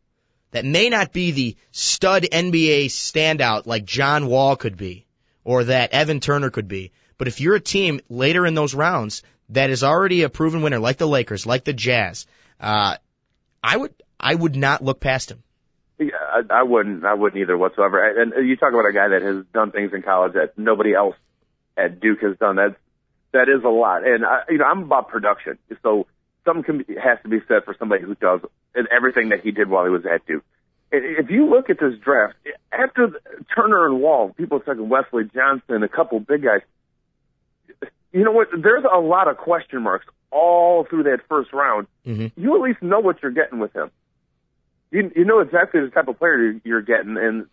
that 0.52 0.66
may 0.66 0.90
not 0.90 1.12
be 1.12 1.32
the 1.32 1.56
stud 1.72 2.24
NBA 2.24 2.86
standout 2.86 3.66
like 3.66 3.84
John 3.86 4.28
Wall 4.28 4.56
could 4.56 4.78
be 4.78 5.06
or 5.44 5.66
that 5.66 5.92
Evan 5.92 6.20
Turner 6.20 6.50
could 6.50 6.68
be. 6.68 6.92
But 7.18 7.28
if 7.28 7.42
you're 7.42 7.56
a 7.56 7.60
team 7.60 8.00
later 8.10 8.46
in 8.46 8.54
those 8.56 8.74
rounds 8.76 9.24
that 9.50 9.70
is 9.70 9.84
already 9.84 10.24
a 10.24 10.30
proven 10.30 10.62
winner 10.62 10.80
like 10.80 10.98
the 10.98 11.08
Lakers, 11.08 11.46
like 11.46 11.64
the 11.64 11.74
Jazz, 11.74 12.26
uh, 12.60 12.98
I 13.64 13.78
would 13.78 13.94
I 14.20 14.34
would 14.36 14.56
not 14.56 14.84
look 14.84 15.00
past 15.00 15.32
him. 15.32 15.44
Yeah, 16.00 16.10
I, 16.22 16.42
I 16.60 16.64
wouldn't. 16.64 17.04
I 17.06 17.14
wouldn't 17.14 17.42
either 17.42 17.58
whatsoever. 17.58 18.22
And 18.22 18.48
you 18.48 18.56
talk 18.56 18.70
about 18.72 18.86
a 18.88 18.94
guy 18.94 19.08
that 19.10 19.22
has 19.22 19.46
done 19.54 19.72
things 19.72 19.94
in 19.94 20.04
college 20.04 20.34
that 20.34 20.58
nobody 20.58 20.94
else 20.94 21.16
at 21.76 22.00
Duke 22.00 22.20
has 22.22 22.38
done. 22.38 22.58
That 22.58 22.76
that 23.32 23.50
is 23.50 23.64
a 23.64 23.70
lot. 23.70 24.06
And 24.08 24.26
I, 24.26 24.42
you 24.50 24.60
know, 24.60 24.66
I'm 24.66 24.84
about 24.84 25.10
production, 25.10 25.58
so 25.82 26.06
something 26.46 26.64
can 26.64 26.78
be, 26.84 26.96
has 26.96 27.18
to 27.24 27.30
be 27.30 27.40
said 27.48 27.64
for 27.66 27.76
somebody 27.80 28.04
who 28.04 28.16
does 28.16 28.42
everything 28.92 29.30
that 29.30 29.42
he 29.42 29.52
did 29.52 29.70
while 29.70 29.86
he 29.86 29.90
was 29.90 30.06
at 30.06 30.26
Duke. 30.28 30.44
If 30.92 31.30
you 31.30 31.50
look 31.50 31.70
at 31.70 31.80
this 31.80 31.98
draft, 32.00 32.36
after 32.72 33.20
Turner 33.56 33.88
and 33.88 34.00
Wall, 34.00 34.34
people 34.38 34.60
talking 34.60 34.88
Wesley 34.88 35.24
Johnson, 35.34 35.84
a 35.84 35.90
couple 35.90 36.20
big 36.20 36.44
guys. 36.44 36.62
You 38.14 38.24
know 38.24 38.32
what? 38.32 38.48
There's 38.58 38.86
a 38.86 39.00
lot 39.00 39.28
of 39.28 39.38
question 39.38 39.82
marks 39.82 40.06
all 40.32 40.86
through 40.86 41.04
that 41.04 41.20
first 41.28 41.52
round. 41.54 41.88
Mhm. 42.06 42.32
You 42.38 42.56
at 42.56 42.62
least 42.62 42.82
know 42.82 43.00
what 43.00 43.22
you're 43.22 43.32
getting 43.32 43.60
with 43.60 43.74
him 43.76 43.92
you 44.92 45.12
you 45.16 45.26
know 45.26 45.40
exactly 45.40 45.82
the 45.82 45.90
type 45.90 46.08
of 46.08 46.18
player 46.18 46.60
you're- 46.64 46.84
getting, 46.84 47.18
and 47.18 47.48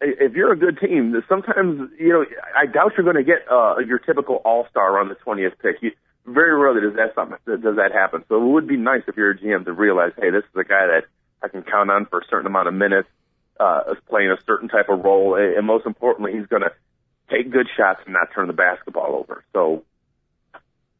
if 0.00 0.34
you're 0.34 0.52
a 0.52 0.56
good 0.56 0.78
team, 0.78 1.14
sometimes 1.28 1.90
you 1.98 2.08
know 2.12 2.24
I 2.54 2.66
doubt 2.66 2.92
you're 2.96 3.04
going 3.04 3.16
to 3.16 3.24
get 3.24 3.46
uh, 3.50 3.78
your 3.78 3.98
typical 3.98 4.36
All 4.44 4.66
Star 4.70 4.98
on 4.98 5.08
the 5.08 5.14
20th 5.16 5.58
pick. 5.62 5.76
You, 5.82 5.92
very 6.26 6.58
rarely 6.58 6.80
does 6.80 6.96
that 6.96 7.14
something 7.14 7.38
does 7.46 7.76
that 7.76 7.92
happen. 7.92 8.24
So 8.28 8.36
it 8.36 8.46
would 8.52 8.66
be 8.66 8.76
nice 8.76 9.02
if 9.06 9.16
you're 9.16 9.30
a 9.30 9.38
GM 9.38 9.64
to 9.64 9.72
realize, 9.72 10.12
hey, 10.16 10.30
this 10.30 10.42
is 10.44 10.56
a 10.56 10.64
guy 10.64 10.86
that 10.86 11.04
I 11.42 11.48
can 11.48 11.62
count 11.62 11.90
on 11.90 12.06
for 12.06 12.20
a 12.20 12.24
certain 12.28 12.46
amount 12.46 12.68
of 12.68 12.74
minutes, 12.74 13.08
uh, 13.60 13.82
is 13.92 13.98
playing 14.08 14.30
a 14.30 14.36
certain 14.44 14.68
type 14.68 14.88
of 14.88 15.04
role, 15.04 15.36
and 15.36 15.66
most 15.66 15.86
importantly, 15.86 16.32
he's 16.32 16.46
going 16.46 16.62
to 16.62 16.72
take 17.30 17.50
good 17.52 17.68
shots 17.76 18.00
and 18.04 18.12
not 18.12 18.28
turn 18.34 18.46
the 18.48 18.52
basketball 18.52 19.14
over. 19.16 19.44
So 19.52 19.84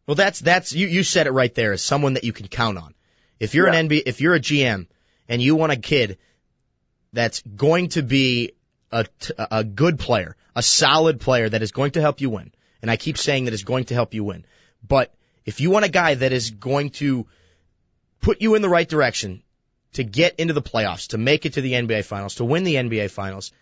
Well, 0.06 0.14
that's 0.14 0.38
that's 0.40 0.72
you. 0.72 0.86
You 0.86 1.02
said 1.02 1.26
it 1.26 1.32
right 1.32 1.54
there. 1.54 1.72
As 1.72 1.82
someone 1.82 2.14
that 2.14 2.24
you 2.24 2.32
can 2.32 2.48
count 2.48 2.78
on. 2.78 2.94
If 3.40 3.54
you're 3.54 3.66
Yeah. 3.66 3.74
an 3.74 3.88
NBA, 3.88 4.02
if 4.06 4.20
you're 4.20 4.34
a 4.34 4.40
GM 4.40 4.86
and 5.28 5.42
you 5.42 5.56
want 5.56 5.72
a 5.72 5.76
kid 5.76 6.18
that's 7.12 7.42
going 7.42 7.88
to 7.90 8.02
be 8.02 8.52
a 8.92 9.06
a 9.38 9.64
good 9.64 9.98
player, 9.98 10.36
a 10.54 10.62
solid 10.62 11.20
player 11.20 11.48
that 11.48 11.62
is 11.62 11.72
going 11.72 11.92
to 11.92 12.00
help 12.00 12.20
you 12.20 12.30
win, 12.30 12.52
and 12.82 12.90
I 12.90 12.96
keep 12.96 13.18
saying 13.18 13.44
that 13.44 13.54
is 13.54 13.64
going 13.64 13.84
to 13.86 13.94
help 13.94 14.14
you 14.14 14.24
win, 14.24 14.44
but 14.86 15.12
if 15.44 15.60
you 15.60 15.70
want 15.70 15.84
a 15.84 15.90
guy 15.90 16.14
that 16.14 16.32
is 16.32 16.50
going 16.50 16.90
to 16.90 17.26
put 18.20 18.40
you 18.40 18.54
in 18.56 18.62
the 18.62 18.68
right 18.68 18.88
direction 18.88 19.42
to 19.92 20.04
get 20.04 20.34
into 20.36 20.52
the 20.52 20.62
playoffs, 20.62 21.08
to 21.08 21.18
make 21.18 21.46
it 21.46 21.54
to 21.54 21.60
the 21.60 21.72
NBA 21.72 22.04
finals, 22.04 22.36
to 22.36 22.44
win 22.44 22.64
the 22.64 22.74
NBA 22.74 23.10
finals, 23.10 23.52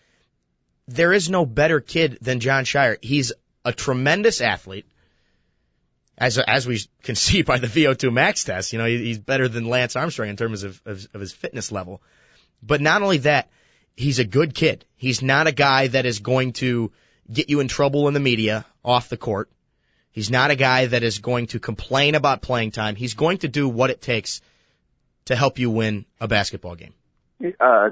there 0.87 1.13
is 1.13 1.29
no 1.29 1.45
better 1.45 1.79
kid 1.79 2.17
than 2.21 2.39
Jon 2.39 2.65
Scheyer. 2.65 2.97
He's 3.01 3.31
a 3.63 3.71
tremendous 3.71 4.41
athlete 4.41 4.85
as 6.17 6.37
as 6.37 6.67
we 6.67 6.79
can 7.03 7.15
see 7.15 7.41
by 7.41 7.59
the 7.59 7.67
VO2 7.67 8.11
max 8.11 8.43
test, 8.43 8.73
you 8.73 8.79
know, 8.79 8.85
he, 8.85 8.97
he's 8.97 9.19
better 9.19 9.47
than 9.47 9.67
Lance 9.67 9.95
Armstrong 9.95 10.29
in 10.29 10.37
terms 10.37 10.63
of, 10.63 10.81
of 10.85 11.07
of 11.13 11.21
his 11.21 11.33
fitness 11.33 11.71
level. 11.71 12.01
But 12.63 12.81
not 12.81 13.01
only 13.01 13.19
that, 13.19 13.49
he's 13.95 14.19
a 14.19 14.25
good 14.25 14.53
kid. 14.53 14.85
He's 14.95 15.21
not 15.21 15.47
a 15.47 15.51
guy 15.51 15.87
that 15.87 16.05
is 16.05 16.19
going 16.19 16.53
to 16.53 16.91
get 17.31 17.49
you 17.49 17.59
in 17.59 17.67
trouble 17.67 18.07
in 18.07 18.13
the 18.13 18.19
media 18.19 18.65
off 18.83 19.09
the 19.09 19.17
court. 19.17 19.49
He's 20.11 20.31
not 20.31 20.51
a 20.51 20.55
guy 20.55 20.85
that 20.85 21.03
is 21.03 21.19
going 21.19 21.47
to 21.47 21.59
complain 21.59 22.15
about 22.15 22.41
playing 22.41 22.71
time. 22.71 22.95
He's 22.95 23.15
going 23.15 23.39
to 23.39 23.49
do 23.49 23.67
what 23.67 23.89
it 23.89 24.01
takes 24.01 24.41
to 25.25 25.35
help 25.35 25.59
you 25.59 25.69
win 25.69 26.05
a 26.21 26.27
basketball 26.27 26.75
game. 26.75 26.93
uh, 27.59 27.89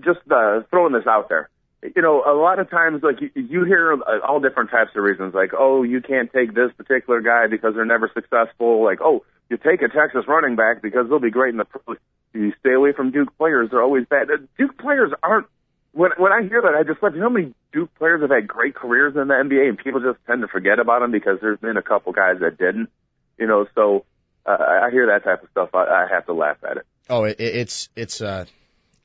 just 0.00 0.20
uh, 0.30 0.62
throwing 0.70 0.92
this 0.92 1.06
out 1.06 1.28
there. 1.28 1.50
You 1.94 2.02
know, 2.02 2.22
a 2.24 2.34
lot 2.34 2.58
of 2.58 2.70
times, 2.70 3.02
like 3.02 3.20
you, 3.20 3.30
you 3.34 3.64
hear 3.64 3.92
uh, 3.92 4.26
all 4.26 4.40
different 4.40 4.70
types 4.70 4.90
of 4.96 5.02
reasons, 5.02 5.34
like, 5.34 5.52
oh, 5.56 5.82
you 5.82 6.00
can't 6.00 6.32
take 6.32 6.54
this 6.54 6.72
particular 6.76 7.20
guy 7.20 7.46
because 7.46 7.74
they're 7.74 7.84
never 7.84 8.10
successful. 8.12 8.84
Like, 8.84 8.98
oh, 9.02 9.24
you 9.48 9.56
take 9.56 9.82
a 9.82 9.88
Texas 9.88 10.24
running 10.26 10.56
back 10.56 10.82
because 10.82 11.08
they'll 11.08 11.20
be 11.20 11.30
great 11.30 11.50
in 11.50 11.58
the 11.58 11.64
pros. 11.64 11.98
You 12.32 12.52
stay 12.60 12.72
away 12.72 12.92
from 12.92 13.12
Duke 13.12 13.36
players; 13.38 13.70
they're 13.70 13.82
always 13.82 14.06
bad. 14.06 14.30
Uh, 14.30 14.38
Duke 14.58 14.78
players 14.78 15.12
aren't. 15.22 15.46
When 15.92 16.10
when 16.18 16.32
I 16.32 16.42
hear 16.42 16.60
that, 16.62 16.74
I 16.74 16.82
just 16.82 17.02
like 17.02 17.14
you 17.14 17.20
know 17.20 17.28
how 17.28 17.34
many 17.34 17.54
Duke 17.72 17.94
players 17.94 18.20
have 18.20 18.30
had 18.30 18.46
great 18.46 18.74
careers 18.74 19.14
in 19.16 19.28
the 19.28 19.34
NBA, 19.34 19.68
and 19.68 19.78
people 19.78 20.00
just 20.00 20.18
tend 20.26 20.42
to 20.42 20.48
forget 20.48 20.78
about 20.78 21.00
them 21.00 21.10
because 21.10 21.38
there's 21.40 21.58
been 21.60 21.76
a 21.76 21.82
couple 21.82 22.12
guys 22.12 22.40
that 22.40 22.58
didn't. 22.58 22.90
You 23.38 23.46
know, 23.46 23.66
so 23.74 24.04
uh, 24.44 24.56
I 24.58 24.90
hear 24.90 25.06
that 25.06 25.24
type 25.24 25.42
of 25.42 25.50
stuff. 25.50 25.70
I, 25.74 25.84
I 25.84 26.06
have 26.10 26.26
to 26.26 26.34
laugh 26.34 26.58
at 26.68 26.78
it. 26.78 26.86
Oh, 27.08 27.24
it, 27.24 27.36
it's 27.38 27.88
it's 27.96 28.20
uh 28.20 28.44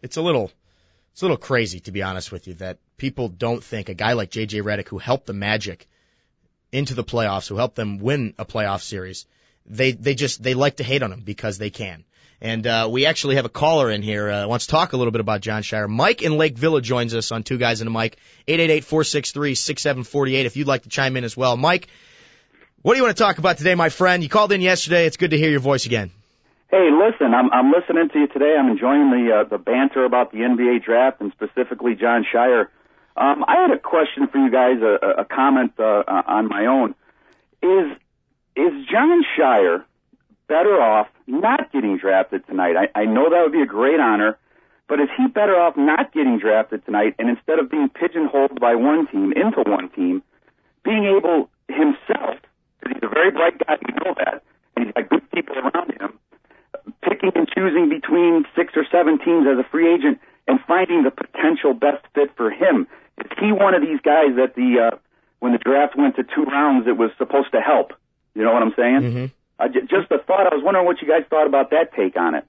it's 0.01 0.17
a 0.17 0.21
little 0.21 0.51
it's 1.11 1.21
a 1.21 1.25
little 1.25 1.37
crazy 1.37 1.79
to 1.81 1.91
be 1.91 2.03
honest 2.03 2.31
with 2.31 2.47
you 2.47 2.53
that 2.55 2.77
people 2.97 3.27
don't 3.27 3.63
think 3.63 3.89
a 3.89 3.93
guy 3.93 4.13
like 4.13 4.31
JJ 4.31 4.63
Redick 4.63 4.87
who 4.87 4.97
helped 4.97 5.25
the 5.25 5.33
Magic 5.33 5.87
into 6.71 6.93
the 6.93 7.03
playoffs, 7.03 7.47
who 7.47 7.57
helped 7.57 7.75
them 7.75 7.99
win 7.99 8.33
a 8.37 8.45
playoff 8.45 8.81
series, 8.81 9.25
they 9.65 9.91
they 9.91 10.15
just 10.15 10.41
they 10.41 10.53
like 10.53 10.77
to 10.77 10.83
hate 10.83 11.03
on 11.03 11.11
him 11.11 11.21
because 11.21 11.57
they 11.57 11.69
can. 11.69 12.05
And 12.43 12.65
uh, 12.65 12.87
we 12.89 13.05
actually 13.05 13.35
have 13.35 13.45
a 13.45 13.49
caller 13.49 13.91
in 13.91 14.01
here 14.01 14.27
uh, 14.29 14.47
wants 14.47 14.65
to 14.65 14.71
talk 14.71 14.93
a 14.93 14.97
little 14.97 15.11
bit 15.11 15.21
about 15.21 15.41
Jon 15.41 15.61
Scheyer. 15.61 15.87
Mike 15.87 16.23
in 16.23 16.37
Lake 16.37 16.57
Villa 16.57 16.81
joins 16.81 17.13
us 17.13 17.31
on 17.31 17.43
Two 17.43 17.59
Guys 17.59 17.81
and 17.81 17.87
a 17.87 17.91
Mic, 17.91 18.17
888-463-6748 18.47 20.45
if 20.45 20.57
you'd 20.57 20.65
like 20.65 20.81
to 20.83 20.89
chime 20.89 21.17
in 21.17 21.23
as 21.23 21.37
well. 21.37 21.55
Mike, 21.55 21.87
what 22.81 22.93
do 22.93 22.97
you 22.97 23.03
want 23.03 23.15
to 23.15 23.23
talk 23.23 23.37
about 23.37 23.59
today, 23.59 23.75
my 23.75 23.89
friend? 23.89 24.23
You 24.23 24.29
called 24.29 24.51
in 24.51 24.61
yesterday. 24.61 25.05
It's 25.05 25.17
good 25.17 25.31
to 25.31 25.37
hear 25.37 25.51
your 25.51 25.59
voice 25.59 25.85
again. 25.85 26.09
Hey, 26.71 26.89
listen, 26.89 27.33
I'm 27.33 27.51
I'm 27.51 27.71
listening 27.71 28.07
to 28.09 28.19
you 28.19 28.27
today. 28.27 28.55
I'm 28.57 28.69
enjoying 28.69 29.11
the 29.11 29.41
uh, 29.41 29.43
the 29.49 29.57
banter 29.57 30.05
about 30.05 30.31
the 30.31 30.39
NBA 30.39 30.83
draft 30.85 31.19
and 31.19 31.31
specifically 31.33 31.95
Jon 31.95 32.25
Scheyer. 32.33 32.67
Um, 33.17 33.43
I 33.45 33.57
had 33.61 33.71
a 33.71 33.79
question 33.79 34.27
for 34.27 34.37
you 34.37 34.49
guys, 34.49 34.81
a, 34.81 35.21
a- 35.21 35.25
comment 35.25 35.73
uh, 35.77 36.03
on 36.07 36.47
my 36.47 36.65
own. 36.67 36.95
Is 37.61 37.91
is 38.55 38.71
Jon 38.89 39.21
Scheyer 39.37 39.83
better 40.47 40.81
off 40.81 41.07
not 41.27 41.71
getting 41.73 41.97
drafted 41.97 42.47
tonight? 42.47 42.75
I, 42.77 43.01
I 43.01 43.05
know 43.05 43.29
that 43.29 43.41
would 43.43 43.51
be 43.51 43.61
a 43.61 43.65
great 43.65 43.99
honor, 43.99 44.37
but 44.87 45.01
is 45.01 45.09
he 45.17 45.27
better 45.27 45.59
off 45.59 45.75
not 45.75 46.13
getting 46.13 46.39
drafted 46.39 46.85
tonight 46.85 47.15
and 47.19 47.29
instead 47.29 47.59
of 47.59 47.69
being 47.69 47.89
pigeonholed 47.89 48.59
by 48.61 48.75
one 48.75 49.07
team 49.07 49.33
into 49.33 49.61
one 49.69 49.89
team, 49.89 50.23
being 50.85 51.03
able 51.03 51.49
himself, 51.67 52.39
because 52.79 52.95
he's 52.95 53.03
a 53.03 53.13
very 53.13 53.31
bright 53.31 53.57
guy, 53.67 53.75
we 53.85 53.93
know 54.05 54.15
that, 54.17 54.43
and 54.77 54.85
he's 54.85 54.93
got 54.93 55.09
good 55.09 55.31
people 55.31 55.55
around 55.57 55.91
him, 55.99 56.17
picking 57.01 57.31
and 57.35 57.47
choosing 57.49 57.89
between 57.89 58.45
six 58.55 58.73
or 58.75 58.85
seven 58.91 59.17
teams 59.17 59.47
as 59.47 59.57
a 59.57 59.63
free 59.69 59.91
agent 59.91 60.19
and 60.47 60.59
finding 60.67 61.03
the 61.03 61.11
potential 61.11 61.73
best 61.73 62.05
fit 62.13 62.29
for 62.35 62.51
him. 62.51 62.87
Is 63.17 63.31
he 63.39 63.51
one 63.51 63.71
one 63.71 63.81
of 63.81 63.87
these 63.87 64.01
guys 64.01 64.35
that 64.35 64.55
the 64.55 64.91
uh, 64.91 64.97
when 65.39 65.53
the 65.53 65.57
draft 65.57 65.95
went 65.95 66.15
to 66.17 66.23
two 66.23 66.43
rounds, 66.43 66.87
it 66.87 66.97
was 66.97 67.11
supposed 67.17 67.51
to 67.51 67.61
help. 67.61 67.93
You 68.35 68.43
know 68.43 68.53
what 68.53 68.61
I'm 68.63 68.73
saying? 68.75 69.01
Mm-hmm. 69.01 69.25
I 69.59 69.67
j- 69.67 69.81
just 69.81 70.11
a 70.11 70.19
thought. 70.19 70.51
I 70.51 70.55
was 70.55 70.63
wondering 70.63 70.85
what 70.85 71.01
you 71.01 71.07
guys 71.07 71.23
thought 71.29 71.47
about 71.47 71.71
that 71.71 71.93
take 71.93 72.17
on 72.17 72.35
it. 72.35 72.45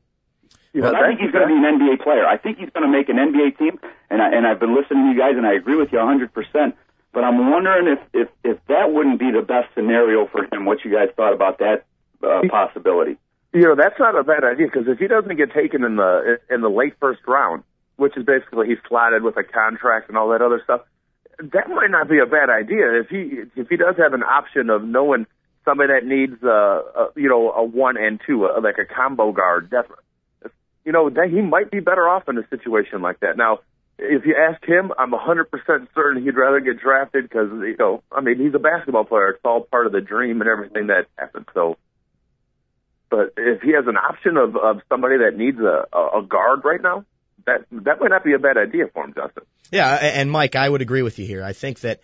Yeah, 0.72 0.82
But 0.82 0.94
I 0.94 1.08
think 1.08 1.20
he's 1.20 1.30
going 1.30 1.46
to 1.46 1.52
be 1.54 1.54
an 1.54 1.78
NBA 1.78 2.02
player. 2.02 2.26
I 2.26 2.38
think 2.38 2.58
he's 2.58 2.70
going 2.70 2.82
to 2.82 2.90
make 2.90 3.08
an 3.10 3.16
NBA 3.16 3.58
team, 3.58 3.78
and 4.08 4.22
I, 4.22 4.32
and 4.32 4.46
I've 4.46 4.58
been 4.58 4.74
listening 4.74 5.04
to 5.04 5.12
you 5.12 5.18
guys, 5.18 5.36
and 5.36 5.46
I 5.46 5.52
agree 5.52 5.76
with 5.76 5.92
you 5.92 5.98
100. 5.98 6.32
percent 6.32 6.74
But 7.12 7.24
I'm 7.24 7.50
wondering 7.50 7.88
if 7.88 7.98
if 8.12 8.28
if 8.42 8.58
that 8.68 8.92
wouldn't 8.92 9.18
be 9.18 9.30
the 9.30 9.42
best 9.42 9.68
scenario 9.74 10.26
for 10.26 10.44
him. 10.52 10.64
What 10.64 10.84
you 10.84 10.90
guys 10.90 11.10
thought 11.14 11.34
about 11.34 11.58
that 11.58 11.84
uh, 12.22 12.42
possibility? 12.48 13.16
You 13.52 13.62
know 13.62 13.74
that's 13.76 13.98
not 13.98 14.18
a 14.18 14.24
bad 14.24 14.44
idea 14.44 14.66
because 14.66 14.88
if 14.88 14.98
he 14.98 15.06
doesn't 15.06 15.36
get 15.36 15.52
taken 15.52 15.84
in 15.84 15.96
the 15.96 16.38
in 16.50 16.62
the 16.62 16.70
late 16.70 16.94
first 17.00 17.20
round, 17.26 17.62
which 17.96 18.16
is 18.16 18.24
basically 18.24 18.68
he's 18.68 18.78
slotted 18.88 19.22
with 19.22 19.36
a 19.36 19.44
contract 19.44 20.08
and 20.08 20.16
all 20.16 20.30
that 20.30 20.40
other 20.40 20.60
stuff, 20.64 20.80
that 21.38 21.68
might 21.68 21.90
not 21.90 22.08
be 22.08 22.18
a 22.18 22.26
bad 22.26 22.48
idea. 22.48 23.00
If 23.00 23.08
he 23.08 23.60
if 23.60 23.68
he 23.68 23.76
does 23.76 23.96
have 23.98 24.14
an 24.14 24.22
option 24.22 24.70
of 24.70 24.82
knowing 24.82 25.26
somebody 25.64 25.92
that 25.92 26.06
needs 26.06 26.42
a, 26.42 26.82
uh 26.96 27.06
you 27.14 27.28
know 27.28 27.52
a 27.52 27.62
one 27.62 27.96
and 27.98 28.20
two 28.26 28.46
uh, 28.46 28.60
like 28.62 28.78
a 28.78 28.86
combo 28.86 29.32
guard, 29.32 29.70
definitely, 29.70 30.04
you 30.84 30.92
know 30.92 31.10
that 31.10 31.28
he 31.30 31.42
might 31.42 31.70
be 31.70 31.80
better 31.80 32.08
off 32.08 32.28
in 32.28 32.38
a 32.38 32.48
situation 32.48 33.02
like 33.02 33.20
that. 33.20 33.36
Now, 33.36 33.58
if 33.98 34.24
you 34.24 34.34
ask 34.34 34.64
him, 34.64 34.92
I'm 34.98 35.12
a 35.12 35.18
100% 35.18 35.88
certain 35.94 36.22
he'd 36.22 36.36
rather 36.36 36.60
get 36.60 36.80
drafted 36.80 37.24
because 37.24 37.50
you 37.50 37.76
know 37.78 38.02
I 38.10 38.22
mean 38.22 38.38
he's 38.38 38.54
a 38.54 38.58
basketball 38.58 39.04
player. 39.04 39.28
It's 39.28 39.40
all 39.44 39.60
part 39.60 39.86
of 39.86 39.92
the 39.92 40.00
dream 40.00 40.40
and 40.40 40.48
everything 40.48 40.86
that 40.86 41.08
happened. 41.18 41.46
So. 41.52 41.76
But 43.12 43.34
if 43.36 43.60
he 43.60 43.72
has 43.74 43.86
an 43.86 43.98
option 43.98 44.38
of, 44.38 44.56
of 44.56 44.80
somebody 44.88 45.18
that 45.18 45.36
needs 45.36 45.58
a, 45.60 45.84
a 45.94 46.22
guard 46.22 46.64
right 46.64 46.80
now, 46.80 47.04
that 47.44 47.66
that 47.70 48.00
might 48.00 48.08
not 48.08 48.24
be 48.24 48.32
a 48.32 48.38
bad 48.38 48.56
idea 48.56 48.86
for 48.86 49.04
him, 49.04 49.12
Justin. 49.14 49.42
Yeah, 49.70 49.86
and 49.90 50.30
Mike, 50.30 50.56
I 50.56 50.66
would 50.66 50.80
agree 50.80 51.02
with 51.02 51.18
you 51.18 51.26
here. 51.26 51.44
I 51.44 51.52
think 51.52 51.80
that 51.80 52.00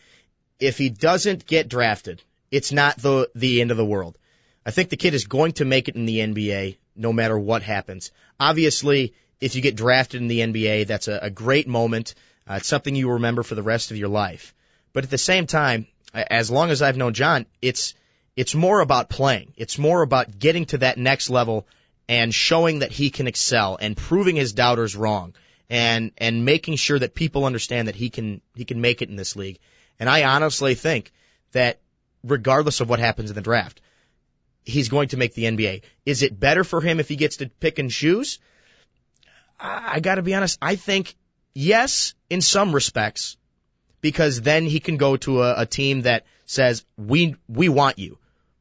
if 0.60 0.76
he 0.76 0.90
doesn't 0.90 1.46
get 1.46 1.66
drafted, 1.66 2.22
it's 2.50 2.72
not 2.72 2.98
the 2.98 3.30
the 3.34 3.62
end 3.62 3.70
of 3.70 3.78
the 3.78 3.86
world. 3.86 4.18
I 4.66 4.70
think 4.70 4.90
the 4.90 4.98
kid 4.98 5.14
is 5.14 5.24
going 5.24 5.52
to 5.52 5.64
make 5.64 5.88
it 5.88 5.96
in 5.96 6.04
the 6.04 6.18
NBA 6.18 6.76
no 6.94 7.10
matter 7.10 7.38
what 7.38 7.62
happens. 7.62 8.12
Obviously, 8.38 9.14
if 9.40 9.56
you 9.56 9.62
get 9.62 9.76
drafted 9.76 10.20
in 10.20 10.28
the 10.28 10.40
NBA, 10.40 10.88
that's 10.88 11.08
a, 11.08 11.20
a 11.22 11.30
great 11.30 11.66
moment. 11.66 12.14
Uh, 12.46 12.56
it's 12.56 12.68
something 12.68 12.94
you 12.94 13.12
remember 13.12 13.42
for 13.42 13.54
the 13.54 13.62
rest 13.62 13.92
of 13.92 13.96
your 13.96 14.08
life. 14.10 14.54
But 14.92 15.04
at 15.04 15.10
the 15.10 15.16
same 15.16 15.46
time, 15.46 15.86
as 16.12 16.50
long 16.50 16.68
as 16.68 16.82
I've 16.82 16.98
known 16.98 17.14
Jon, 17.14 17.46
it's 17.62 17.94
it's 18.38 18.54
more 18.54 18.78
about 18.78 19.08
playing. 19.08 19.52
It's 19.56 19.78
more 19.78 20.00
about 20.00 20.38
getting 20.38 20.66
to 20.66 20.78
that 20.78 20.96
next 20.96 21.28
level 21.28 21.66
and 22.08 22.32
showing 22.32 22.78
that 22.78 22.92
he 22.92 23.10
can 23.10 23.26
excel 23.26 23.76
and 23.80 23.96
proving 23.96 24.36
his 24.36 24.52
doubters 24.52 24.94
wrong 24.94 25.34
and 25.68 26.12
and 26.18 26.44
making 26.44 26.76
sure 26.76 27.00
that 27.00 27.16
people 27.16 27.46
understand 27.46 27.88
that 27.88 27.96
he 27.96 28.10
can 28.10 28.40
he 28.54 28.64
can 28.64 28.80
make 28.80 29.02
it 29.02 29.08
in 29.08 29.16
this 29.16 29.34
league. 29.34 29.58
And 29.98 30.08
I 30.08 30.22
honestly 30.22 30.76
think 30.76 31.10
that 31.50 31.80
regardless 32.22 32.80
of 32.80 32.88
what 32.88 33.00
happens 33.00 33.28
in 33.28 33.34
the 33.34 33.42
draft, 33.42 33.80
he's 34.64 34.88
going 34.88 35.08
to 35.08 35.16
make 35.16 35.34
the 35.34 35.46
NBA. 35.46 35.82
Is 36.06 36.22
it 36.22 36.38
better 36.38 36.62
for 36.62 36.80
him 36.80 37.00
if 37.00 37.08
he 37.08 37.16
gets 37.16 37.38
to 37.38 37.48
pick 37.48 37.80
and 37.80 37.90
choose? 37.90 38.38
I, 39.58 39.98
got 39.98 40.14
to 40.14 40.22
be 40.22 40.36
honest. 40.36 40.58
I 40.62 40.76
think 40.76 41.16
yes, 41.54 42.14
in 42.30 42.40
some 42.40 42.72
respects, 42.72 43.36
because 44.00 44.40
then 44.40 44.64
he 44.64 44.78
can 44.78 44.96
go 44.96 45.16
to 45.16 45.42
a, 45.42 45.62
a 45.62 45.66
team 45.66 46.02
that 46.02 46.24
says 46.46 46.84
we 46.96 47.34
we 47.48 47.68
want 47.68 47.98
you, 47.98 48.16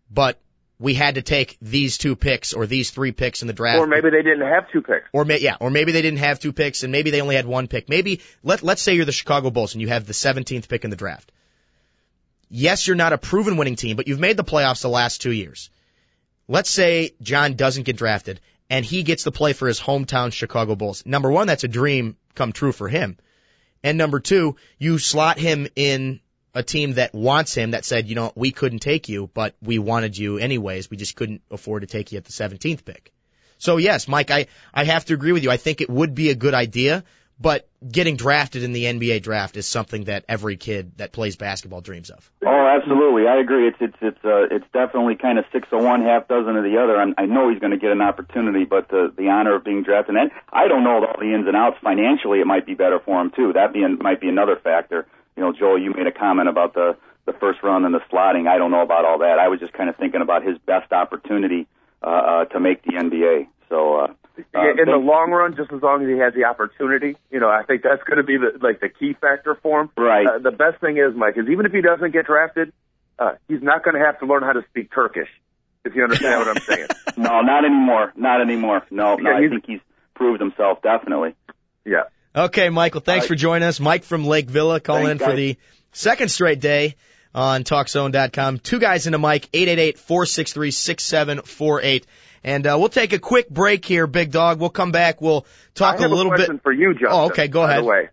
but 0.09 0.39
we 0.79 0.93
had 0.93 1.15
to 1.15 1.21
take 1.21 1.57
these 1.61 1.97
two 1.97 2.15
picks 2.15 2.53
or 2.53 2.67
these 2.67 2.91
three 2.91 3.11
picks 3.11 3.41
in 3.41 3.47
the 3.47 3.53
draft. 3.53 3.79
Or 3.79 3.87
maybe 3.87 4.09
they 4.09 4.21
didn't 4.21 4.47
have 4.47 4.69
two 4.71 4.81
picks. 4.81 5.07
Or 5.11 5.25
may, 5.25 5.39
yeah, 5.39 5.57
or 5.59 5.71
maybe 5.71 5.91
they 5.91 6.01
didn't 6.01 6.19
have 6.19 6.39
two 6.39 6.53
picks 6.53 6.83
and 6.83 6.91
maybe 6.91 7.09
they 7.09 7.21
only 7.21 7.35
had 7.35 7.47
one 7.47 7.67
pick. 7.67 7.89
Maybe 7.89 8.21
let 8.43 8.63
let's 8.63 8.81
say 8.81 8.93
you're 8.93 9.05
the 9.05 9.11
Chicago 9.11 9.49
Bulls 9.49 9.73
and 9.73 9.81
you 9.81 9.87
have 9.87 10.05
the 10.05 10.13
17th 10.13 10.67
pick 10.67 10.83
in 10.83 10.89
the 10.89 10.95
draft. 10.95 11.31
Yes, 12.49 12.87
you're 12.87 12.95
not 12.95 13.13
a 13.13 13.17
proven 13.17 13.57
winning 13.57 13.75
team, 13.75 13.97
but 13.97 14.07
you've 14.07 14.19
made 14.19 14.37
the 14.37 14.43
playoffs 14.43 14.81
the 14.81 14.89
last 14.89 15.21
two 15.21 15.31
years. 15.31 15.69
Let's 16.47 16.69
say 16.69 17.15
Jon 17.21 17.55
doesn't 17.55 17.83
get 17.83 17.97
drafted 17.97 18.39
and 18.69 18.85
he 18.85 19.03
gets 19.03 19.23
to 19.23 19.31
play 19.31 19.53
for 19.53 19.67
his 19.67 19.79
hometown 19.79 20.31
Chicago 20.31 20.75
Bulls. 20.75 21.05
Number 21.05 21.31
one, 21.31 21.47
that's 21.47 21.63
a 21.63 21.67
dream 21.67 22.17
come 22.35 22.53
true 22.53 22.71
for 22.71 22.87
him. 22.87 23.17
And 23.83 23.97
number 23.97 24.19
two, 24.19 24.57
you 24.77 24.97
slot 24.97 25.39
him 25.39 25.67
in 25.75 26.19
a 26.57 26.63
team 26.63 26.93
that 26.93 27.13
wants 27.13 27.53
him 27.53 27.71
that 27.71 27.85
said, 27.85 28.07
you 28.07 28.15
know, 28.15 28.31
we 28.35 28.49
couldn't 28.49 28.79
take 28.79 29.09
you, 29.09 29.29
but 29.31 29.55
we 29.61 29.77
wanted 29.77 30.17
you 30.17 30.39
anyways. 30.39 30.89
We 30.89 30.97
just 30.97 31.15
couldn't 31.15 31.43
afford 31.51 31.81
to 31.81 31.87
take 31.87 32.11
you 32.11 32.17
at 32.17 32.25
the 32.25 32.31
17th 32.31 32.83
pick. 32.83 33.13
So 33.59 33.77
yes, 33.77 34.07
Mike, 34.07 34.31
I, 34.31 34.47
I 34.73 34.83
have 34.83 35.05
to 35.05 35.13
agree 35.13 35.33
with 35.33 35.43
you. 35.43 35.51
I 35.51 35.57
think 35.57 35.81
it 35.81 35.89
would 35.89 36.15
be 36.15 36.31
a 36.31 36.35
good 36.35 36.55
idea, 36.55 37.03
but 37.39 37.67
getting 37.87 38.15
drafted 38.15 38.63
in 38.63 38.71
the 38.71 38.85
NBA 38.85 39.21
draft 39.21 39.55
is 39.55 39.67
something 39.67 40.05
that 40.05 40.25
every 40.27 40.57
kid 40.57 40.97
that 40.97 41.11
plays 41.11 41.35
basketball 41.35 41.81
dreams 41.81 42.09
of. 42.09 42.31
Oh, 42.43 42.67
absolutely. 42.67 43.27
I 43.27 43.39
agree. 43.39 43.67
It's 43.67 43.77
it's 43.79 43.97
it's 44.01 44.25
uh, 44.25 44.49
it's 44.49 44.65
definitely 44.73 45.15
kind 45.15 45.37
of 45.37 45.45
six 45.51 45.67
of 45.71 45.83
one, 45.83 46.01
half 46.01 46.27
dozen 46.27 46.55
of 46.55 46.63
the 46.63 46.77
other. 46.81 46.99
And 46.99 47.13
I 47.19 47.25
know 47.25 47.51
he's 47.51 47.59
going 47.59 47.71
to 47.71 47.77
get 47.77 47.91
an 47.91 48.01
opportunity, 48.01 48.65
but 48.65 48.89
the 48.89 49.13
the 49.15 49.29
honor 49.29 49.55
of 49.55 49.63
being 49.63 49.83
drafted, 49.83 50.15
and 50.15 50.31
I 50.51 50.67
don't 50.67 50.83
know 50.83 51.05
all 51.05 51.19
the 51.19 51.33
ins 51.33 51.47
and 51.47 51.55
outs 51.55 51.77
financially. 51.83 52.39
It 52.39 52.47
might 52.47 52.65
be 52.65 52.73
better 52.73 52.99
for 52.99 53.21
him 53.21 53.31
too. 53.35 53.53
That 53.53 53.73
being 53.73 53.99
might 54.01 54.19
be 54.19 54.29
another 54.29 54.55
factor. 54.55 55.05
You 55.38 55.43
know, 55.43 55.54
Joel, 55.54 55.80
you 55.80 55.93
made 55.93 56.08
a 56.08 56.12
comment 56.12 56.50
about 56.50 56.73
the 56.73 56.97
the 57.26 57.34
first 57.34 57.62
round 57.62 57.86
and 57.86 57.93
the 57.93 58.00
slotting. 58.12 58.47
I 58.47 58.58
don't 58.58 58.71
know 58.71 58.82
about 58.82 59.06
all 59.06 59.19
that. 59.19 59.38
I 59.38 59.50
was 59.50 59.60
just 59.60 59.73
kind 59.73 59.89
of 59.89 59.97
thinking 59.97 60.21
about 60.21 60.43
his 60.43 60.58
best 60.65 60.91
opportunity 60.91 61.67
uh, 62.02 62.08
uh, 62.08 62.45
to 62.45 62.60
make 62.60 62.84
the 62.84 62.93
NBA. 62.93 63.47
So. 63.69 63.97
Uh, 63.97 64.08
Yeah, 64.54 64.69
in 64.78 64.86
the 64.86 64.97
long 64.97 65.32
run, 65.32 65.56
just 65.56 65.71
as 65.73 65.82
long 65.82 66.04
as 66.04 66.08
he 66.08 66.17
has 66.19 66.32
the 66.36 66.45
opportunity, 66.45 67.17
you 67.32 67.39
know, 67.39 67.50
I 67.50 67.63
think 67.63 67.82
that's 67.82 68.04
going 68.04 68.17
to 68.17 68.23
be 68.23 68.38
the 68.38 68.60
like 68.62 68.80
the 68.80 68.88
key 68.88 69.13
factor 69.19 69.58
for 69.63 69.82
him. 69.82 69.89
Right. 69.97 70.28
Uh, 70.28 70.38
the 70.38 70.52
best 70.52 70.80
thing 70.80 70.97
is, 70.97 71.15
Mike, 71.15 71.38
is 71.38 71.50
even 71.50 71.65
if 71.65 71.71
he 71.71 71.82
doesn't 71.82 72.12
get 72.13 72.28
drafted, 72.28 72.71
uh, 73.17 73.32
he's 73.47 73.63
not 73.63 73.84
going 73.84 73.95
to 73.95 74.06
have 74.06 74.19
to 74.19 74.28
learn 74.28 74.43
how 74.43 74.54
to 74.54 74.63
speak 74.69 74.93
Turkish. 74.93 75.30
If 75.86 75.95
you 75.95 76.04
understand 76.04 76.39
what 76.39 76.50
I'm 76.56 76.62
saying. 76.62 76.88
no, 77.17 77.41
not 77.41 77.65
anymore. 77.65 78.13
Not 78.15 78.41
anymore. 78.41 78.86
No, 78.91 79.15
no. 79.15 79.30
Yeah, 79.32 79.38
I 79.38 79.50
think 79.50 79.65
he's 79.65 79.80
proved 80.13 80.39
himself 80.39 80.82
definitely. 80.82 81.36
Yeah. 81.86 82.04
Okay, 82.38 82.69
Michael, 82.69 83.02
thanks 83.02 83.26
All 83.26 83.30
for 83.30 83.36
joining 83.36 83.67
us. 83.67 83.80
Mike 83.80 84.04
from 84.04 84.23
Lake 84.26 84.47
Villa 84.47 84.80
calling 84.80 85.10
in 85.10 85.17
for 85.17 85.26
guys. 85.26 85.36
the 85.38 85.58
second 85.91 86.30
straight 86.30 86.60
day 86.60 86.93
on 87.34 87.63
TalkZone.com. 87.63 88.60
Two 88.60 88.78
guys 88.80 89.08
in 89.08 89.15
a 89.15 89.19
mic, 89.19 89.50
888-463-6748. 89.54 92.04
And 92.43 92.67
uh, 92.67 92.76
we'll 92.80 92.89
take 92.89 93.13
a 93.13 93.19
quick 93.19 93.50
break 93.50 93.84
here, 93.86 94.06
Big 94.08 94.32
Dog. 94.32 94.60
We'll 94.60 94.69
come 94.69 94.91
back. 94.91 95.19
We'll 95.19 95.47
talk 95.73 95.97
I 95.97 96.02
have 96.04 96.12
a 96.12 96.15
little 96.15 96.32
question 96.32 96.58
bit. 96.58 96.63
for 96.63 96.71
you, 96.71 96.93
Justin. 96.93 97.10
Oh, 97.12 97.26
okay, 97.26 97.47
go 97.47 97.62
by 97.62 97.71
ahead. 97.71 97.84
The 97.84 97.88
way. 97.88 98.10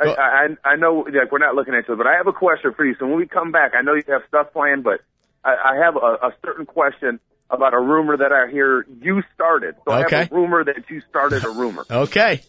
I, 0.00 0.06
I 0.06 0.48
I 0.72 0.76
know 0.76 1.06
like 1.12 1.30
we're 1.30 1.38
not 1.38 1.54
looking 1.54 1.74
at 1.74 1.88
it, 1.88 1.96
but 1.96 2.06
I 2.06 2.16
have 2.16 2.26
a 2.26 2.32
question 2.32 2.72
for 2.74 2.84
you. 2.84 2.96
So 2.98 3.06
when 3.06 3.16
we 3.16 3.26
come 3.26 3.52
back, 3.52 3.72
I 3.78 3.82
know 3.82 3.94
you 3.94 4.02
have 4.08 4.22
stuff 4.28 4.52
planned, 4.52 4.82
but 4.84 5.00
I, 5.44 5.54
I 5.54 5.76
have 5.84 5.94
a, 5.96 5.98
a 5.98 6.32
certain 6.44 6.66
question 6.66 7.20
about 7.48 7.74
a 7.74 7.78
rumor 7.80 8.16
that 8.16 8.32
I 8.32 8.50
hear 8.50 8.84
you 9.00 9.22
started. 9.34 9.76
So 9.84 9.92
I 9.92 10.04
Okay. 10.04 10.16
have 10.16 10.32
a 10.32 10.34
rumor 10.34 10.64
that 10.64 10.90
you 10.90 11.00
started 11.10 11.44
a 11.44 11.50
rumor. 11.50 11.86
Okay. 11.88 12.42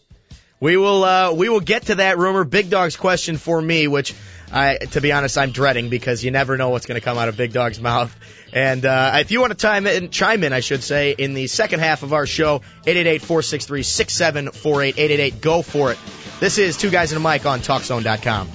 We 0.59 0.77
will 0.77 1.03
uh 1.03 1.33
we 1.33 1.49
will 1.49 1.59
get 1.59 1.87
to 1.87 1.95
that 1.95 2.17
rumor. 2.17 2.45
Big 2.45 2.69
Dog's 2.69 2.95
question 2.95 3.37
for 3.37 3.61
me, 3.61 3.87
which 3.87 4.13
I 4.51 4.77
to 4.77 5.01
be 5.01 5.11
honest 5.11 5.37
I'm 5.37 5.51
dreading 5.51 5.89
because 5.89 6.23
you 6.23 6.31
never 6.31 6.55
know 6.57 6.69
what's 6.69 6.85
going 6.85 6.99
to 6.99 7.03
come 7.03 7.17
out 7.17 7.27
of 7.27 7.35
Big 7.35 7.51
Dog's 7.51 7.81
mouth. 7.81 8.15
And 8.53 8.85
uh 8.85 9.11
if 9.15 9.31
you 9.31 9.41
want 9.41 9.51
to 9.51 9.57
chime 9.57 9.85
in, 9.85 10.11
chime 10.11 10.43
in, 10.43 10.53
I 10.53 10.61
should 10.61 10.83
say, 10.83 11.11
in 11.11 11.33
the 11.33 11.47
second 11.47 11.81
half 11.81 12.03
of 12.03 12.13
our 12.13 12.25
show, 12.25 12.61
888-463-6748, 12.85 14.97
888 14.97 15.41
go 15.41 15.61
for 15.61 15.91
it. 15.91 15.99
This 16.39 16.57
is 16.57 16.77
Two 16.77 16.89
Guys 16.89 17.11
in 17.11 17.17
a 17.17 17.21
Mic 17.21 17.45
on 17.45 17.59
TalkZone.com. 17.59 18.49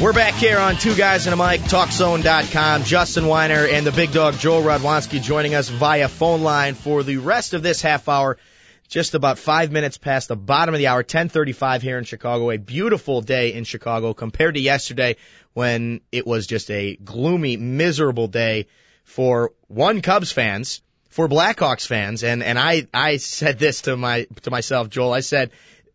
We're 0.00 0.12
back 0.12 0.34
here 0.34 0.60
on 0.60 0.76
Two 0.76 0.94
Guys 0.94 1.26
and 1.26 1.34
a 1.34 1.36
Mic, 1.36 1.60
TalkZone.com. 1.62 2.84
Justin 2.84 3.26
Weiner 3.26 3.66
and 3.66 3.84
the 3.84 3.90
big 3.90 4.12
dog 4.12 4.34
Joel 4.34 4.62
Radwanski 4.62 5.20
joining 5.20 5.56
us 5.56 5.68
via 5.68 6.06
phone 6.06 6.42
line 6.42 6.74
for 6.74 7.02
the 7.02 7.16
rest 7.16 7.52
of 7.52 7.64
this 7.64 7.82
half 7.82 8.08
hour. 8.08 8.38
just 8.86 9.14
about 9.16 9.40
five 9.40 9.72
minutes 9.72 9.98
past 9.98 10.28
the 10.28 10.36
bottom 10.36 10.72
of 10.72 10.78
the 10.78 10.86
hour, 10.86 11.02
10:35 11.02 11.82
here 11.82 11.98
in 11.98 12.04
Chicago. 12.04 12.52
A 12.52 12.58
beautiful 12.58 13.22
day 13.22 13.52
in 13.52 13.64
Chicago 13.64 14.14
compared 14.14 14.54
to 14.54 14.60
yesterday 14.60 15.16
when 15.52 16.00
it 16.12 16.28
was 16.28 16.46
just 16.46 16.70
a 16.70 16.94
gloomy, 16.94 17.56
miserable 17.56 18.28
day 18.28 18.68
for 19.02 19.50
one 19.66 20.00
Cubs 20.00 20.30
fans, 20.30 20.80
for 21.08 21.28
Blackhawks 21.28 21.88
fans, 21.88 22.22
and 22.22 22.44
and 22.44 22.56
I 22.56 22.86
I 22.94 23.16
said 23.16 23.58
this 23.58 23.82
to 23.82 23.96
my 23.96 24.28
to 24.42 24.50
myself, 24.52 24.90
Joel. 24.90 25.12
I 25.12 25.20
said, 25.20 25.50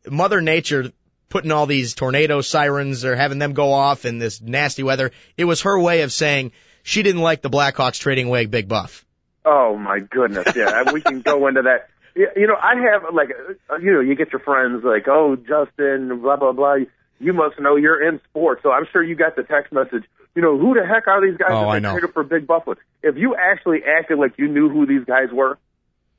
Mother 0.05 0.41
Nature 0.41 0.91
putting 1.33 1.51
all 1.51 1.65
these 1.65 1.95
tornado 1.95 2.41
sirens 2.41 3.03
or 3.05 3.15
having 3.15 3.39
them 3.39 3.53
go 3.53 3.73
off 3.73 4.05
in 4.05 4.19
this 4.19 4.39
nasty 4.39 4.83
weather. 4.83 5.11
It 5.35 5.45
was 5.45 5.63
her 5.63 5.79
way 5.79 6.01
of 6.03 6.11
saying 6.13 6.51
she 6.83 7.01
didn't 7.01 7.21
like 7.21 7.41
the 7.41 7.49
Blackhawks 7.49 7.99
trading 7.99 8.27
away 8.27 8.45
Big 8.45 8.67
Buff. 8.67 9.03
Oh 9.43 9.75
my 9.75 9.97
goodness, 9.99 10.53
yeah, 10.55 10.91
we 10.93 11.01
can 11.01 11.21
go 11.21 11.47
into 11.47 11.63
that. 11.63 11.89
You 12.15 12.45
know, 12.45 12.55
I 12.55 12.75
have 12.91 13.13
like, 13.13 13.29
uh, 13.69 13.77
you 13.77 13.93
know, 13.93 13.99
you 13.99 14.13
get 14.15 14.31
your 14.31 14.41
friends 14.41 14.83
like, 14.83 15.07
oh, 15.07 15.35
Justin, 15.35 16.21
blah 16.21 16.35
blah 16.37 16.51
blah. 16.51 16.75
You 17.19 17.33
must 17.33 17.59
know 17.59 17.75
you're 17.77 18.07
in 18.07 18.21
sports, 18.29 18.61
so 18.61 18.71
I'm 18.71 18.85
sure 18.91 19.01
you 19.03 19.15
got 19.15 19.35
the 19.35 19.41
text 19.43 19.73
message. 19.73 20.03
You 20.35 20.41
know, 20.43 20.57
who 20.59 20.75
the 20.75 20.85
heck 20.85 21.07
are 21.07 21.19
these 21.27 21.37
guys 21.37 21.49
Oh, 21.51 21.61
that 21.61 21.67
I 21.67 21.79
they 21.79 21.83
know. 21.83 21.91
traded 21.93 22.13
for 22.13 22.23
Big 22.23 22.45
Buffalo? 22.45 22.75
If 23.01 23.17
you 23.17 23.35
actually 23.35 23.79
acted 23.83 24.19
like 24.19 24.33
you 24.37 24.47
knew 24.47 24.69
who 24.69 24.85
these 24.85 25.03
guys 25.05 25.29
were, 25.31 25.57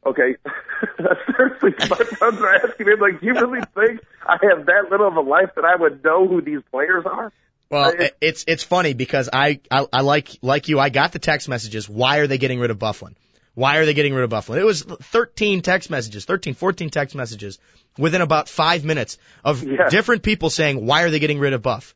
okay, 0.07 0.37
seriously, 1.37 1.71
my 1.89 1.97
friends 1.97 2.41
are 2.41 2.55
asking 2.57 2.87
me 2.87 2.95
like, 3.01 3.21
do 3.21 3.27
you 3.27 3.35
really 3.35 3.61
think 3.75 4.01
I 4.27 4.37
have 4.43 4.67
that 4.67 4.89
little 4.91 5.09
of 5.09 5.17
a 5.17 5.21
life 5.21 5.51
that 5.57 5.65
I 5.65 5.77
would 5.77 6.03
know 6.05 6.27
who 6.27 6.41
these 6.41 6.61
players 6.71 7.05
are? 7.07 7.33
Well, 7.71 7.93
it's 8.21 8.45
it's 8.47 8.63
funny 8.63 8.93
because 8.95 9.29
I, 9.33 9.61
I 9.71 9.87
I 9.93 10.01
like 10.03 10.29
like 10.43 10.69
you. 10.69 10.79
I 10.79 10.91
got 10.91 11.13
the 11.13 11.19
text 11.19 11.49
messages. 11.49 11.89
Why 11.89 12.19
are 12.19 12.27
they 12.27 12.39
getting 12.39 12.61
rid 12.61 12.71
of 12.71 12.79
Byfuglien? 12.79 13.15
Why 13.55 13.77
are 13.79 13.87
they 13.87 13.95
getting 13.95 14.15
rid 14.15 14.25
of 14.25 14.31
Byfuglien? 14.31 14.59
It 14.59 14.65
was 14.65 14.83
13 14.83 15.63
text 15.63 15.89
messages, 15.91 16.25
13, 16.25 16.55
14 16.55 16.91
text 16.91 17.15
messages 17.15 17.59
within 17.97 18.21
about 18.21 18.49
five 18.49 18.85
minutes 18.85 19.17
of 19.45 19.63
Yeah. 19.63 19.89
different 19.89 20.23
people 20.23 20.51
saying, 20.51 20.85
why 20.87 21.03
are 21.03 21.11
they 21.11 21.21
getting 21.21 21.39
rid 21.39 21.53
of 21.53 21.63
Buff? 21.63 21.95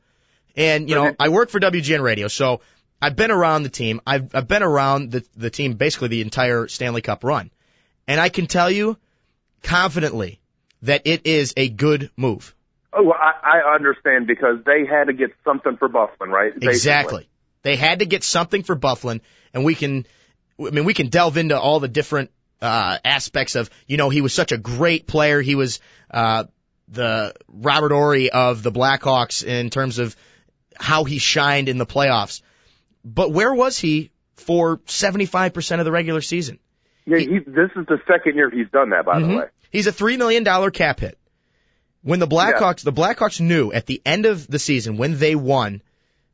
And, 0.56 0.88
you 0.88 0.94
know, 0.94 1.14
I 1.18 1.28
work 1.28 1.50
for 1.50 1.60
WGN 1.60 2.00
Radio, 2.02 2.28
so 2.28 2.60
I've 3.02 3.14
been 3.16 3.30
around 3.30 3.62
the 3.64 3.68
team. 3.68 4.00
I've, 4.06 4.34
I've 4.34 4.48
been 4.48 4.62
around 4.62 5.10
the, 5.12 5.24
the 5.36 5.50
team 5.50 5.74
basically 5.74 6.08
the 6.08 6.20
entire 6.20 6.66
Stanley 6.68 7.02
Cup 7.02 7.22
run. 7.24 7.50
And 8.08 8.20
I 8.20 8.30
can 8.30 8.46
tell 8.46 8.70
you 8.70 8.96
confidently 9.62 10.40
that 10.82 11.02
it 11.04 11.26
is 11.26 11.52
a 11.56 11.68
good 11.68 12.10
move. 12.16 12.54
Oh, 12.92 13.12
I, 13.12 13.60
I 13.60 13.74
understand 13.74 14.26
because 14.26 14.64
they 14.64 14.86
had 14.86 15.04
to 15.04 15.12
get 15.12 15.30
something 15.44 15.76
for 15.76 15.88
Byfuglien, 15.88 16.28
right? 16.28 16.54
Basically. 16.54 16.68
Exactly. 16.70 17.28
They 17.62 17.76
had 17.76 17.98
to 17.98 18.06
get 18.06 18.24
something 18.24 18.62
for 18.62 18.74
Byfuglien, 18.76 19.20
and 19.52 19.62
we 19.64 19.74
can, 19.74 20.06
I 20.58 20.70
mean, 20.70 20.84
we 20.84 20.94
can 20.94 21.08
delve 21.08 21.36
into 21.36 21.58
all 21.58 21.80
the 21.80 21.88
different 21.88 22.30
uh, 22.62 22.98
aspects 23.04 23.56
of, 23.56 23.68
you 23.86 23.98
know, 23.98 24.08
he 24.08 24.22
was 24.22 24.32
such 24.32 24.52
a 24.52 24.58
great 24.58 25.06
player. 25.06 25.42
He 25.42 25.54
was 25.54 25.80
uh, 26.10 26.44
the 26.88 27.34
Robert 27.46 27.92
Horry 27.92 28.30
of 28.30 28.62
the 28.62 28.72
Blackhawks 28.72 29.44
in 29.44 29.68
terms 29.68 29.98
of 29.98 30.16
how 30.76 31.04
he 31.04 31.18
shined 31.18 31.68
in 31.68 31.76
the 31.76 31.86
playoffs. 31.86 32.40
But 33.04 33.32
where 33.32 33.52
was 33.52 33.78
he 33.78 34.10
for 34.36 34.78
75% 34.78 35.78
of 35.78 35.84
the 35.84 35.92
regular 35.92 36.22
season? 36.22 36.58
Yeah, 37.08 37.18
he, 37.18 37.38
this 37.38 37.70
is 37.74 37.86
the 37.86 37.98
second 38.06 38.34
year 38.34 38.50
he's 38.50 38.68
done 38.70 38.90
that, 38.90 39.06
by 39.06 39.18
the 39.18 39.26
mm-hmm. 39.26 39.36
way. 39.38 39.44
He's 39.70 39.86
a 39.86 39.92
three 39.92 40.18
million 40.18 40.44
dollar 40.44 40.70
cap 40.70 41.00
hit. 41.00 41.18
When 42.02 42.20
the 42.20 42.26
Blackhawks, 42.26 42.82
the 42.82 42.92
Blackhawks 42.92 43.40
knew 43.40 43.72
at 43.72 43.86
the 43.86 44.02
end 44.04 44.26
of 44.26 44.46
the 44.46 44.58
season 44.58 44.98
when 44.98 45.18
they 45.18 45.34
won 45.34 45.82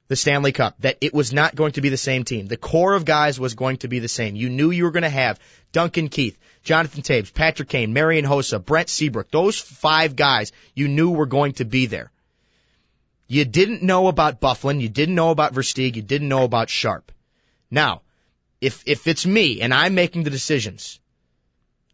the 0.09 0.17
Stanley 0.17 0.53
Cup 0.53 0.75
that 0.81 0.99
it 1.01 1.15
was 1.15 1.33
not 1.33 1.55
going 1.55 1.73
to 1.73 1.81
be 1.81 1.89
the 1.89 1.97
same 1.97 2.25
team. 2.25 2.47
The 2.47 2.57
core 2.57 2.95
of 2.95 3.05
guys 3.05 3.39
was 3.39 3.55
going 3.55 3.79
to 3.79 3.89
be 3.89 4.01
the 4.01 4.09
same. 4.09 4.37
You 4.37 4.51
knew 4.51 4.71
you 4.71 4.85
were 4.85 4.91
going 4.91 5.05
to 5.05 5.09
have 5.09 5.41
Duncan 5.73 6.09
Keith, 6.09 6.37
Jonathan 6.63 7.03
Toews, 7.03 7.33
Patrick 7.33 7.69
Kane, 7.69 7.93
Marian 7.93 8.25
Hossa, 8.25 8.63
Brent 8.63 8.89
Seabrook. 8.89 9.31
Those 9.31 9.59
five 9.59 10.17
guys 10.17 10.53
you 10.75 10.89
knew 10.89 11.11
were 11.11 11.27
going 11.27 11.53
to 11.55 11.65
be 11.65 11.87
there. 11.87 12.11
You 13.27 13.45
didn't 13.45 13.83
know 13.83 14.09
about 14.09 14.41
Byfuglien. 14.41 14.81
You 14.81 14.89
didn't 14.89 15.15
know 15.15 15.31
about 15.31 15.55
Versteeg. 15.55 15.97
You 15.97 16.03
didn't 16.03 16.29
know 16.29 16.45
about 16.45 16.69
Sharp. 16.69 17.11
Now, 17.71 18.03
if 18.65 18.83
if 18.87 19.07
it's 19.07 19.27
me 19.27 19.61
and 19.61 19.75
I'm 19.75 19.95
making 19.95 20.23
the 20.25 20.31
decisions, 20.31 20.99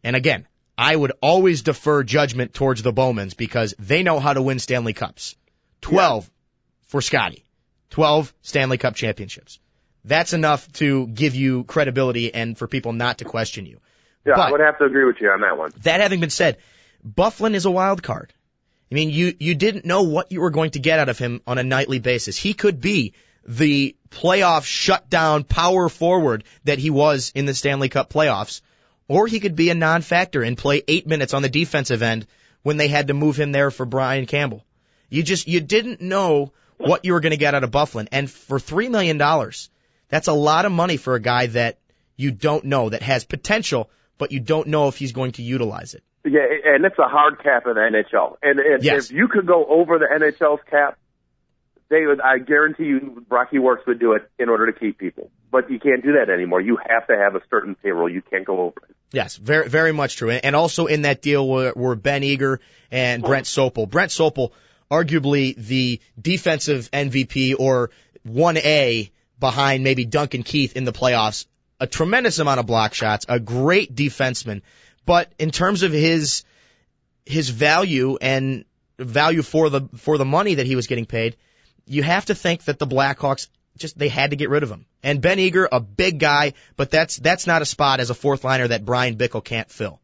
and 0.04 0.14
again, 0.14 0.46
I 0.78 0.94
would 0.94 1.12
always 1.20 1.62
defer 1.62 2.02
judgment 2.02 2.54
towards 2.54 2.82
the 2.82 2.92
Bowmans 2.92 3.34
because 3.34 3.74
they 3.78 4.02
know 4.02 4.20
how 4.20 4.32
to 4.32 4.42
win 4.42 4.58
Stanley 4.58 4.92
Cups. 4.92 5.36
Twelve 5.80 6.30
for 6.86 7.00
Scotty. 7.00 7.44
Twelve 7.90 8.32
Stanley 8.42 8.78
Cup 8.78 8.94
championships. 8.94 9.58
That's 10.04 10.32
enough 10.32 10.70
to 10.74 11.08
give 11.08 11.34
you 11.34 11.64
credibility 11.64 12.32
and 12.32 12.56
for 12.56 12.66
people 12.66 12.92
not 12.92 13.18
to 13.18 13.24
question 13.24 13.66
you. 13.66 13.80
Yeah, 14.24 14.34
But- 14.36 14.48
I 14.48 14.50
would 14.52 14.60
have 14.60 14.78
to 14.78 14.84
agree 14.84 15.04
with 15.04 15.16
you 15.20 15.30
on 15.30 15.40
that 15.40 15.58
one. 15.58 15.72
That 15.82 16.00
having 16.00 16.20
been 16.20 16.30
said, 16.30 16.58
Byfuglien 17.06 17.54
is 17.54 17.64
a 17.66 17.70
wild 17.70 18.02
card. 18.02 18.32
I 18.90 18.94
mean, 18.94 19.10
you, 19.10 19.34
you 19.38 19.54
didn't 19.54 19.84
know 19.84 20.02
what 20.02 20.32
you 20.32 20.40
were 20.40 20.50
going 20.50 20.72
to 20.72 20.78
get 20.78 20.98
out 20.98 21.08
of 21.08 21.18
him 21.18 21.42
on 21.46 21.58
a 21.58 21.62
nightly 21.62 21.98
basis. 22.00 22.36
He 22.36 22.54
could 22.54 22.80
be 22.80 23.14
the 23.46 23.96
playoff 24.10 24.64
shutdown 24.64 25.44
power 25.44 25.88
forward 25.88 26.44
that 26.64 26.78
he 26.78 26.90
was 26.90 27.32
in 27.34 27.46
the 27.46 27.54
Stanley 27.54 27.88
Cup 27.88 28.12
playoffs, 28.12 28.60
or 29.08 29.26
he 29.26 29.40
could 29.40 29.56
be 29.56 29.70
a 29.70 29.74
non-factor 29.74 30.42
and 30.42 30.56
play 30.58 30.82
eight 30.86 31.06
minutes 31.06 31.34
on 31.34 31.42
the 31.42 31.48
defensive 31.48 32.02
end 32.02 32.26
when 32.62 32.76
they 32.76 32.88
had 32.88 33.08
to 33.08 33.14
move 33.14 33.38
him 33.38 33.52
there 33.52 33.70
for 33.70 33.86
Brian 33.86 34.26
Campbell. 34.26 34.64
You 35.08 35.22
just, 35.22 35.48
you 35.48 35.60
didn't 35.60 36.00
know 36.00 36.52
what 36.76 37.04
you 37.04 37.12
were 37.12 37.20
going 37.20 37.32
to 37.32 37.36
get 37.36 37.54
out 37.54 37.64
of 37.64 37.70
Byfuglien. 37.70 38.08
And 38.12 38.30
for 38.30 38.58
three 38.58 38.88
million 38.88 39.18
dollars, 39.18 39.70
that's 40.08 40.28
a 40.28 40.32
lot 40.32 40.64
of 40.64 40.72
money 40.72 40.96
for 40.96 41.14
a 41.14 41.20
guy 41.20 41.46
that 41.46 41.78
you 42.16 42.30
don't 42.30 42.64
know, 42.64 42.90
that 42.90 43.02
has 43.02 43.24
potential, 43.24 43.90
but 44.18 44.32
you 44.32 44.40
don't 44.40 44.68
know 44.68 44.88
if 44.88 44.96
he's 44.96 45.12
going 45.12 45.32
to 45.32 45.42
utilize 45.42 45.94
it. 45.94 46.02
Yeah, 46.24 46.40
and 46.66 46.84
it's 46.84 46.98
a 46.98 47.08
hard 47.08 47.42
cap 47.42 47.66
in 47.66 47.74
the 47.74 47.80
NHL. 47.80 48.36
And, 48.42 48.60
and 48.60 48.82
Yes. 48.82 49.06
if 49.06 49.12
you 49.12 49.28
could 49.28 49.46
go 49.46 49.64
over 49.64 49.98
the 49.98 50.06
NHL's 50.06 50.60
cap, 50.70 50.98
they 51.90 52.06
would. 52.06 52.20
I 52.20 52.38
guarantee 52.38 52.84
you, 52.84 53.26
Rocky 53.28 53.58
Wirtz 53.58 53.86
would 53.86 53.98
do 53.98 54.12
it 54.12 54.22
in 54.38 54.48
order 54.48 54.70
to 54.70 54.78
keep 54.78 54.96
people. 54.96 55.30
But 55.50 55.70
you 55.70 55.80
can't 55.80 56.02
do 56.02 56.12
that 56.12 56.30
anymore. 56.30 56.60
You 56.60 56.78
have 56.88 57.06
to 57.08 57.16
have 57.16 57.34
a 57.34 57.42
certain 57.50 57.74
payroll. 57.74 58.08
You 58.08 58.22
can't 58.22 58.46
go 58.46 58.60
over 58.60 58.80
it. 58.88 58.96
Yes, 59.12 59.36
very 59.36 59.68
very 59.68 59.92
much 59.92 60.16
true. 60.16 60.30
And 60.30 60.54
also 60.54 60.86
in 60.86 61.02
that 61.02 61.20
deal 61.20 61.46
were, 61.46 61.72
were 61.74 61.96
Ben 61.96 62.22
Eager 62.22 62.60
and 62.90 63.22
Brent 63.22 63.46
Sopel. 63.46 63.90
Brent 63.90 64.12
Sopel, 64.12 64.52
arguably 64.90 65.56
the 65.56 66.00
defensive 66.20 66.88
MVP 66.92 67.56
or 67.58 67.90
1A 68.26 69.10
behind 69.40 69.82
maybe 69.82 70.04
Duncan 70.04 70.44
Keith 70.44 70.76
in 70.76 70.84
the 70.84 70.92
playoffs. 70.92 71.46
A 71.80 71.86
tremendous 71.86 72.38
amount 72.38 72.60
of 72.60 72.66
block 72.66 72.94
shots, 72.94 73.26
a 73.28 73.40
great 73.40 73.94
defenseman. 73.94 74.62
But 75.06 75.32
in 75.38 75.50
terms 75.50 75.82
of 75.82 75.92
his 75.92 76.44
his 77.26 77.48
value 77.48 78.16
and 78.20 78.64
value 78.98 79.42
for 79.42 79.70
the 79.70 79.88
for 79.96 80.18
the 80.18 80.24
money 80.24 80.54
that 80.54 80.66
he 80.66 80.76
was 80.76 80.86
getting 80.86 81.06
paid, 81.06 81.36
you 81.90 82.04
have 82.04 82.26
to 82.26 82.34
think 82.36 82.64
that 82.64 82.78
the 82.78 82.86
Blackhawks 82.86 83.48
just 83.76 83.98
they 83.98 84.08
had 84.08 84.30
to 84.30 84.36
get 84.36 84.48
rid 84.48 84.62
of 84.62 84.70
him. 84.70 84.86
And 85.02 85.20
Ben 85.20 85.38
Eager, 85.40 85.68
a 85.70 85.80
big 85.80 86.20
guy, 86.20 86.52
but 86.76 86.90
that's 86.90 87.16
that's 87.16 87.46
not 87.46 87.62
a 87.62 87.66
spot 87.66 87.98
as 87.98 88.10
a 88.10 88.14
fourth 88.14 88.44
liner 88.44 88.68
that 88.68 88.84
Bryan 88.84 89.16
Bickell 89.16 89.44
can't 89.44 89.70
fill. 89.70 90.00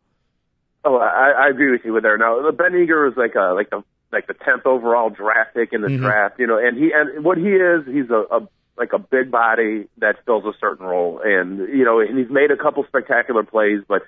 Oh, 0.84 0.96
I, 0.96 1.46
I 1.46 1.48
agree 1.48 1.70
with 1.70 1.82
you 1.84 1.92
with 1.92 2.02
there. 2.02 2.18
Now, 2.18 2.50
Ben 2.50 2.74
Eager 2.74 3.06
is 3.06 3.16
like 3.16 3.34
a 3.36 3.54
like 3.54 3.70
the 3.70 3.82
like 4.12 4.26
the 4.26 4.34
tenth 4.34 4.66
overall 4.66 5.10
draft 5.10 5.54
pick 5.54 5.72
in 5.72 5.80
the 5.80 5.88
Mhm. 5.88 6.00
draft, 6.00 6.40
you 6.40 6.46
know, 6.46 6.58
and 6.58 6.76
he 6.76 6.92
and 6.92 7.24
what 7.24 7.38
he 7.38 7.50
is, 7.50 7.86
he's 7.86 8.10
a, 8.10 8.24
a 8.30 8.48
like 8.76 8.92
a 8.92 8.98
big 8.98 9.30
body 9.30 9.88
that 9.98 10.24
fills 10.24 10.44
a 10.44 10.52
certain 10.58 10.86
role, 10.86 11.20
and 11.24 11.58
you 11.68 11.84
know, 11.84 12.00
and 12.00 12.18
he's 12.18 12.30
made 12.30 12.50
a 12.50 12.56
couple 12.56 12.84
spectacular 12.88 13.44
plays, 13.44 13.80
but 13.86 14.02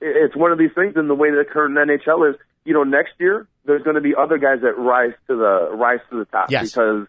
it's 0.00 0.36
one 0.36 0.52
of 0.52 0.58
these 0.58 0.72
things 0.74 0.94
in 0.96 1.08
the 1.08 1.14
way 1.14 1.30
that 1.30 1.44
the 1.46 1.52
current 1.52 1.76
NHL 1.76 2.30
is. 2.30 2.36
You 2.64 2.72
know, 2.72 2.82
next 2.84 3.12
year 3.18 3.46
there's 3.66 3.82
going 3.82 3.96
to 3.96 4.00
be 4.00 4.14
other 4.18 4.38
guys 4.38 4.60
that 4.62 4.78
rise 4.78 5.12
to 5.28 5.36
the 5.36 5.70
rise 5.76 6.00
to 6.10 6.18
the 6.18 6.24
top 6.24 6.50
Yes. 6.50 6.70
because 6.70 7.06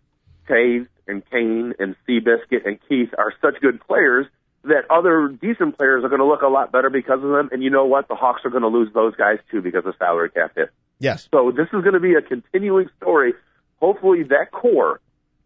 Toews 0.49 0.87
and 1.07 1.23
Kane 1.29 1.73
and 1.79 1.95
Seabiscuit 2.07 2.65
and 2.65 2.77
Keith 2.89 3.09
are 3.17 3.33
such 3.41 3.61
good 3.61 3.79
players 3.87 4.25
that 4.63 4.83
other 4.89 5.27
decent 5.29 5.77
players 5.77 6.03
are 6.03 6.09
going 6.09 6.19
to 6.19 6.25
look 6.25 6.41
a 6.41 6.47
lot 6.47 6.71
better 6.71 6.89
because 6.89 7.23
of 7.23 7.29
them. 7.29 7.49
And 7.51 7.63
you 7.63 7.69
know 7.69 7.85
what? 7.85 8.07
The 8.07 8.15
Hawks 8.15 8.41
are 8.45 8.49
going 8.49 8.63
to 8.63 8.67
lose 8.67 8.89
those 8.93 9.15
guys 9.15 9.37
too 9.51 9.61
because 9.61 9.85
of 9.85 9.93
salary 9.99 10.29
cap 10.29 10.51
hit. 10.55 10.71
Yes. 10.99 11.27
So 11.33 11.51
this 11.51 11.67
is 11.67 11.81
going 11.83 11.93
to 11.93 11.99
be 11.99 12.15
a 12.15 12.21
continuing 12.21 12.89
story. 13.01 13.33
Hopefully 13.79 14.23
that 14.23 14.51
core 14.51 14.99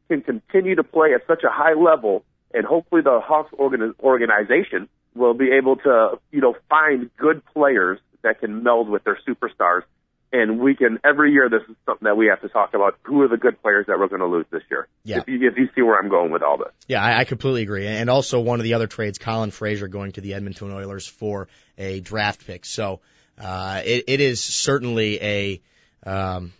can 0.07 0.21
continue 0.21 0.75
to 0.75 0.83
play 0.83 1.13
at 1.13 1.27
such 1.27 1.43
a 1.43 1.49
high 1.51 1.73
level 1.73 2.23
and 2.53 2.65
hopefully 2.65 3.01
the 3.01 3.19
Hawks 3.23 3.53
organi- 3.59 3.93
organization 3.99 4.87
will 5.19 5.33
be 5.33 5.51
able 5.51 5.75
to, 5.75 6.19
you 6.31 6.41
know, 6.41 6.55
find 6.69 7.11
good 7.17 7.43
players 7.53 7.99
that 8.23 8.39
can 8.39 8.63
meld 8.63 8.89
with 8.89 9.03
their 9.03 9.19
superstars. 9.27 9.83
And 10.31 10.59
we 10.59 10.75
can 10.75 10.99
every 11.03 11.31
year. 11.31 11.49
This 11.49 11.63
is 11.67 11.75
something 11.87 12.05
that 12.05 12.15
we 12.15 12.27
have 12.27 12.41
to 12.41 12.49
talk 12.49 12.75
about. 12.75 12.99
Who 13.03 13.23
are 13.23 13.27
the 13.27 13.37
good 13.37 13.59
players 13.63 13.87
that 13.87 13.97
we're 13.97 14.09
going 14.09 14.21
to 14.21 14.27
lose 14.27 14.45
this 14.51 14.61
year? 14.69 14.87
Yeah. 15.03 15.19
If 15.19 15.27
you, 15.27 15.47
if 15.47 15.57
you 15.57 15.69
see 15.73 15.81
where 15.81 15.97
I'm 15.97 16.09
going 16.09 16.31
with 16.31 16.43
all 16.43 16.57
this. 16.57 16.71
Yeah, 16.87 17.03
I, 17.03 17.21
I 17.21 17.23
completely 17.23 17.63
agree. 17.63 17.87
And 17.87 18.11
also 18.11 18.39
one 18.39 18.59
of 18.59 18.63
the 18.63 18.75
other 18.75 18.85
trades, 18.85 19.17
Colin 19.17 19.49
Fraser 19.49 19.87
going 19.87 20.11
to 20.13 20.21
the 20.21 20.35
Edmonton 20.35 20.71
Oilers 20.71 21.07
for 21.07 21.47
a 21.79 21.99
draft 21.99 22.45
pick. 22.45 22.63
So 22.65 22.99
uh, 23.39 23.81
it, 23.83 24.03
it 24.07 24.21
is 24.21 24.39
certainly 24.39 25.19
a 25.21 25.61
um, 26.05 26.53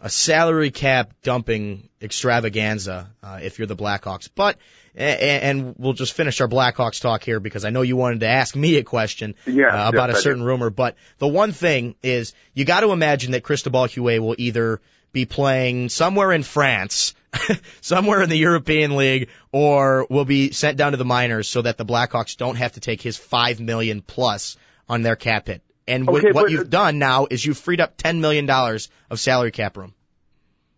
a 0.00 0.10
salary 0.10 0.70
cap 0.70 1.12
dumping 1.22 1.88
extravaganza 2.00 3.10
uh, 3.22 3.40
if 3.42 3.58
you're 3.58 3.66
the 3.66 3.76
Blackhawks. 3.76 4.28
But 4.34 4.58
and 4.94 5.74
we'll 5.78 5.94
just 5.94 6.12
finish 6.12 6.40
our 6.40 6.48
Blackhawks 6.48 7.00
talk 7.00 7.24
here 7.24 7.40
because 7.40 7.64
I 7.64 7.70
know 7.70 7.82
you 7.82 7.96
wanted 7.96 8.20
to 8.20 8.28
ask 8.28 8.54
me 8.54 8.76
a 8.76 8.84
question 8.84 9.34
yeah, 9.46 9.86
uh, 9.86 9.88
about 9.88 10.10
yes, 10.10 10.18
a 10.18 10.22
certain 10.22 10.42
rumor. 10.42 10.70
But 10.70 10.96
the 11.18 11.28
one 11.28 11.52
thing 11.52 11.94
is 12.02 12.34
you 12.52 12.64
got 12.64 12.80
to 12.80 12.92
imagine 12.92 13.32
that 13.32 13.42
Cristobal 13.42 13.86
Huet 13.86 14.20
will 14.20 14.36
either 14.38 14.80
be 15.12 15.24
playing 15.24 15.88
somewhere 15.88 16.32
in 16.32 16.42
France, 16.42 17.14
somewhere 17.80 18.22
in 18.22 18.30
the 18.30 18.38
European 18.38 18.96
League, 18.96 19.28
or 19.50 20.06
will 20.10 20.24
be 20.24 20.52
sent 20.52 20.76
down 20.76 20.92
to 20.92 20.98
the 20.98 21.04
minors 21.04 21.48
so 21.48 21.62
that 21.62 21.78
the 21.78 21.84
Blackhawks 21.84 22.36
don't 22.36 22.56
have 22.56 22.72
to 22.72 22.80
take 22.80 23.00
his 23.00 23.16
five 23.16 23.60
million 23.60 24.02
plus 24.02 24.56
on 24.88 25.02
their 25.02 25.16
cap 25.16 25.46
hit. 25.46 25.62
And 25.86 26.08
okay, 26.08 26.32
what 26.32 26.44
but, 26.44 26.50
you've 26.50 26.70
done 26.70 26.98
now 26.98 27.26
is 27.30 27.44
you've 27.44 27.58
freed 27.58 27.80
up 27.80 27.96
ten 27.96 28.20
million 28.20 28.46
dollars 28.46 28.88
of 29.10 29.18
salary 29.18 29.50
cap 29.50 29.76
room. 29.76 29.94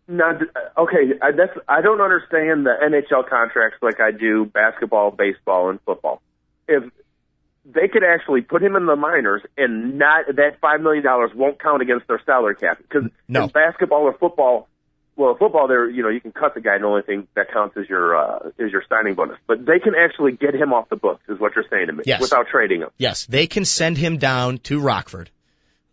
Now, 0.06 0.30
uh, 0.30 0.82
okay, 0.82 1.18
I, 1.22 1.32
that's 1.32 1.56
I 1.68 1.80
don't 1.80 2.00
understand 2.00 2.66
the 2.66 2.74
NHL 2.82 3.28
contracts 3.28 3.78
like 3.82 4.00
I 4.00 4.10
do 4.10 4.44
basketball, 4.44 5.10
baseball, 5.10 5.70
and 5.70 5.80
football. 5.82 6.20
If 6.68 6.84
they 7.64 7.88
could 7.88 8.04
actually 8.04 8.42
put 8.42 8.62
him 8.62 8.76
in 8.76 8.86
the 8.86 8.96
minors 8.96 9.42
and 9.56 9.98
not 9.98 10.26
that 10.36 10.60
five 10.60 10.80
million 10.80 11.02
dollars 11.02 11.30
won't 11.34 11.60
count 11.60 11.80
against 11.80 12.06
their 12.06 12.20
salary 12.26 12.56
cap 12.56 12.78
because 12.78 13.10
no. 13.28 13.44
in 13.44 13.48
basketball 13.48 14.02
or 14.02 14.12
football, 14.12 14.68
well, 15.16 15.36
football 15.36 15.68
there 15.68 15.88
you 15.88 16.02
know 16.02 16.08
you 16.08 16.20
can 16.20 16.32
cut 16.32 16.54
the 16.54 16.60
guy 16.60 16.74
and 16.74 16.84
the 16.84 16.88
only 16.88 17.02
thing 17.02 17.28
that 17.34 17.52
counts 17.52 17.76
is 17.76 17.88
your 17.88 18.16
uh, 18.16 18.50
is 18.58 18.72
your 18.72 18.82
signing 18.88 19.14
bonus. 19.14 19.38
But 19.46 19.64
they 19.64 19.78
can 19.78 19.94
actually 19.94 20.32
get 20.32 20.54
him 20.54 20.72
off 20.72 20.88
the 20.88 20.96
books, 20.96 21.22
is 21.28 21.38
what 21.38 21.54
you're 21.54 21.66
saying 21.70 21.86
to 21.86 21.92
me, 21.92 22.04
yes. 22.06 22.20
without 22.20 22.46
trading 22.48 22.80
him. 22.80 22.90
Yes, 22.98 23.26
they 23.26 23.46
can 23.46 23.64
send 23.64 23.96
him 23.96 24.18
down 24.18 24.58
to 24.58 24.80
Rockford, 24.80 25.30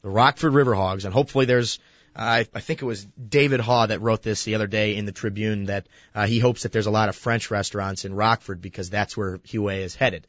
the 0.02 0.10
Rockford 0.10 0.54
Riverhogs, 0.54 1.06
and 1.06 1.14
hopefully 1.14 1.46
there's 1.46 1.80
I, 2.16 2.46
I 2.54 2.60
think 2.60 2.82
it 2.82 2.86
was 2.86 3.06
David 3.06 3.62
Haugh 3.62 3.88
that 3.88 4.02
wrote 4.02 4.22
this 4.22 4.44
the 4.44 4.56
other 4.56 4.68
day 4.68 4.96
in 4.96 5.06
the 5.06 5.12
Tribune 5.12 5.66
that 5.66 5.88
uh, 6.14 6.28
he 6.28 6.40
hopes 6.40 6.64
that 6.64 6.72
there's 6.72 6.88
a 6.88 6.92
lot 6.92 7.10
of 7.10 7.16
French 7.16 7.50
restaurants 7.52 8.06
in 8.06 8.14
Rockford 8.14 8.62
because 8.62 8.90
that's 8.90 9.16
where 9.16 9.38
Huet 9.40 9.80
is 9.80 9.96
headed. 9.96 10.28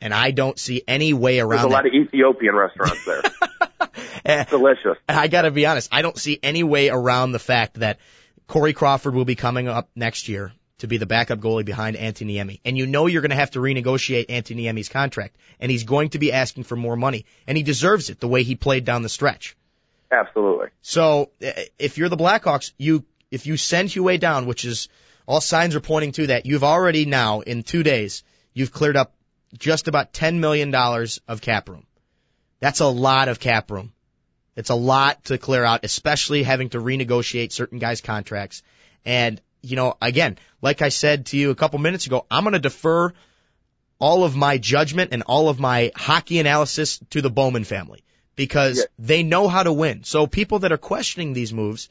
And 0.00 0.12
I 0.12 0.32
don't 0.32 0.58
see 0.58 0.82
any 0.86 1.12
way 1.12 1.38
around 1.38 1.50
There's 1.50 1.64
a 1.64 1.68
that. 1.68 1.74
lot 1.74 1.86
of 1.86 1.94
Ethiopian 1.94 2.54
restaurants 2.54 3.04
there. 3.04 4.44
Delicious. 4.50 4.98
I 5.08 5.28
got 5.28 5.42
to 5.42 5.50
be 5.50 5.64
honest. 5.64 5.88
I 5.92 6.02
don't 6.02 6.18
see 6.18 6.38
any 6.42 6.64
way 6.64 6.88
around 6.90 7.32
the 7.32 7.38
fact 7.38 7.74
that 7.74 7.98
Corey 8.46 8.72
Crawford 8.72 9.14
will 9.14 9.24
be 9.24 9.34
coming 9.34 9.68
up 9.68 9.88
next 9.94 10.28
year 10.28 10.52
to 10.78 10.88
be 10.88 10.96
the 10.96 11.06
backup 11.06 11.38
goalie 11.38 11.64
behind 11.64 11.96
Antti 11.96 12.26
Niemi. 12.26 12.60
And 12.64 12.76
you 12.76 12.86
know 12.86 13.06
you're 13.06 13.22
going 13.22 13.30
to 13.30 13.36
have 13.36 13.52
to 13.52 13.60
renegotiate 13.60 14.26
Antti 14.26 14.56
Niemi's 14.56 14.88
contract. 14.88 15.36
And 15.60 15.70
he's 15.70 15.84
going 15.84 16.10
to 16.10 16.18
be 16.18 16.32
asking 16.32 16.64
for 16.64 16.74
more 16.74 16.96
money. 16.96 17.24
And 17.46 17.56
he 17.56 17.62
deserves 17.62 18.10
it 18.10 18.18
the 18.18 18.26
way 18.26 18.42
he 18.42 18.56
played 18.56 18.84
down 18.84 19.02
the 19.02 19.08
stretch. 19.08 19.56
Absolutely. 20.10 20.68
So 20.82 21.30
eh, 21.40 21.66
if 21.78 21.98
you're 21.98 22.08
the 22.08 22.16
Blackhawks, 22.16 22.72
you 22.78 23.04
if 23.30 23.46
you 23.46 23.56
send 23.56 23.90
Huet 23.90 24.20
down, 24.20 24.46
which 24.46 24.64
is 24.64 24.88
all 25.26 25.40
signs 25.40 25.74
are 25.76 25.80
pointing 25.80 26.12
to 26.12 26.26
that, 26.28 26.46
you've 26.46 26.64
already 26.64 27.06
now 27.06 27.40
in 27.40 27.62
two 27.62 27.82
days 27.82 28.24
you've 28.52 28.72
cleared 28.72 28.96
up 28.96 29.14
just 29.56 29.88
about 29.88 30.12
ten 30.12 30.40
million 30.40 30.70
dollars 30.70 31.20
of 31.28 31.40
cap 31.40 31.68
room. 31.68 31.86
That's 32.60 32.80
a 32.80 32.86
lot 32.86 33.28
of 33.28 33.40
cap 33.40 33.70
room. 33.70 33.91
It's 34.56 34.70
a 34.70 34.74
lot 34.74 35.24
to 35.24 35.38
clear 35.38 35.64
out, 35.64 35.84
especially 35.84 36.42
having 36.42 36.70
to 36.70 36.78
renegotiate 36.78 37.52
certain 37.52 37.78
guys' 37.78 38.00
contracts. 38.00 38.62
And 39.04 39.40
you 39.62 39.76
know, 39.76 39.96
again, 40.02 40.38
like 40.60 40.82
I 40.82 40.88
said 40.88 41.26
to 41.26 41.36
you 41.36 41.50
a 41.50 41.54
couple 41.54 41.78
minutes 41.78 42.06
ago, 42.06 42.26
I'm 42.30 42.42
going 42.42 42.54
to 42.54 42.58
defer 42.58 43.12
all 44.00 44.24
of 44.24 44.34
my 44.34 44.58
judgment 44.58 45.10
and 45.12 45.22
all 45.22 45.48
of 45.48 45.60
my 45.60 45.92
hockey 45.94 46.40
analysis 46.40 46.98
to 47.10 47.22
the 47.22 47.30
Bowman 47.30 47.62
family 47.62 48.02
because 48.34 48.78
Yeah. 48.78 48.84
they 48.98 49.22
know 49.22 49.46
how 49.46 49.62
to 49.62 49.72
win. 49.72 50.02
So 50.02 50.26
people 50.26 50.60
that 50.60 50.72
are 50.72 50.78
questioning 50.78 51.32
these 51.32 51.52
moves, 51.52 51.88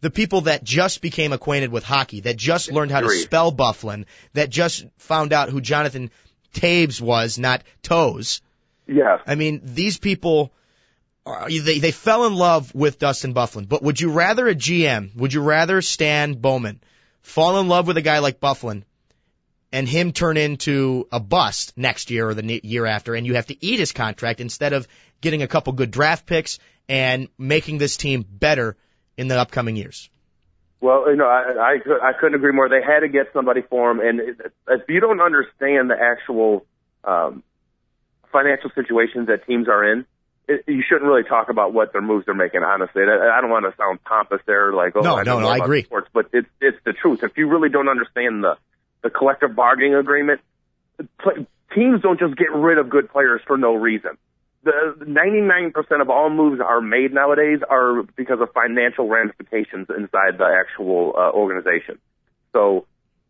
the 0.00 0.08
people 0.10 0.42
that 0.42 0.64
just 0.64 1.02
became 1.02 1.34
acquainted 1.34 1.70
with 1.70 1.84
hockey, 1.84 2.20
that 2.20 2.38
just 2.38 2.72
learned 2.72 2.90
how 2.90 3.00
to 3.00 3.10
spell 3.10 3.52
Byfuglien, 3.52 4.06
that 4.32 4.48
just 4.48 4.86
found 4.96 5.34
out 5.34 5.50
who 5.50 5.60
Jonathan 5.60 6.10
Toews 6.54 7.02
was, 7.02 7.38
not 7.38 7.62
Toes. 7.82 8.40
Yes. 8.86 9.20
I 9.26 9.34
mean, 9.34 9.60
these 9.62 9.98
people, 9.98 10.52
they, 11.48 11.78
they 11.78 11.90
fell 11.90 12.26
in 12.26 12.34
love 12.34 12.74
with 12.74 12.98
Dustin 12.98 13.34
Byfuglien. 13.34 13.68
But 13.68 13.82
would 13.82 14.00
you 14.00 14.12
rather 14.12 14.48
a 14.48 14.54
GM, 14.54 15.14
would 15.16 15.32
you 15.32 15.42
rather 15.42 15.82
Stan 15.82 16.34
Bowman 16.34 16.80
fall 17.22 17.60
in 17.60 17.68
love 17.68 17.86
with 17.86 17.96
a 17.96 18.02
guy 18.02 18.18
like 18.18 18.40
Byfuglien 18.40 18.84
and 19.72 19.88
him 19.88 20.12
turn 20.12 20.36
into 20.36 21.06
a 21.12 21.20
bust 21.20 21.76
next 21.76 22.10
year 22.10 22.28
or 22.28 22.34
the 22.34 22.60
year 22.62 22.86
after 22.86 23.14
and 23.14 23.26
you 23.26 23.34
have 23.34 23.46
to 23.46 23.64
eat 23.64 23.78
his 23.78 23.92
contract 23.92 24.40
instead 24.40 24.72
of 24.72 24.88
getting 25.20 25.42
a 25.42 25.48
couple 25.48 25.72
good 25.72 25.90
draft 25.90 26.26
picks 26.26 26.58
and 26.88 27.28
making 27.38 27.78
this 27.78 27.96
team 27.96 28.24
better 28.28 28.76
in 29.16 29.28
the 29.28 29.38
upcoming 29.38 29.76
years? 29.76 30.10
Well, 30.80 31.10
you 31.10 31.16
know, 31.16 31.26
I, 31.26 31.76
I 31.82 32.08
I 32.08 32.12
couldn't 32.18 32.36
agree 32.36 32.52
more. 32.52 32.68
They 32.68 32.82
had 32.82 33.00
to 33.00 33.08
get 33.08 33.26
somebody 33.34 33.60
for 33.60 33.90
him, 33.90 34.00
and 34.00 34.20
if 34.68 34.88
you 34.88 35.00
don't 35.00 35.20
understand 35.20 35.90
the 35.90 35.96
actual 36.00 36.64
um, 37.04 37.42
financial 38.32 38.70
situations 38.74 39.26
that 39.26 39.46
teams 39.46 39.68
are 39.68 39.92
in, 39.92 40.06
it, 40.50 40.64
you 40.66 40.82
shouldn't 40.86 41.06
really 41.06 41.22
talk 41.22 41.48
about 41.48 41.72
what 41.72 41.92
their 41.92 42.02
moves 42.02 42.26
they're 42.26 42.34
making. 42.34 42.62
Honestly, 42.62 43.02
I, 43.02 43.38
I 43.38 43.40
don't 43.40 43.50
want 43.50 43.64
to 43.70 43.76
sound 43.76 44.02
pompous 44.04 44.40
there, 44.46 44.72
like 44.72 44.96
oh, 44.96 45.00
No, 45.00 45.16
I 45.16 45.22
no, 45.22 45.34
know 45.34 45.40
no, 45.40 45.48
I 45.48 45.56
about 45.56 45.64
agree. 45.66 45.84
Sports, 45.84 46.08
but 46.12 46.26
it's 46.32 46.48
it's 46.60 46.78
the 46.84 46.92
truth. 46.92 47.20
If 47.22 47.36
you 47.36 47.48
really 47.48 47.68
don't 47.68 47.88
understand 47.88 48.42
the 48.42 48.56
the 49.02 49.10
collective 49.10 49.54
bargaining 49.54 49.94
agreement, 49.94 50.40
pl- 51.18 51.46
teams 51.74 52.02
don't 52.02 52.18
just 52.18 52.36
get 52.36 52.52
rid 52.52 52.78
of 52.78 52.90
good 52.90 53.10
players 53.10 53.40
for 53.46 53.56
no 53.56 53.74
reason. 53.74 54.18
The 54.62 54.94
99% 55.00 56.02
of 56.02 56.10
all 56.10 56.28
moves 56.28 56.60
are 56.60 56.82
made 56.82 57.14
nowadays 57.14 57.60
are 57.68 58.02
because 58.14 58.40
of 58.42 58.52
financial 58.52 59.08
ramifications 59.08 59.86
inside 59.88 60.36
the 60.36 60.44
actual 60.44 61.14
uh, 61.16 61.30
organization. 61.30 61.98
So 62.52 62.84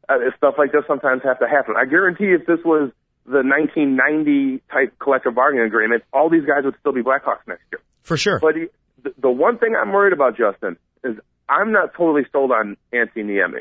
uh, 0.08 0.16
stuff 0.36 0.54
like 0.58 0.72
this 0.72 0.82
sometimes 0.88 1.22
have 1.22 1.38
to 1.38 1.48
happen. 1.48 1.76
I 1.78 1.84
guarantee 1.84 2.32
if 2.32 2.46
this 2.46 2.58
was 2.64 2.90
the 3.26 3.42
1990 3.44 4.62
type 4.72 4.98
collective 4.98 5.34
bargaining 5.34 5.66
agreement, 5.66 6.02
all 6.12 6.28
these 6.30 6.44
guys 6.44 6.64
would 6.64 6.74
still 6.80 6.92
be 6.92 7.02
Blackhawks 7.02 7.46
next 7.46 7.62
year. 7.72 7.80
For 8.02 8.16
sure. 8.16 8.38
But 8.40 8.56
he, 8.56 8.66
the, 9.02 9.14
the 9.20 9.30
one 9.30 9.58
thing 9.58 9.74
I'm 9.80 9.92
worried 9.92 10.12
about, 10.12 10.36
Justin, 10.36 10.76
is 11.04 11.16
I'm 11.48 11.72
not 11.72 11.94
totally 11.94 12.22
sold 12.32 12.50
on 12.52 12.76
Antti 12.92 13.18
Niemi. 13.24 13.60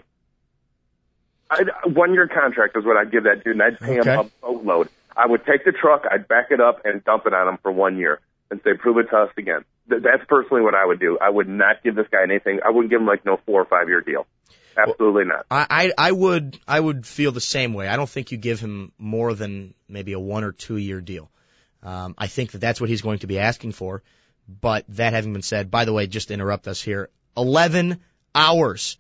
One 1.86 2.14
year 2.14 2.28
contract 2.28 2.78
is 2.78 2.86
what 2.86 2.96
I'd 2.98 3.12
give 3.12 3.24
that 3.24 3.44
dude, 3.44 3.54
and 3.54 3.64
I'd 3.64 3.80
pay 3.80 4.00
Okay. 4.00 4.12
him 4.14 4.20
a 4.20 4.30
boatload. 4.46 4.90
I 5.18 5.26
would 5.26 5.46
take 5.46 5.66
the 5.66 5.72
truck, 5.72 6.04
I'd 6.10 6.28
back 6.28 6.48
it 6.52 6.62
up, 6.62 6.86
and 6.86 7.04
dump 7.04 7.26
it 7.26 7.34
on 7.34 7.48
him 7.48 7.58
for 7.62 7.72
one 7.72 7.98
year 7.98 8.20
and 8.52 8.62
say, 8.64 8.74
prove 8.76 8.98
it 9.00 9.10
to 9.10 9.18
us 9.18 9.30
again. 9.38 9.66
Th- 9.90 10.02
that's 10.02 10.24
personally 10.28 10.62
what 10.62 10.76
I 10.76 10.86
would 10.86 11.00
do. 11.00 11.18
I 11.20 11.30
would 11.30 11.48
not 11.50 11.84
give 11.84 11.96
this 11.96 12.06
guy 12.12 12.22
anything. 12.24 12.60
I 12.66 12.70
wouldn't 12.70 12.92
give 12.92 13.02
him 13.02 13.08
like 13.08 13.26
no 13.26 13.38
four 13.46 13.62
or 13.62 13.66
five 13.66 13.90
year 13.90 14.02
deal. 14.02 14.28
Absolutely 14.88 15.26
not. 15.26 15.46
I, 15.50 15.66
I 15.70 16.08
I 16.08 16.12
would 16.12 16.60
I 16.68 16.80
would 16.80 17.06
feel 17.06 17.32
the 17.32 17.42
same 17.42 17.74
way. 17.74 17.88
I 17.88 17.96
don't 17.96 18.10
think 18.10 18.32
you 18.32 18.38
give 18.38 18.60
him 18.60 18.92
more 18.98 19.34
than 19.34 19.74
maybe 19.88 20.14
a 20.14 20.20
one 20.20 20.44
or 20.44 20.52
two 20.52 20.78
year 20.78 21.02
deal. 21.02 21.30
Um, 21.82 22.16
I 22.18 22.28
think 22.28 22.52
that 22.52 22.60
that's 22.60 22.82
what 22.82 22.90
he's 22.90 23.02
going 23.02 23.20
to 23.20 23.28
be 23.28 23.40
asking 23.40 23.72
for. 23.72 24.04
But 24.62 24.86
that 24.90 25.14
having 25.14 25.34
been 25.34 25.44
said, 25.44 25.70
by 25.70 25.86
the 25.86 25.94
way, 25.94 26.08
just 26.08 26.30
to 26.30 26.34
interrupt 26.34 26.68
us 26.68 26.82
here, 26.82 27.10
11 27.38 28.00
hours 28.34 28.98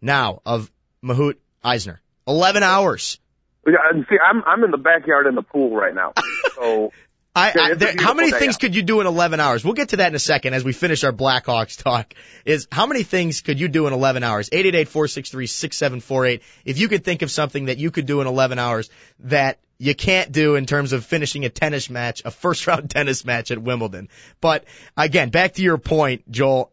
now 0.00 0.40
of 0.46 0.70
Mahut 1.04 1.36
Isner. 1.64 1.98
11 2.26 2.62
hours. 2.62 3.18
Yeah, 3.66 3.74
and 3.92 4.06
see, 4.08 4.16
I'm 4.18 4.42
I'm 4.44 4.64
in 4.64 4.70
the 4.70 4.78
backyard 4.78 5.26
in 5.26 5.34
the 5.34 5.42
pool 5.42 5.74
right 5.74 5.94
now. 5.94 6.12
So 6.54 6.92
I, 7.34 7.52
I, 7.56 7.74
there, 7.74 7.94
how 7.96 8.14
many 8.14 8.32
things 8.32 8.56
out. 8.56 8.60
could 8.60 8.74
you 8.74 8.82
do 8.82 9.00
in 9.00 9.06
11 9.06 9.38
hours? 9.38 9.64
We'll 9.64 9.74
get 9.74 9.90
to 9.90 9.98
that 9.98 10.08
in 10.08 10.14
a 10.16 10.20
second 10.20 10.54
as 10.54 10.64
we 10.64 10.72
finish 10.72 11.04
our 11.04 11.12
Blackhawks 11.12 11.80
talk. 11.80 12.14
Is 12.44 12.66
how 12.72 12.86
many 12.86 13.04
things 13.04 13.40
could 13.40 13.60
you 13.60 13.68
do 13.68 13.86
in 13.86 13.92
11 13.92 14.24
hours? 14.24 14.50
888-463-6748. 14.50 16.40
If 16.64 16.78
you 16.78 16.88
could 16.88 17.04
think 17.04 17.22
of 17.22 17.30
something 17.30 17.66
that 17.66 17.78
you 17.78 17.92
could 17.92 18.06
do 18.06 18.20
in 18.20 18.26
11 18.26 18.58
hours 18.58 18.90
that 19.20 19.60
you 19.78 19.94
can't 19.94 20.32
do 20.32 20.56
in 20.56 20.66
terms 20.66 20.92
of 20.92 21.04
finishing 21.04 21.44
a 21.44 21.48
tennis 21.48 21.88
match, 21.88 22.22
a 22.24 22.32
first 22.32 22.66
round 22.66 22.90
tennis 22.96 23.24
match 23.24 23.52
at 23.52 23.62
Wimbledon. 23.62 24.08
But 24.40 24.64
again, 24.96 25.30
back 25.30 25.54
to 25.54 25.62
your 25.62 25.78
point, 25.78 26.28
Joel, 26.30 26.72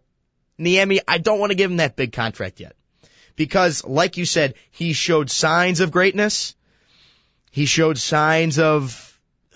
Niemi, 0.59 0.99
I 1.07 1.19
don't 1.19 1.39
want 1.39 1.51
to 1.51 1.55
give 1.55 1.69
him 1.69 1.77
that 1.77 1.95
big 1.95 2.13
contract 2.13 2.59
yet. 2.59 2.75
Because 3.35 3.85
like 3.85 4.17
you 4.17 4.25
said, 4.25 4.55
he 4.71 4.93
showed 4.93 5.29
signs 5.29 5.81
of 5.81 5.91
greatness. 5.91 6.55
He 7.51 7.67
showed 7.67 7.99
signs 7.99 8.57
of 8.57 9.06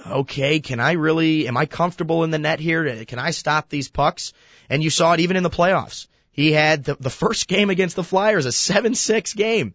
okay, 0.05 0.59
can 0.59 0.79
I 0.79 0.93
really, 0.93 1.47
am 1.47 1.57
I 1.57 1.65
comfortable 1.65 2.23
in 2.23 2.31
the 2.31 2.39
net 2.39 2.59
here? 2.59 3.05
Can 3.05 3.19
I 3.19 3.31
stop 3.31 3.69
these 3.69 3.89
pucks? 3.89 4.33
And 4.69 4.83
you 4.83 4.89
saw 4.89 5.13
it 5.13 5.19
even 5.19 5.37
in 5.37 5.43
the 5.43 5.49
playoffs. 5.49 6.07
He 6.31 6.51
had 6.51 6.85
the, 6.85 6.95
the 6.95 7.09
first 7.09 7.47
game 7.47 7.69
against 7.69 7.95
the 7.95 8.03
Flyers, 8.03 8.45
a 8.45 8.49
7-6 8.49 9.35
game. 9.35 9.73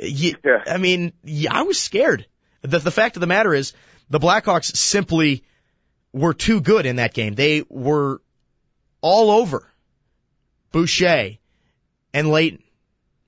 You, 0.00 0.36
Yeah. 0.44 0.64
I 0.66 0.78
mean, 0.78 1.12
yeah, 1.22 1.54
I 1.54 1.62
was 1.62 1.80
scared. 1.80 2.26
The, 2.62 2.78
the 2.78 2.90
fact 2.90 3.16
of 3.16 3.20
the 3.20 3.26
matter 3.26 3.54
is, 3.54 3.72
the 4.10 4.18
Blackhawks 4.18 4.76
simply 4.76 5.44
were 6.12 6.34
too 6.34 6.60
good 6.60 6.86
in 6.86 6.96
that 6.96 7.14
game. 7.14 7.34
They 7.34 7.62
were 7.68 8.20
all 9.00 9.30
over 9.30 9.70
Boucher 10.72 11.38
and 12.12 12.28
Leighton. 12.28 12.62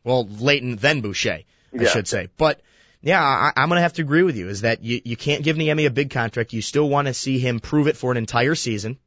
Well, 0.04 0.26
Leighton 0.26 0.76
then 0.76 1.00
Boucher, 1.00 1.32
I 1.32 1.44
Yeah. 1.72 1.88
should 1.88 2.08
say. 2.08 2.28
But 2.36 2.60
yeah, 3.00 3.22
I, 3.22 3.52
I'm 3.56 3.68
going 3.68 3.78
to 3.78 3.82
have 3.82 3.94
to 3.94 4.02
agree 4.02 4.22
with 4.22 4.36
you. 4.36 4.48
Is 4.48 4.62
that 4.62 4.82
you, 4.82 5.00
you 5.04 5.16
can't 5.16 5.42
give 5.44 5.56
Niemi 5.56 5.86
a 5.86 5.90
big 5.90 6.10
contract. 6.10 6.52
You 6.52 6.62
still 6.62 6.88
want 6.88 7.06
to 7.06 7.14
see 7.14 7.38
him 7.38 7.60
prove 7.60 7.86
it 7.86 7.96
for 7.96 8.10
an 8.10 8.16
entire 8.16 8.54
season, 8.54 8.98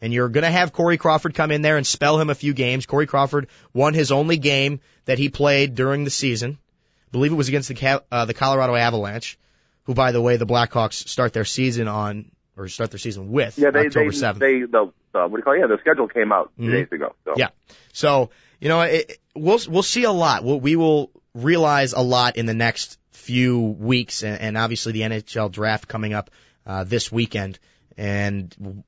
and 0.00 0.12
you're 0.12 0.28
going 0.28 0.44
to 0.44 0.50
have 0.50 0.72
Corey 0.72 0.98
Crawford 0.98 1.34
come 1.34 1.50
in 1.50 1.62
there 1.62 1.76
and 1.76 1.86
spell 1.86 2.20
him 2.20 2.30
a 2.30 2.34
few 2.34 2.52
games. 2.52 2.86
Corey 2.86 3.06
Crawford 3.06 3.48
won 3.72 3.94
his 3.94 4.10
only 4.10 4.38
game 4.38 4.80
that 5.04 5.18
he 5.18 5.28
played 5.28 5.74
during 5.74 6.04
the 6.04 6.10
season. 6.10 6.58
I 6.60 7.10
believe 7.12 7.32
it 7.32 7.36
was 7.36 7.48
against 7.48 7.68
the 7.68 8.02
uh, 8.10 8.24
the 8.24 8.34
Colorado 8.34 8.74
Avalanche, 8.74 9.38
who, 9.84 9.94
by 9.94 10.12
the 10.12 10.20
way, 10.20 10.36
the 10.36 10.46
Blackhawks 10.46 11.08
start 11.08 11.32
their 11.32 11.44
season 11.44 11.86
on 11.88 12.30
or 12.56 12.68
start 12.68 12.90
their 12.90 12.98
season 12.98 13.30
with 13.30 13.58
yeah, 13.58 13.70
they, 13.70 13.86
October 13.86 14.10
they, 14.10 14.16
7th. 14.16 14.38
They, 14.38 14.60
the, 14.62 14.92
uh, 15.14 15.26
what 15.26 15.30
do 15.30 15.36
you 15.36 15.42
call 15.42 15.54
it? 15.54 15.60
Yeah, 15.60 15.66
the 15.66 15.78
schedule 15.80 16.08
came 16.08 16.32
out 16.32 16.52
2 16.58 16.62
Mhm. 16.64 16.72
days 16.72 16.88
ago. 16.92 17.14
So. 17.24 17.34
Yeah. 17.36 17.48
So, 17.92 18.30
you 18.60 18.68
know, 18.68 18.82
it, 18.82 19.18
we'll, 19.34 19.58
we'll 19.68 19.82
see 19.82 20.04
a 20.04 20.12
lot. 20.12 20.44
We'll, 20.44 20.60
we 20.60 20.76
will 20.76 21.10
realize 21.34 21.92
a 21.92 22.00
lot 22.02 22.36
in 22.36 22.46
the 22.46 22.54
next 22.54 22.98
few 23.22 23.60
weeks 23.60 24.24
and, 24.24 24.40
and 24.40 24.58
obviously 24.58 24.92
the 24.92 25.02
NHL 25.02 25.50
draft 25.50 25.86
coming 25.88 26.12
up, 26.12 26.30
uh, 26.66 26.84
this 26.84 27.10
weekend. 27.10 27.58
And 27.96 28.84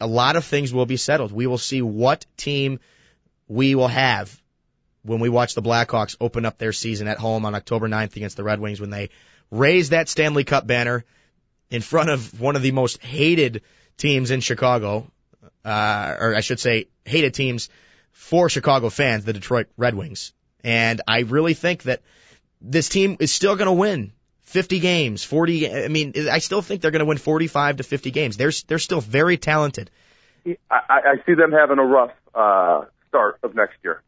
a 0.00 0.06
lot 0.06 0.36
of 0.36 0.44
things 0.44 0.72
will 0.72 0.86
be 0.86 0.96
settled. 0.96 1.32
We 1.32 1.46
will 1.46 1.58
see 1.58 1.80
what 1.80 2.26
team 2.36 2.80
we 3.46 3.74
will 3.74 3.88
have 3.88 4.42
when 5.02 5.20
we 5.20 5.28
watch 5.28 5.54
the 5.54 5.62
Blackhawks 5.62 6.16
open 6.20 6.44
up 6.44 6.58
their 6.58 6.72
season 6.72 7.08
at 7.08 7.18
home 7.18 7.46
on 7.46 7.54
October 7.54 7.88
9th 7.88 8.16
against 8.16 8.36
the 8.36 8.44
Red 8.44 8.60
Wings 8.60 8.80
when 8.80 8.90
they 8.90 9.10
raise 9.50 9.90
that 9.90 10.08
Stanley 10.08 10.44
Cup 10.44 10.66
banner 10.66 11.04
in 11.70 11.82
front 11.82 12.10
of 12.10 12.40
one 12.40 12.56
of 12.56 12.62
the 12.62 12.72
most 12.72 13.02
hated 13.02 13.62
teams 13.96 14.30
in 14.30 14.40
Chicago, 14.40 15.10
uh, 15.64 16.16
or 16.18 16.34
I 16.34 16.40
should 16.40 16.60
say 16.60 16.88
hated 17.04 17.34
teams 17.34 17.68
for 18.12 18.48
Chicago 18.48 18.90
fans, 18.90 19.24
the 19.24 19.32
Detroit 19.32 19.68
Red 19.76 19.94
Wings. 19.94 20.32
And 20.64 21.00
I 21.06 21.20
really 21.20 21.54
think 21.54 21.84
that 21.84 22.02
this 22.60 22.88
team 22.88 23.16
is 23.20 23.32
still 23.32 23.56
going 23.56 23.66
to 23.66 23.72
win 23.72 24.12
50 24.42 24.80
games, 24.80 25.24
40. 25.24 25.72
I 25.72 25.88
mean, 25.88 26.14
I 26.30 26.38
still 26.38 26.62
think 26.62 26.80
they're 26.82 26.90
going 26.90 27.00
to 27.00 27.06
win 27.06 27.18
45 27.18 27.76
to 27.78 27.82
50 27.82 28.10
games. 28.10 28.36
They're 28.36 28.52
they're 28.66 28.78
still 28.78 29.00
very 29.00 29.36
talented. 29.36 29.90
I, 30.46 30.54
I 30.70 30.80
I 30.88 31.14
see 31.26 31.34
them 31.34 31.52
having 31.52 31.78
a 31.78 31.84
rough 31.84 32.12
uh, 32.34 32.84
start 33.08 33.38
of 33.42 33.54
next 33.54 33.76
year, 33.84 34.02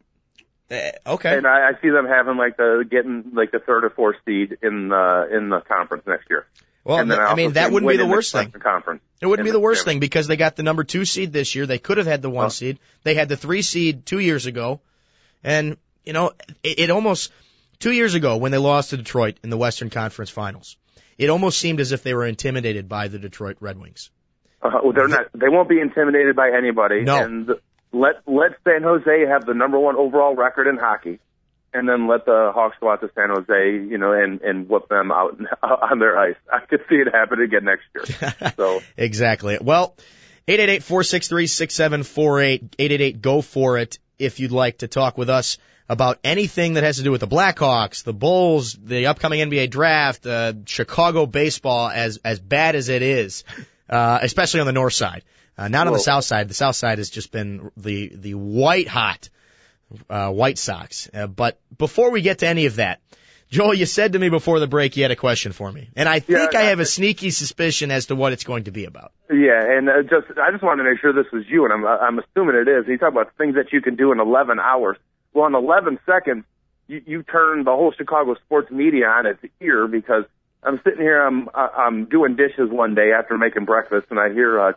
Uh, 0.70 0.90
okay. 1.14 1.36
and 1.36 1.46
I, 1.46 1.70
I 1.70 1.72
see 1.82 1.90
them 1.90 2.07
having 2.07 2.36
like 2.36 2.57
the 2.57 2.86
getting 2.90 3.32
like 3.34 3.51
the 3.51 3.59
third 3.59 3.84
or 3.84 3.90
fourth 3.90 4.16
seed 4.24 4.57
in 4.62 4.88
the 4.88 5.28
in 5.36 5.48
the 5.51 5.61
conference 5.61 6.07
next 6.07 6.30
year. 6.30 6.46
Well, 6.82 6.98
and 6.98 7.11
then 7.11 7.20
I 7.20 7.34
mean, 7.34 7.53
that 7.53 7.72
wouldn't 7.72 7.90
be 7.90 7.98
the 7.98 8.07
worst 8.07 8.32
thing. 8.32 8.51
Conference. 8.53 9.03
It 9.20 9.26
wouldn't 9.26 9.44
be 9.44 9.51
the 9.53 9.61
worst 9.61 9.84
thing 9.84 10.01
because 10.01 10.26
they 10.28 10.36
got 10.36 10.57
the 10.57 10.62
number 10.62 10.82
two 10.82 11.05
seed 11.05 11.30
this 11.30 11.55
year. 11.55 11.66
They 11.66 11.78
could 11.78 11.98
have 11.98 12.07
had 12.07 12.22
the 12.22 12.30
one 12.30 12.46
Huh. 12.46 12.51
seed. 12.51 12.78
They 13.03 13.14
had 13.14 13.28
the 13.28 13.36
three 13.36 13.61
seed 13.61 14.07
two 14.07 14.18
years 14.18 14.46
ago. 14.46 14.80
And, 15.44 15.76
you 16.05 16.14
know, 16.14 16.32
it, 16.62 16.78
it 16.80 16.90
almost, 16.90 17.32
two 17.81 17.91
years 17.91 18.14
ago 18.14 18.37
when 18.37 18.53
they 18.53 18.59
lost 18.59 18.91
to 18.91 18.97
Detroit 18.97 19.39
in 19.43 19.51
the 19.51 19.57
Western 19.57 19.91
Conference 19.91 20.31
Finals, 20.31 20.76
it 21.18 21.31
almost 21.31 21.59
seemed 21.59 21.81
as 21.81 21.91
if 21.93 22.05
they 22.05 22.14
were 22.14 22.26
intimidated 22.26 22.89
by 22.89 23.09
the 23.09 23.18
Detroit 23.18 23.57
Red 23.61 23.78
Wings. 23.78 24.11
Uh, 24.62 24.78
well, 24.83 24.93
they're 24.93 25.09
not. 25.09 25.26
They 25.35 25.49
won't 25.49 25.68
be 25.68 25.81
intimidated 25.81 26.37
by 26.37 26.53
anybody. 26.57 27.03
No. 27.03 27.24
And 27.24 27.51
let 27.93 28.22
let 28.26 28.53
San 28.64 28.83
Jose 28.83 29.26
have 29.26 29.45
the 29.45 29.55
number 29.55 29.78
one 29.78 29.97
overall 29.97 30.37
record 30.37 30.68
in 30.68 30.76
hockey, 30.76 31.18
and 31.72 31.89
then 31.89 32.07
let 32.07 32.26
the 32.26 32.53
Hawks 32.55 32.76
go 32.81 32.91
out 32.91 33.01
to 33.01 33.11
San 33.14 33.31
Jose, 33.31 33.72
you 33.91 33.99
know, 33.99 34.12
and 34.12 34.41
and 34.43 34.68
whip 34.68 34.89
them 34.89 35.11
out 35.11 35.41
on 35.62 35.99
their 35.99 36.18
ice. 36.18 36.37
I 36.53 36.61
could 36.66 36.85
see 36.89 36.97
it 36.97 37.09
happen 37.12 37.41
again 37.41 37.64
next 37.64 37.85
year. 37.95 38.05
So 38.57 38.81
Exactly. 38.97 39.59
Well, 39.61 39.97
888-463-6748, 40.49 42.70
888-GO 42.70 43.43
for 43.43 43.78
it 43.78 43.99
if 44.18 44.41
you'd 44.41 44.53
like 44.53 44.78
to 44.78 44.89
talk 44.89 45.16
with 45.16 45.31
us 45.31 45.59
about 45.91 46.20
anything 46.22 46.74
that 46.74 46.84
has 46.84 46.99
to 46.99 47.03
do 47.03 47.11
with 47.11 47.20
the 47.20 47.26
Blackhawks, 47.26 48.05
the 48.05 48.12
Bulls, 48.12 48.78
the 48.80 49.07
upcoming 49.09 49.41
NBA 49.51 49.70
draft, 49.70 50.24
uh, 50.24 50.53
Chicago 50.64 51.26
baseball 51.26 51.88
as, 51.88 52.18
as 52.24 52.38
bad 52.38 52.76
as 52.76 52.88
it 52.88 53.03
is, 53.03 53.43
uh, 53.88 54.20
especially 54.22 54.61
on 54.61 54.66
the 54.66 54.72
north 54.72 54.95
side. 54.95 55.24
Uh, 55.59 55.66
not 55.66 55.88
on 55.88 55.93
the 55.93 55.99
south 55.99 56.24
side. 56.24 56.49
The 56.49 56.55
south 56.55 56.76
side 56.76 56.99
has 56.99 57.11
just 57.11 57.32
been 57.32 57.72
the, 57.76 58.12
the 58.14 58.34
white 58.34 58.86
hot, 58.86 59.28
uh, 60.09 60.30
White 60.30 60.59
Sox. 60.59 61.11
Uh, 61.12 61.26
but 61.26 61.61
before 61.76 62.12
we 62.12 62.22
get 62.22 62.38
to 62.38 62.47
any 62.47 62.66
of 62.66 62.76
that, 62.76 63.01
Joel, 63.51 63.74
you 63.74 63.84
said 63.84 64.12
to 64.12 64.18
me 64.20 64.28
before 64.28 64.61
the 64.61 64.68
break 64.68 64.97
you 64.97 65.03
had 65.03 65.11
a 65.11 65.16
question 65.16 65.51
for 65.51 65.70
me. 65.72 65.91
And 65.97 66.09
I 66.09 66.20
think 66.20 66.53
Yeah, 66.53 66.59
I 66.61 66.62
I- 66.62 66.66
have 66.66 66.78
a 66.78 66.86
sneaky 66.86 67.30
suspicion 67.30 67.91
as 67.91 68.07
to 68.07 68.14
what 68.14 68.32
it's 68.32 68.45
going 68.45 68.64
to 68.64 68.70
be 68.70 68.84
about. 68.84 69.11
yeah, 69.28 69.61
and 69.76 69.88
uh, 69.88 70.03
just 70.05 70.38
I 70.38 70.53
just 70.53 70.62
wanted 70.62 70.84
to 70.84 70.91
make 70.91 71.01
sure 71.01 71.12
this 71.12 71.30
was 71.32 71.43
you, 71.49 71.64
and 71.64 71.72
I'm 71.74 71.84
I'm 71.84 72.20
assuming 72.20 72.55
it 72.55 72.68
is. 72.68 72.86
You 72.86 72.97
talk 72.97 73.09
about 73.11 73.36
things 73.36 73.57
that 73.57 73.72
you 73.72 73.82
can 73.82 73.97
do 73.97 74.12
in 74.12 74.20
11 74.20 74.61
hours. 74.61 74.97
Well, 75.33 75.47
in 75.47 75.55
11 75.55 75.99
seconds, 76.07 76.45
you, 76.89 77.03
you 77.07 77.22
turn 77.22 77.64
the 77.64 77.70
whole 77.70 77.93
Chicago 77.97 78.35
sports 78.47 78.70
media 78.70 79.07
on 79.07 79.26
its 79.26 79.41
ear 79.61 79.87
because 79.87 80.24
I'm 80.62 80.81
sitting 80.85 81.01
here, 81.01 81.24
I'm 81.24 81.49
I'm 81.55 82.05
doing 82.07 82.37
dishes 82.37 82.70
one 82.70 82.95
day 82.95 83.12
after 83.16 83.39
making 83.39 83.64
breakfast, 83.64 84.09
and 84.11 84.18
I 84.18 84.31
hear 84.33 84.61
uh, 84.61 84.72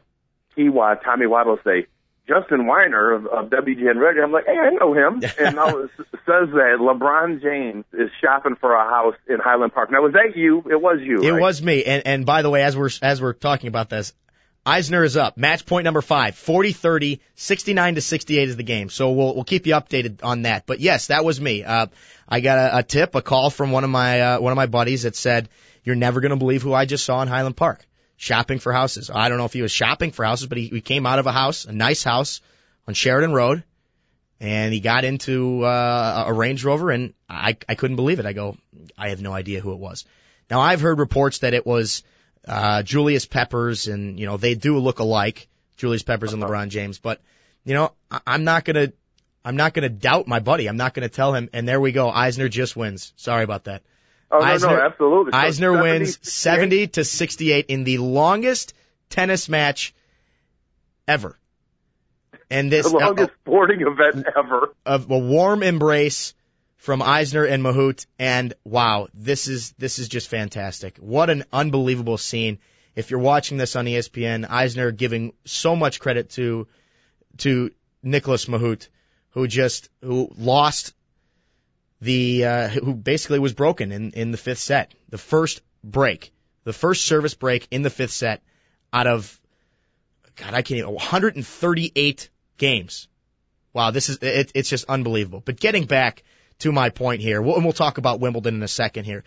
Kiwa 0.57 1.03
Tommy 1.03 1.27
Waddle 1.27 1.59
say. 1.63 1.87
Justin 2.25 2.67
Weiner 2.67 3.11
of, 3.11 3.25
of 3.25 3.49
WGN 3.49 3.99
Radio. 3.99 4.23
I'm 4.23 4.31
like, 4.31 4.45
hey, 4.45 4.55
I 4.57 4.69
know 4.69 4.93
him. 4.93 5.21
And 5.37 5.57
now 5.57 5.77
it 5.77 5.89
says 5.97 6.49
that 6.53 6.77
LeBron 6.79 7.41
James 7.41 7.83
is 7.91 8.09
shopping 8.21 8.55
for 8.55 8.73
a 8.73 8.89
house 8.89 9.15
in 9.27 9.39
Highland 9.39 9.73
Park. 9.73 9.91
Now, 9.91 10.01
was 10.01 10.13
that 10.13 10.37
you? 10.37 10.59
It 10.59 10.81
was 10.81 10.99
you. 11.01 11.21
It 11.21 11.31
right? 11.31 11.41
was 11.41 11.61
me. 11.61 11.83
And 11.83 12.03
and 12.05 12.25
by 12.25 12.41
the 12.41 12.49
way, 12.49 12.63
as 12.63 12.77
we're 12.77 12.91
as 13.01 13.21
we're 13.21 13.33
talking 13.33 13.67
about 13.67 13.89
this, 13.89 14.13
Isner 14.65 15.03
is 15.03 15.17
up. 15.17 15.37
Match 15.37 15.65
point 15.65 15.83
number 15.83 16.01
five, 16.01 16.35
40-30, 16.35 17.19
69 17.35 17.95
to 17.95 18.01
68 18.01 18.49
is 18.49 18.55
the 18.55 18.63
game. 18.63 18.89
So 18.89 19.11
we'll 19.11 19.35
we'll 19.35 19.43
keep 19.43 19.67
you 19.67 19.73
updated 19.73 20.19
on 20.23 20.43
that. 20.43 20.65
But 20.65 20.79
yes, 20.79 21.07
that 21.07 21.25
was 21.25 21.41
me. 21.41 21.63
Uh, 21.63 21.87
I 22.27 22.39
got 22.39 22.57
a, 22.57 22.77
a 22.77 22.83
tip, 22.83 23.15
a 23.15 23.21
call 23.21 23.49
from 23.49 23.71
one 23.71 23.83
of 23.83 23.89
my 23.89 24.21
uh, 24.21 24.39
one 24.39 24.53
of 24.53 24.55
my 24.55 24.67
buddies 24.67 25.03
that 25.03 25.17
said, 25.17 25.49
"You're 25.83 25.95
never 25.95 26.21
going 26.21 26.31
to 26.31 26.37
believe 26.37 26.61
who 26.61 26.73
I 26.73 26.85
just 26.85 27.03
saw 27.03 27.21
in 27.21 27.27
Highland 27.27 27.57
Park 27.57 27.85
shopping 28.15 28.59
for 28.59 28.71
houses." 28.71 29.11
I 29.13 29.27
don't 29.27 29.37
know 29.37 29.45
if 29.45 29.53
he 29.53 29.61
was 29.61 29.71
shopping 29.71 30.11
for 30.11 30.23
houses, 30.23 30.47
but 30.47 30.57
he, 30.57 30.67
he 30.67 30.81
came 30.81 31.05
out 31.05 31.19
of 31.19 31.27
a 31.27 31.33
house, 31.33 31.65
a 31.65 31.73
nice 31.73 32.03
house 32.03 32.39
on 32.87 32.93
Sheridan 32.93 33.33
Road, 33.33 33.63
and 34.39 34.73
he 34.73 34.79
got 34.79 35.03
into 35.03 35.63
uh, 35.63 36.23
a 36.27 36.33
Range 36.33 36.63
Rover, 36.63 36.89
and 36.89 37.13
I 37.29 37.57
I 37.67 37.75
couldn't 37.75 37.97
believe 37.97 38.19
it. 38.19 38.25
I 38.25 38.31
go, 38.31 38.55
I 38.97 39.09
have 39.09 39.21
no 39.21 39.33
idea 39.33 39.59
who 39.59 39.73
it 39.73 39.79
was. 39.79 40.05
Now 40.49 40.61
I've 40.61 40.79
heard 40.79 40.99
reports 40.99 41.39
that 41.39 41.53
it 41.53 41.65
was 41.65 42.03
uh, 42.47 42.83
Julius 42.83 43.25
Peppers, 43.25 43.87
and 43.87 44.19
you 44.19 44.25
know 44.25 44.37
they 44.37 44.55
do 44.55 44.77
look 44.79 44.99
alike, 44.99 45.47
Julius 45.77 46.03
Peppers 46.03 46.33
and 46.33 46.41
LeBron 46.43 46.69
James. 46.69 46.99
But 46.99 47.21
you 47.63 47.73
know 47.73 47.91
I, 48.11 48.19
I'm 48.27 48.43
not 48.43 48.65
gonna 48.65 48.91
I'm 49.45 49.55
not 49.55 49.73
gonna 49.73 49.89
doubt 49.89 50.27
my 50.27 50.39
buddy. 50.39 50.67
I'm 50.67 50.77
not 50.77 50.93
gonna 50.93 51.09
tell 51.09 51.33
him. 51.33 51.49
And 51.53 51.67
there 51.67 51.79
we 51.79 51.91
go. 51.91 52.11
Isner 52.11 52.49
just 52.49 52.75
wins. 52.75 53.13
Sorry 53.15 53.43
about 53.43 53.65
that. 53.65 53.83
Oh, 54.31 54.39
no, 54.39 54.45
Isner- 54.45 54.77
no, 54.77 54.81
absolutely. 54.81 55.31
So 55.31 55.37
Isner 55.37 55.73
70, 55.75 55.81
wins 55.81 56.19
70 56.23 56.87
to 56.87 57.03
68 57.03 57.65
in 57.67 57.83
the 57.83 57.97
longest 57.99 58.73
tennis 59.09 59.47
match 59.47 59.93
ever. 61.07 61.37
And 62.49 62.71
this 62.71 62.89
The 62.91 62.97
longest 62.97 63.31
sporting 63.41 63.81
event 63.81 64.25
ever. 64.35 64.73
of 64.85 65.09
a 65.09 65.17
warm 65.17 65.61
embrace 65.63 66.33
from 66.83 66.99
Isner 66.99 67.49
and 67.49 67.63
Mahut, 67.63 68.05
and 68.19 68.53
wow, 68.65 69.07
this 69.13 69.47
is 69.47 69.71
this 69.77 69.99
is 69.99 70.09
just 70.09 70.27
fantastic. 70.27 70.97
What 70.97 71.29
an 71.29 71.45
unbelievable 71.53 72.17
scene! 72.17 72.59
If 72.93 73.09
you're 73.09 73.21
watching 73.21 73.55
this 73.57 73.77
on 73.77 73.85
ESPN, 73.85 74.45
Isner 74.45 74.93
giving 74.93 75.31
so 75.45 75.77
much 75.77 76.01
credit 76.01 76.31
to 76.31 76.67
to 77.37 77.71
Nicolas 78.03 78.47
Mahut, 78.47 78.89
who 79.29 79.47
just 79.47 79.87
who 80.01 80.29
lost 80.37 80.93
the 82.01 82.45
uh, 82.45 82.67
who 82.67 82.93
basically 82.93 83.39
was 83.39 83.53
broken 83.53 83.93
in 83.93 84.11
in 84.11 84.31
the 84.31 84.37
fifth 84.37 84.59
set, 84.59 84.93
the 85.07 85.17
first 85.17 85.61
break, 85.85 86.33
the 86.65 86.73
first 86.73 87.05
service 87.05 87.33
break 87.33 87.65
in 87.71 87.83
the 87.83 87.89
fifth 87.89 88.11
set 88.11 88.41
out 88.91 89.07
of 89.07 89.39
God, 90.35 90.53
I 90.53 90.63
can't 90.63 90.79
even 90.79 90.91
138 90.91 92.29
games. 92.57 93.07
Wow, 93.71 93.91
this 93.91 94.09
is 94.09 94.17
it, 94.17 94.51
it's 94.53 94.69
just 94.69 94.83
unbelievable. 94.89 95.41
But 95.45 95.57
getting 95.61 95.85
back 95.85 96.23
to 96.63 96.71
my 96.71 96.89
point 96.89 97.21
here, 97.21 97.39
we'll, 97.41 97.55
and 97.55 97.63
we'll 97.63 97.73
talk 97.73 97.97
about 97.97 98.19
Wimbledon 98.19 98.55
in 98.55 98.63
a 98.63 98.67
second 98.67 99.05
here. 99.05 99.23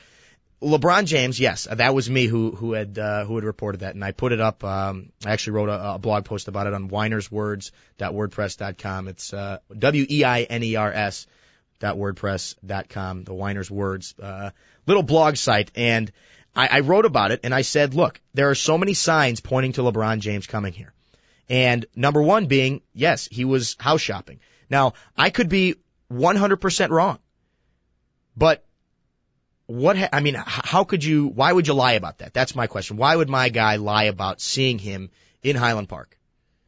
LeBron 0.63 1.05
James, 1.05 1.39
yes, 1.39 1.69
that 1.71 1.95
was 1.95 2.09
me 2.09 2.25
who 2.25 2.51
who 2.51 2.73
had 2.73 2.99
uh, 2.99 3.27
who 3.27 3.35
had 3.37 3.45
reported 3.45 3.83
that, 3.83 3.95
and 3.95 4.03
I 4.03 4.13
put 4.13 4.33
it 4.33 4.41
up. 4.41 4.65
Um, 4.65 5.13
I 5.25 5.33
actually 5.33 5.53
wrote 5.53 5.69
a, 5.69 5.95
a 5.95 5.99
blog 5.99 6.25
post 6.25 6.49
about 6.49 6.67
it 6.67 6.73
on 6.73 6.89
weinerswords.wordpress.com. 6.89 9.09
It's 9.09 9.35
uh, 9.35 9.59
w 9.79 10.07
e 10.09 10.25
i 10.25 10.43
n 10.43 10.63
e 10.63 10.77
r 10.77 10.91
s. 10.93 11.27
The 11.79 11.89
Weiners 11.89 13.71
Words 13.71 14.15
uh, 14.21 14.51
little 14.87 15.03
blog 15.03 15.37
site, 15.37 15.71
and 15.77 16.11
I, 16.55 16.69
I 16.69 16.81
wrote 16.81 17.05
about 17.05 17.33
it, 17.33 17.41
and 17.45 17.55
I 17.55 17.61
said, 17.61 17.93
look, 17.93 18.19
there 18.33 18.49
are 18.49 18.55
so 18.55 18.79
many 18.79 18.95
signs 18.95 19.41
pointing 19.41 19.75
to 19.75 19.83
LeBron 19.83 20.21
James 20.21 20.47
coming 20.47 20.73
here. 20.73 20.95
And 21.51 21.85
number 21.95 22.23
one 22.23 22.47
being, 22.47 22.81
yes, 22.95 23.29
he 23.31 23.45
was 23.45 23.77
house 23.79 24.01
shopping. 24.01 24.41
Now, 24.71 24.95
I 25.17 25.29
could 25.29 25.51
be 25.51 25.75
100% 26.11 26.91
wrong. 26.91 27.19
But 28.37 28.65
what, 29.67 29.97
ha- 29.97 30.09
I 30.13 30.21
mean, 30.21 30.37
h- 30.37 30.43
how 30.47 30.85
could 30.85 31.03
you, 31.03 31.27
why 31.27 31.53
would 31.53 31.67
you 31.67 31.75
lie 31.75 31.93
about 31.93 32.19
that? 32.19 32.35
That's 32.35 32.55
my 32.55 32.67
question. 32.67 32.97
Why 32.97 33.17
would 33.17 33.29
my 33.29 33.49
guy 33.49 33.77
lie 33.77 34.05
about 34.05 34.41
seeing 34.41 34.79
him 34.79 35.11
in 35.43 35.57
Highland 35.57 35.89
Park? 35.89 36.19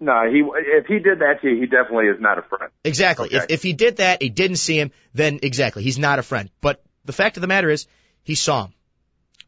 No, 0.01 0.31
he 0.31 0.45
if 0.55 0.87
he 0.87 1.01
did 1.01 1.19
that 1.19 1.41
to 1.43 1.49
you, 1.49 1.61
he 1.61 1.67
definitely 1.67 2.07
is 2.07 2.21
not 2.21 2.39
a 2.39 2.43
friend. 2.43 2.71
Exactly. 2.85 3.27
Okay. 3.29 3.37
If, 3.37 3.47
if 3.51 3.63
he 3.63 3.73
did 3.73 3.97
that, 3.97 4.23
he 4.23 4.29
didn't 4.29 4.57
see 4.59 4.79
him, 4.79 4.93
then 5.13 5.41
exactly, 5.43 5.83
he's 5.83 5.99
not 5.99 6.21
a 6.21 6.23
friend. 6.23 6.51
But 6.61 6.83
the 7.05 7.13
fact 7.13 7.37
of 7.37 7.41
the 7.41 7.49
matter 7.49 7.69
is, 7.69 7.89
he 8.23 8.37
saw 8.37 8.67
him. 8.67 8.75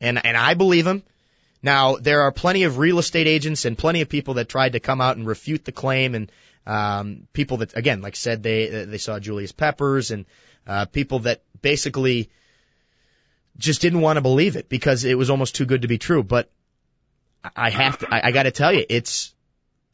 And, 0.01 0.25
and 0.27 0.37
I 0.37 0.55
believe 0.55 0.87
him 0.87 1.05
Now, 1.63 1.97
there 1.97 2.23
are 2.23 2.33
plenty 2.33 2.65
of 2.65 2.79
real 2.79 2.99
estate 2.99 3.27
agents 3.27 3.65
and 3.65 3.77
plenty 3.77 4.01
of 4.01 4.09
people 4.09 4.35
that 4.35 4.49
tried 4.49 4.73
to 4.73 4.81
come 4.81 5.01
out 5.01 5.17
and 5.17 5.27
refute 5.27 5.65
the 5.65 5.73
claim 5.73 6.15
and 6.15 6.33
um, 6.67 7.27
people 7.33 7.59
that, 7.59 7.77
again, 7.77 8.01
like 8.01 8.15
I 8.15 8.17
said, 8.17 8.43
they 8.43 8.85
they 8.87 8.99
saw 8.99 9.19
Julius 9.19 9.53
Peppers 9.53 10.11
and 10.11 10.27
uh, 10.67 10.87
people 10.87 11.21
that 11.21 11.43
basically 11.63 12.31
just 13.57 13.81
didn't 13.81 14.01
want 14.01 14.17
to 14.17 14.21
believe 14.21 14.57
it 14.57 14.69
because 14.69 15.05
it 15.05 15.17
was 15.17 15.31
almost 15.31 15.55
too 15.55 15.67
good 15.67 15.83
to 15.83 15.89
be 15.89 15.99
true. 15.99 16.23
But 16.23 16.51
I 17.57 17.71
have 17.71 17.99
to, 17.99 18.13
I, 18.13 18.29
I 18.29 18.31
got 18.33 18.45
to 18.45 18.51
tell 18.51 18.73
you, 18.73 18.85
it's 18.89 19.35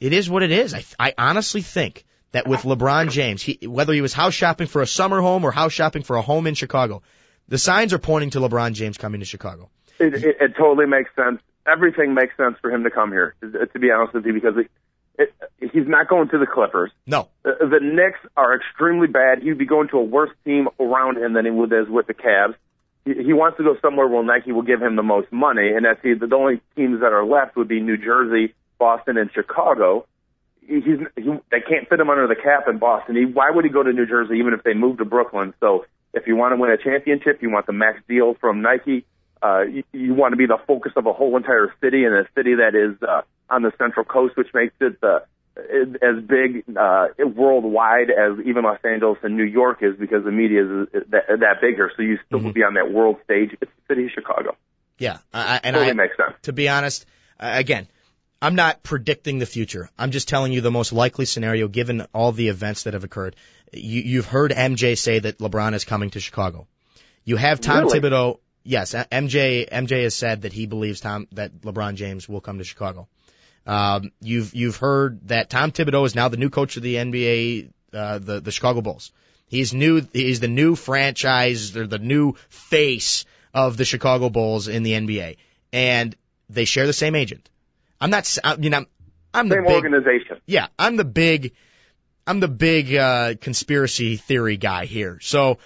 it 0.00 0.12
is 0.12 0.28
what 0.30 0.42
it 0.42 0.50
is. 0.50 0.74
I 0.74 0.84
I 0.98 1.14
honestly 1.18 1.62
think 1.62 2.04
that 2.32 2.46
with 2.46 2.60
LeBron 2.62 3.10
James, 3.10 3.42
he, 3.42 3.66
whether 3.66 3.92
he 3.92 4.00
was 4.00 4.12
house 4.12 4.34
shopping 4.34 4.66
for 4.66 4.82
a 4.82 4.86
summer 4.86 5.20
home 5.20 5.44
or 5.44 5.50
house 5.50 5.72
shopping 5.72 6.02
for 6.02 6.16
a 6.16 6.22
home 6.22 6.46
in 6.46 6.54
Chicago, 6.54 7.02
the 7.48 7.58
signs 7.58 7.92
are 7.92 7.98
pointing 7.98 8.30
to 8.30 8.40
LeBron 8.40 8.72
James 8.72 8.98
coming 8.98 9.20
to 9.20 9.26
Chicago. 9.26 9.70
It, 9.98 10.14
it, 10.14 10.36
it 10.40 10.56
totally 10.56 10.86
makes 10.86 11.10
sense. 11.16 11.40
Everything 11.66 12.14
makes 12.14 12.36
sense 12.36 12.56
for 12.60 12.70
him 12.70 12.84
to 12.84 12.90
come 12.90 13.10
here. 13.10 13.34
To 13.40 13.78
be 13.78 13.90
honest 13.90 14.14
with 14.14 14.26
you, 14.26 14.32
because 14.32 14.56
it, 14.56 14.70
it, 15.18 15.34
he's 15.60 15.86
not 15.86 16.08
going 16.08 16.28
to 16.30 16.38
the 16.38 16.46
Clippers. 16.46 16.90
No, 17.06 17.28
the, 17.42 17.54
the 17.60 17.80
Knicks 17.80 18.20
are 18.36 18.54
extremely 18.54 19.06
bad. 19.06 19.42
He'd 19.42 19.58
be 19.58 19.66
going 19.66 19.88
to 19.88 19.98
a 19.98 20.02
worse 20.02 20.30
team 20.44 20.68
around 20.78 21.18
him 21.18 21.32
than 21.32 21.44
he 21.44 21.50
would 21.50 21.72
is 21.72 21.88
with 21.88 22.06
the 22.06 22.14
Cavs. 22.14 22.54
He, 23.04 23.14
he 23.24 23.32
wants 23.32 23.58
to 23.58 23.64
go 23.64 23.76
somewhere 23.80 24.06
where 24.06 24.22
Nike 24.22 24.52
will 24.52 24.62
give 24.62 24.82
him 24.82 24.96
the 24.96 25.02
most 25.02 25.32
money, 25.32 25.68
and 25.74 25.84
that's 25.84 26.02
the, 26.02 26.14
the 26.14 26.34
only 26.34 26.60
teams 26.74 27.00
that 27.00 27.12
are 27.12 27.24
left 27.24 27.56
would 27.56 27.68
be 27.68 27.80
New 27.80 27.96
Jersey, 27.96 28.54
Boston, 28.78 29.16
and 29.16 29.30
Chicago. 29.32 30.06
He's 30.66 30.84
he, 31.14 31.22
they 31.50 31.60
can't 31.60 31.88
fit 31.88 32.00
him 32.00 32.10
under 32.10 32.26
the 32.26 32.34
cap 32.34 32.66
in 32.68 32.78
Boston. 32.78 33.16
He, 33.16 33.24
why 33.24 33.50
would 33.50 33.64
he 33.64 33.70
go 33.70 33.82
to 33.82 33.92
New 33.92 34.06
Jersey 34.06 34.34
even 34.38 34.52
if 34.52 34.62
they 34.64 34.74
move 34.74 34.98
to 34.98 35.04
Brooklyn? 35.04 35.54
So 35.60 35.86
if 36.12 36.26
you 36.26 36.34
want 36.34 36.54
to 36.54 36.60
win 36.60 36.70
a 36.70 36.76
championship, 36.76 37.40
you 37.42 37.50
want 37.50 37.66
the 37.66 37.72
max 37.72 38.00
deal 38.08 38.34
from 38.40 38.62
Nike. 38.62 39.04
Uh, 39.42 39.62
you, 39.62 39.84
you 39.92 40.14
want 40.14 40.32
to 40.32 40.36
be 40.36 40.46
the 40.46 40.58
focus 40.66 40.92
of 40.96 41.06
a 41.06 41.12
whole 41.12 41.36
entire 41.36 41.72
city 41.80 42.04
and 42.04 42.14
a 42.14 42.26
city 42.34 42.54
that 42.56 42.74
is 42.74 43.00
uh, 43.06 43.20
on 43.48 43.62
the 43.62 43.72
Central 43.78 44.04
Coast, 44.04 44.36
which 44.36 44.52
makes 44.54 44.74
it 44.80 44.98
uh, 45.02 45.20
as 45.56 46.22
big 46.22 46.64
uh, 46.76 47.08
worldwide 47.18 48.10
as 48.10 48.38
even 48.44 48.64
Los 48.64 48.78
Angeles 48.84 49.18
and 49.22 49.36
New 49.36 49.44
York 49.44 49.78
is 49.82 49.96
because 49.96 50.24
the 50.24 50.32
media 50.32 50.62
is 50.62 50.88
that, 51.10 51.26
that 51.40 51.60
big 51.60 51.76
here. 51.76 51.90
So 51.96 52.02
you 52.02 52.18
still 52.26 52.38
mm-hmm. 52.38 52.46
would 52.46 52.54
be 52.54 52.62
on 52.62 52.74
that 52.74 52.92
world 52.92 53.16
stage. 53.24 53.50
It's 53.60 53.70
the 53.88 53.94
city 53.94 54.04
of 54.04 54.10
Chicago. 54.10 54.56
Yeah, 54.98 55.18
I, 55.32 55.60
and 55.62 55.74
totally 55.74 55.90
I, 55.90 55.94
makes 55.94 56.16
sense. 56.16 56.36
To 56.42 56.52
be 56.52 56.68
honest, 56.68 57.06
uh, 57.38 57.50
again, 57.54 57.86
I'm 58.40 58.54
not 58.54 58.82
predicting 58.82 59.38
the 59.38 59.46
future. 59.46 59.90
I'm 59.98 60.10
just 60.10 60.28
telling 60.28 60.52
you 60.52 60.60
the 60.60 60.70
most 60.70 60.92
likely 60.92 61.24
scenario 61.24 61.68
given 61.68 62.06
all 62.12 62.32
the 62.32 62.48
events 62.48 62.84
that 62.84 62.94
have 62.94 63.04
occurred. 63.04 63.36
You, 63.72 64.02
you've 64.02 64.26
heard 64.26 64.52
MJ 64.52 64.96
say 64.96 65.18
that 65.18 65.38
LeBron 65.38 65.74
is 65.74 65.84
coming 65.84 66.10
to 66.10 66.20
Chicago. 66.20 66.66
You 67.24 67.36
have 67.36 67.60
Tom 67.60 67.84
really? 67.84 68.00
Thibodeau. 68.00 68.38
Yes, 68.62 68.94
MJ 68.94 69.68
MJ 69.68 70.02
has 70.02 70.14
said 70.14 70.42
that 70.42 70.52
he 70.52 70.66
believes 70.66 71.00
Tom 71.00 71.28
that 71.32 71.60
LeBron 71.60 71.94
James 71.94 72.28
will 72.28 72.40
come 72.40 72.58
to 72.58 72.64
Chicago. 72.64 73.08
Um, 73.66 74.12
you've 74.20 74.54
you've 74.54 74.76
heard 74.76 75.28
that 75.28 75.50
Tom 75.50 75.72
Thibodeau 75.72 76.06
is 76.06 76.14
now 76.14 76.28
the 76.28 76.36
new 76.36 76.50
coach 76.50 76.76
of 76.76 76.82
the 76.82 76.94
NBA, 76.94 77.70
uh, 77.92 78.18
the 78.18 78.40
the 78.40 78.52
Chicago 78.52 78.80
Bulls. 78.80 79.12
He's 79.48 79.74
new. 79.74 80.06
He's 80.12 80.40
the 80.40 80.48
new 80.48 80.76
franchise 80.76 81.76
or 81.76 81.86
the 81.86 81.98
new 81.98 82.34
face 82.48 83.24
of 83.52 83.76
the 83.76 83.84
Chicago 83.84 84.28
Bulls 84.28 84.68
in 84.68 84.82
the 84.82 84.92
NBA, 84.92 85.36
and 85.72 86.14
they 86.48 86.64
share 86.64 86.86
the 86.86 86.92
same 86.92 87.14
agent. 87.14 87.48
I'm 88.00 88.10
not. 88.10 88.38
I 88.44 88.56
mean, 88.56 88.74
I'm. 88.74 88.86
I'm 89.34 89.48
the 89.48 89.56
same 89.56 89.64
big, 89.64 89.74
organization. 89.74 90.40
Yeah, 90.46 90.68
I'm 90.78 90.96
the 90.96 91.04
big. 91.04 91.54
I'm 92.26 92.40
the 92.40 92.48
big 92.48 92.94
uh, 92.94 93.34
conspiracy 93.40 94.16
theory 94.16 94.56
guy 94.56 94.86
here. 94.86 95.18
So, 95.20 95.58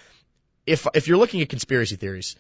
if 0.67 0.87
if 0.95 1.09
you're 1.09 1.19
looking 1.19 1.41
at 1.43 1.49
conspiracy 1.49 1.97
theories, 1.97 2.37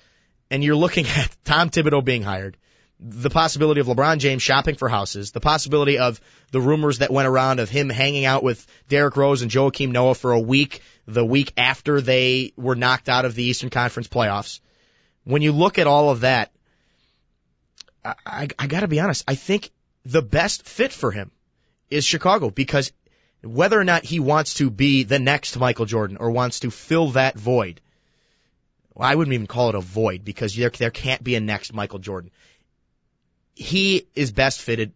and 0.50 0.64
you're 0.64 0.76
looking 0.76 1.06
at 1.16 1.36
Tom 1.44 1.70
Thibodeau 1.70 2.04
being 2.04 2.22
hired, 2.22 2.56
the 3.02 3.30
possibility 3.30 3.80
of 3.80 3.86
LeBron 3.86 4.18
James 4.18 4.42
shopping 4.42 4.74
for 4.74 4.88
houses, 4.88 5.32
the 5.32 5.40
possibility 5.40 5.98
of 5.98 6.20
the 6.50 6.60
rumors 6.60 6.98
that 6.98 7.10
went 7.10 7.26
around 7.26 7.58
of 7.58 7.70
him 7.70 7.88
hanging 7.88 8.26
out 8.26 8.42
with 8.42 8.66
Derrick 8.88 9.16
Rose 9.16 9.40
and 9.40 9.50
Joakim 9.50 9.90
Noah 9.90 10.14
for 10.14 10.32
a 10.32 10.40
week, 10.40 10.82
the 11.06 11.24
week 11.24 11.52
after 11.56 12.00
they 12.00 12.52
were 12.56 12.74
knocked 12.74 13.08
out 13.08 13.24
of 13.24 13.34
the 13.34 13.44
Eastern 13.44 13.70
Conference 13.70 14.08
playoffs. 14.08 14.60
When 15.24 15.40
you 15.40 15.52
look 15.52 15.78
at 15.78 15.86
all 15.86 16.10
of 16.10 16.20
that, 16.20 16.52
I, 18.04 18.14
I, 18.26 18.48
I 18.58 18.66
gotta 18.66 18.88
be 18.88 19.00
honest, 19.00 19.24
I 19.26 19.34
think 19.34 19.70
the 20.04 20.22
best 20.22 20.66
fit 20.66 20.92
for 20.92 21.10
him 21.10 21.30
is 21.88 22.04
Chicago 22.04 22.50
because 22.50 22.92
whether 23.42 23.80
or 23.80 23.84
not 23.84 24.04
he 24.04 24.20
wants 24.20 24.54
to 24.54 24.70
be 24.70 25.04
the 25.04 25.18
next 25.18 25.58
Michael 25.58 25.86
Jordan 25.86 26.18
or 26.18 26.30
wants 26.30 26.60
to 26.60 26.70
fill 26.70 27.12
that 27.12 27.38
void, 27.38 27.80
well, 28.94 29.08
I 29.08 29.14
wouldn't 29.14 29.34
even 29.34 29.46
call 29.46 29.70
it 29.70 29.74
a 29.74 29.80
void 29.80 30.22
because 30.24 30.54
there, 30.54 30.68
there 30.68 30.90
can't 30.90 31.24
be 31.24 31.34
a 31.34 31.40
next 31.40 31.72
Michael 31.72 31.98
Jordan. 31.98 32.30
He 33.60 34.06
is 34.14 34.32
best 34.32 34.62
fitted. 34.62 34.92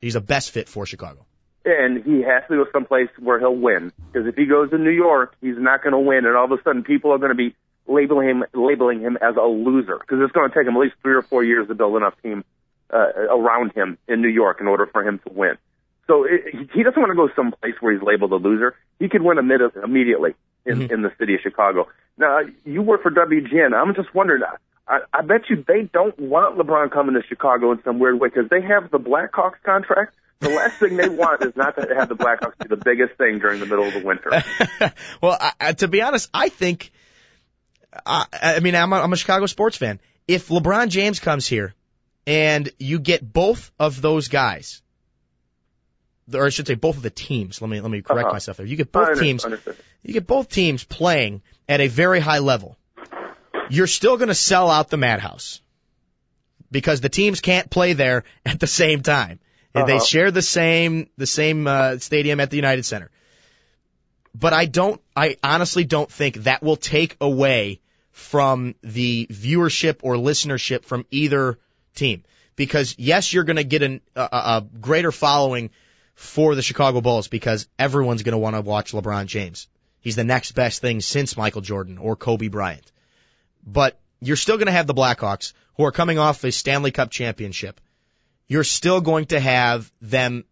He's 0.00 0.14
a 0.14 0.20
best 0.20 0.52
fit 0.52 0.68
for 0.68 0.86
Chicago. 0.86 1.26
And 1.64 2.04
he 2.04 2.22
has 2.22 2.44
to 2.48 2.54
go 2.54 2.66
someplace 2.72 3.08
where 3.18 3.40
he'll 3.40 3.56
win. 3.56 3.92
Because 4.12 4.28
if 4.28 4.36
he 4.36 4.46
goes 4.46 4.70
to 4.70 4.78
New 4.78 4.92
York, 4.92 5.34
he's 5.40 5.58
not 5.58 5.82
going 5.82 5.94
to 5.94 5.98
win. 5.98 6.24
And 6.24 6.36
all 6.36 6.44
of 6.44 6.52
a 6.52 6.62
sudden, 6.62 6.84
people 6.84 7.10
are 7.10 7.18
going 7.18 7.32
to 7.32 7.34
be 7.34 7.56
labeling 7.88 8.28
him 8.28 8.44
labeling 8.54 9.00
him 9.00 9.16
as 9.16 9.34
a 9.34 9.42
loser 9.42 9.98
because 9.98 10.18
it's 10.22 10.30
going 10.30 10.48
to 10.48 10.54
take 10.54 10.68
him 10.68 10.76
at 10.76 10.80
least 10.80 10.94
three 11.02 11.14
or 11.14 11.22
four 11.22 11.42
years 11.42 11.66
to 11.66 11.74
build 11.74 11.96
enough 11.96 12.14
team 12.22 12.44
uh, 12.92 13.08
around 13.34 13.72
him 13.72 13.98
in 14.06 14.22
New 14.22 14.28
York 14.28 14.58
in 14.60 14.68
order 14.68 14.86
for 14.86 15.02
him 15.02 15.18
to 15.26 15.32
win. 15.32 15.58
So 16.06 16.22
it, 16.22 16.70
he 16.72 16.84
doesn't 16.84 17.00
want 17.00 17.10
to 17.10 17.16
go 17.16 17.28
someplace 17.34 17.74
where 17.80 17.92
he's 17.92 18.02
labeled 18.02 18.30
a 18.30 18.36
loser. 18.36 18.76
He 19.00 19.08
could 19.08 19.22
win 19.22 19.38
immediately 19.38 20.34
in, 20.64 20.78
mm-hmm. 20.78 20.94
in 20.94 21.02
the 21.02 21.10
city 21.18 21.34
of 21.34 21.40
Chicago. 21.42 21.88
Now, 22.16 22.42
you 22.64 22.80
work 22.82 23.02
for 23.02 23.10
WGN. 23.10 23.74
I'm 23.74 23.94
just 23.96 24.14
wondering. 24.14 24.42
I, 24.88 25.00
I 25.12 25.22
bet 25.22 25.50
you 25.50 25.64
they 25.66 25.82
don't 25.82 26.18
want 26.18 26.58
LeBron 26.58 26.90
coming 26.90 27.14
to 27.14 27.22
Chicago 27.28 27.72
in 27.72 27.82
some 27.84 27.98
weird 27.98 28.18
way 28.18 28.28
because 28.28 28.48
they 28.48 28.62
have 28.62 28.90
the 28.90 28.98
Blackhawks 28.98 29.62
contract. 29.62 30.14
The 30.40 30.50
last 30.50 30.78
thing 30.78 30.96
they 30.96 31.08
want 31.08 31.44
is 31.44 31.54
not 31.56 31.76
to 31.76 31.94
have 31.94 32.08
the 32.08 32.14
Blackhawks 32.14 32.58
be 32.58 32.68
the 32.68 32.76
biggest 32.76 33.18
thing 33.18 33.38
during 33.38 33.60
the 33.60 33.66
middle 33.66 33.84
of 33.84 33.92
the 33.92 34.04
winter. 34.04 34.30
well, 35.20 35.36
I, 35.60 35.72
to 35.72 35.88
be 35.88 36.00
honest, 36.00 36.30
I 36.32 36.48
think. 36.48 36.90
I, 38.06 38.26
I 38.32 38.60
mean, 38.60 38.74
I'm 38.74 38.92
a, 38.92 38.96
I'm 38.96 39.12
a 39.12 39.16
Chicago 39.16 39.46
sports 39.46 39.76
fan. 39.76 39.98
If 40.26 40.48
LeBron 40.48 40.88
James 40.88 41.20
comes 41.20 41.46
here 41.46 41.74
and 42.26 42.70
you 42.78 42.98
get 43.00 43.30
both 43.30 43.72
of 43.78 44.00
those 44.00 44.28
guys, 44.28 44.82
or 46.32 46.46
I 46.46 46.50
should 46.50 46.66
say 46.66 46.74
both 46.74 46.96
of 46.96 47.02
the 47.02 47.10
teams. 47.10 47.60
Let 47.60 47.70
me 47.70 47.80
let 47.80 47.90
me 47.90 48.02
correct 48.02 48.26
uh-huh. 48.26 48.32
myself 48.34 48.56
there. 48.58 48.66
You 48.66 48.76
get 48.76 48.92
both 48.92 49.18
teams. 49.18 49.44
You 50.02 50.12
get 50.14 50.26
both 50.26 50.48
teams 50.48 50.84
playing 50.84 51.42
at 51.68 51.80
a 51.80 51.88
very 51.88 52.20
high 52.20 52.38
level. 52.38 52.77
You're 53.70 53.86
still 53.86 54.16
going 54.16 54.28
to 54.28 54.34
sell 54.34 54.70
out 54.70 54.90
the 54.90 54.96
Madhouse 54.96 55.60
because 56.70 57.00
the 57.00 57.08
teams 57.08 57.40
can't 57.40 57.70
play 57.70 57.92
there 57.92 58.24
at 58.46 58.60
the 58.60 58.66
same 58.66 59.02
time. 59.02 59.40
Uh-huh. 59.74 59.86
They 59.86 59.98
share 59.98 60.30
the 60.30 60.42
same 60.42 61.08
the 61.16 61.26
same 61.26 61.66
uh, 61.66 61.98
stadium 61.98 62.40
at 62.40 62.50
the 62.50 62.56
United 62.56 62.84
Center. 62.84 63.10
But 64.34 64.52
I 64.52 64.66
don't. 64.66 65.00
I 65.16 65.36
honestly 65.42 65.84
don't 65.84 66.10
think 66.10 66.36
that 66.44 66.62
will 66.62 66.76
take 66.76 67.16
away 67.20 67.80
from 68.12 68.74
the 68.82 69.26
viewership 69.30 70.00
or 70.02 70.14
listenership 70.14 70.84
from 70.84 71.06
either 71.10 71.58
team. 71.94 72.24
Because 72.56 72.96
yes, 72.98 73.32
you're 73.32 73.44
going 73.44 73.56
to 73.56 73.64
get 73.64 73.82
an, 73.82 74.00
a, 74.16 74.22
a 74.22 74.66
greater 74.80 75.12
following 75.12 75.70
for 76.14 76.56
the 76.56 76.62
Chicago 76.62 77.00
Bulls 77.00 77.28
because 77.28 77.68
everyone's 77.78 78.24
going 78.24 78.32
to 78.32 78.38
want 78.38 78.56
to 78.56 78.62
watch 78.62 78.92
LeBron 78.92 79.26
James. 79.26 79.68
He's 80.00 80.16
the 80.16 80.24
next 80.24 80.52
best 80.52 80.80
thing 80.80 81.00
since 81.00 81.36
Michael 81.36 81.60
Jordan 81.60 81.98
or 81.98 82.16
Kobe 82.16 82.48
Bryant. 82.48 82.90
But 83.70 83.98
you're 84.20 84.36
still 84.36 84.56
going 84.56 84.66
to 84.66 84.72
have 84.72 84.86
the 84.86 84.94
Blackhawks 84.94 85.52
who 85.76 85.84
are 85.84 85.92
coming 85.92 86.18
off 86.18 86.42
a 86.44 86.50
Stanley 86.50 86.90
Cup 86.90 87.10
championship. 87.10 87.80
You're 88.46 88.64
still 88.64 89.00
going 89.00 89.26
to 89.26 89.38
have 89.38 89.92
them 90.00 90.44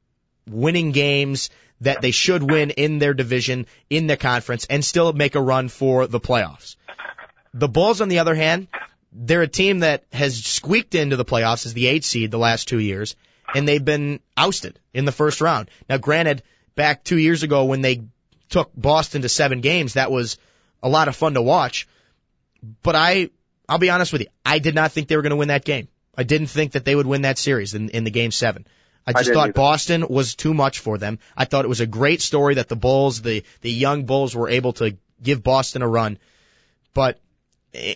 winning 0.48 0.92
games 0.92 1.50
that 1.80 2.02
they 2.02 2.10
should 2.10 2.42
win 2.42 2.70
in 2.70 2.98
their 2.98 3.14
division, 3.14 3.66
in 3.88 4.06
their 4.06 4.16
conference, 4.16 4.66
and 4.68 4.84
still 4.84 5.12
make 5.12 5.34
a 5.34 5.40
run 5.40 5.68
for 5.68 6.06
the 6.06 6.20
playoffs. 6.20 6.76
The 7.54 7.68
Bulls, 7.68 8.00
on 8.00 8.08
the 8.08 8.18
other 8.18 8.34
hand, 8.34 8.68
they're 9.12 9.42
a 9.42 9.48
team 9.48 9.80
that 9.80 10.04
has 10.12 10.44
squeaked 10.44 10.94
into 10.94 11.16
the 11.16 11.24
playoffs 11.24 11.64
as 11.64 11.72
the 11.72 11.86
eight 11.86 12.04
seed 12.04 12.30
the 12.30 12.38
last 12.38 12.68
two 12.68 12.78
years, 12.78 13.16
and 13.54 13.66
they've 13.66 13.84
been 13.84 14.20
ousted 14.36 14.78
in 14.92 15.06
the 15.06 15.12
first 15.12 15.40
round. 15.40 15.70
Now, 15.88 15.96
granted, 15.96 16.42
back 16.74 17.02
two 17.02 17.18
years 17.18 17.42
ago 17.42 17.64
when 17.64 17.80
they 17.80 18.02
took 18.50 18.70
Boston 18.76 19.22
to 19.22 19.28
seven 19.28 19.62
games, 19.62 19.94
that 19.94 20.10
was 20.10 20.36
a 20.82 20.88
lot 20.88 21.08
of 21.08 21.16
fun 21.16 21.34
to 21.34 21.42
watch. 21.42 21.88
But 22.82 22.96
I, 22.96 23.30
I'll 23.68 23.78
be 23.78 23.90
honest 23.90 24.12
with 24.12 24.22
you, 24.22 24.28
I 24.44 24.58
did 24.58 24.74
not 24.74 24.92
think 24.92 25.08
they 25.08 25.16
were 25.16 25.22
going 25.22 25.30
to 25.30 25.36
win 25.36 25.48
that 25.48 25.64
game. 25.64 25.88
I 26.16 26.22
didn't 26.22 26.48
think 26.48 26.72
that 26.72 26.84
they 26.84 26.94
would 26.94 27.06
win 27.06 27.22
that 27.22 27.38
series 27.38 27.74
in, 27.74 27.90
in 27.90 28.04
the 28.04 28.10
game 28.10 28.30
seven. 28.30 28.66
I 29.06 29.12
just 29.12 29.30
I 29.30 29.34
thought 29.34 29.44
either. 29.44 29.52
Boston 29.52 30.06
was 30.08 30.34
too 30.34 30.54
much 30.54 30.80
for 30.80 30.98
them. 30.98 31.18
I 31.36 31.44
thought 31.44 31.64
it 31.64 31.68
was 31.68 31.80
a 31.80 31.86
great 31.86 32.20
story 32.20 32.54
that 32.54 32.68
the 32.68 32.76
Bulls, 32.76 33.22
the 33.22 33.44
the 33.60 33.70
young 33.70 34.04
Bulls, 34.04 34.34
were 34.34 34.48
able 34.48 34.72
to 34.74 34.96
give 35.22 35.42
Boston 35.42 35.82
a 35.82 35.88
run. 35.88 36.18
But 36.92 37.20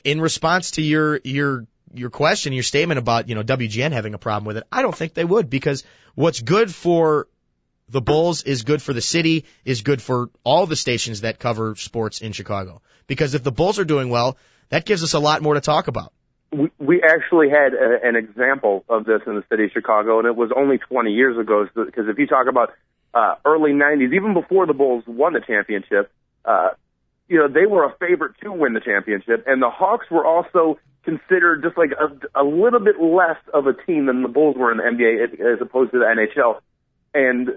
in 0.05 0.21
response 0.21 0.73
to 0.73 0.83
your 0.83 1.21
your 1.25 1.67
your 1.93 2.11
question, 2.11 2.53
your 2.53 2.63
statement 2.63 2.99
about 2.99 3.29
you 3.29 3.35
know 3.35 3.43
WGN 3.43 3.93
having 3.93 4.15
a 4.15 4.19
problem 4.19 4.45
with 4.47 4.59
it, 4.59 4.65
I 4.71 4.83
don't 4.83 4.95
think 4.95 5.15
they 5.15 5.25
would 5.25 5.51
because 5.51 5.83
what's 6.15 6.41
good 6.41 6.73
for 6.73 7.27
the 7.91 8.01
Bulls 8.01 8.43
is 8.45 8.62
good 8.62 8.80
for 8.80 8.93
the 8.93 9.01
city, 9.01 9.45
is 9.64 9.82
good 9.82 10.01
for 10.01 10.30
all 10.45 10.66
the 10.66 10.76
stations 10.76 11.22
that 11.22 11.38
cover 11.38 11.74
sports 11.74 12.20
in 12.20 12.32
Chicago. 12.32 12.82
Because 13.07 13.34
if 13.34 13.43
the 13.43 13.53
Bulls 13.53 13.78
are 13.78 13.84
doing 13.84 14.11
well, 14.11 14.36
that 14.68 14.84
gives 14.84 15.03
us 15.03 15.14
a 15.14 15.18
lot 15.18 15.43
more 15.43 15.55
to 15.55 15.61
talk 15.61 15.88
about. 15.88 16.12
we, 16.53 16.70
we 16.78 17.03
actually 17.03 17.49
had 17.51 17.74
a, 17.74 18.07
an 18.07 18.16
example 18.16 18.84
of 18.88 19.05
this 19.05 19.22
in 19.26 19.34
the 19.34 19.45
city 19.51 19.64
of 19.64 19.70
Chicago, 19.72 20.18
and 20.18 20.28
it 20.28 20.36
was 20.36 20.51
only 20.57 20.78
20 20.78 21.11
years 21.11 21.36
ago. 21.36 21.66
Because 21.74 22.09
if 22.09 22.18
you 22.18 22.26
talk 22.26 22.47
about 22.49 22.70
uh, 23.12 23.34
early 23.45 23.72
90s, 23.72 24.14
even 24.14 24.34
before 24.34 24.66
the 24.66 24.74
Bulls 24.74 25.05
won 25.07 25.32
the 25.32 25.41
championship, 25.41 26.12
uh, 26.45 26.70
you 27.28 27.38
know, 27.38 27.49
they 27.49 27.66
were 27.66 27.84
a 27.84 27.95
favorite 27.99 28.34
to 28.43 28.53
win 28.53 28.72
the 28.74 28.80
championship, 28.80 29.45
and 29.47 29.61
the 29.62 29.70
Hawks 29.70 30.07
were 30.11 30.24
also 30.24 30.78
considered 31.05 31.62
just 31.62 31.76
like 31.78 31.91
a, 31.93 32.41
a 32.41 32.45
little 32.45 32.80
bit 32.80 33.01
less 33.01 33.38
of 33.55 33.66
a 33.66 33.72
team 33.72 34.07
than 34.07 34.22
the 34.22 34.28
Bulls 34.28 34.57
were 34.57 34.70
in 34.70 34.78
the 34.78 34.84
NBA 34.84 35.55
as 35.55 35.61
opposed 35.61 35.93
to 35.93 35.99
the 35.99 36.05
NHL. 36.05 36.61
And 37.14 37.51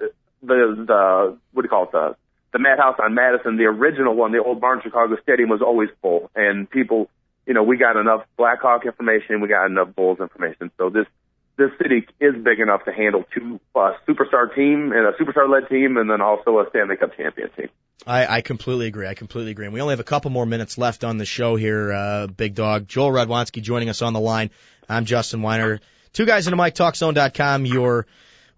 the 0.43 0.83
the 0.87 1.37
what 1.53 1.61
do 1.61 1.65
you 1.65 1.69
call 1.69 1.85
it 1.85 1.91
the 1.91 2.15
the 2.51 2.59
Madhouse 2.59 2.99
on 3.03 3.15
Madison, 3.15 3.57
the 3.57 3.65
original 3.65 4.15
one, 4.15 4.31
the 4.31 4.37
old 4.37 4.61
Barn 4.61 4.79
Chicago 4.83 5.17
Stadium 5.23 5.49
was 5.49 5.61
always 5.61 5.89
full, 6.03 6.29
and 6.35 6.69
people, 6.69 7.09
you 7.47 7.53
know, 7.55 7.63
we 7.63 7.77
got 7.77 7.97
enough 7.97 8.25
Blackhawk 8.37 8.85
information, 8.85 9.41
we 9.41 9.47
got 9.47 9.65
enough 9.65 9.95
Bulls 9.95 10.19
information, 10.19 10.71
so 10.77 10.89
this 10.89 11.07
this 11.55 11.69
city 11.81 12.07
is 12.19 12.33
big 12.43 12.59
enough 12.59 12.85
to 12.85 12.91
handle 12.91 13.25
two 13.33 13.59
uh, 13.75 13.93
superstar 14.07 14.53
team 14.55 14.91
and 14.91 15.05
a 15.05 15.13
superstar 15.13 15.49
led 15.49 15.69
team, 15.69 15.97
and 15.97 16.09
then 16.09 16.21
also 16.21 16.59
a 16.59 16.65
Stanley 16.69 16.97
Cup 16.97 17.15
champion 17.15 17.49
team. 17.55 17.69
I, 18.05 18.37
I 18.37 18.41
completely 18.41 18.87
agree. 18.87 19.07
I 19.07 19.13
completely 19.13 19.51
agree. 19.51 19.65
And 19.65 19.73
we 19.73 19.79
only 19.79 19.93
have 19.93 19.99
a 19.99 20.03
couple 20.03 20.31
more 20.31 20.45
minutes 20.45 20.77
left 20.77 21.03
on 21.03 21.17
the 21.17 21.25
show 21.25 21.55
here, 21.55 21.93
uh, 21.93 22.27
Big 22.27 22.55
Dog. 22.55 22.87
Joel 22.87 23.11
Radwanski 23.11 23.61
joining 23.61 23.89
us 23.89 24.01
on 24.01 24.13
the 24.13 24.19
line. 24.19 24.49
I'm 24.89 25.05
Justin 25.05 25.41
Weiner. 25.41 25.79
Two 26.11 26.25
guys 26.25 26.47
in 26.47 26.51
the 26.51 26.57
mic, 26.57 26.75
TalkZone.com, 26.75 27.65
your 27.65 28.07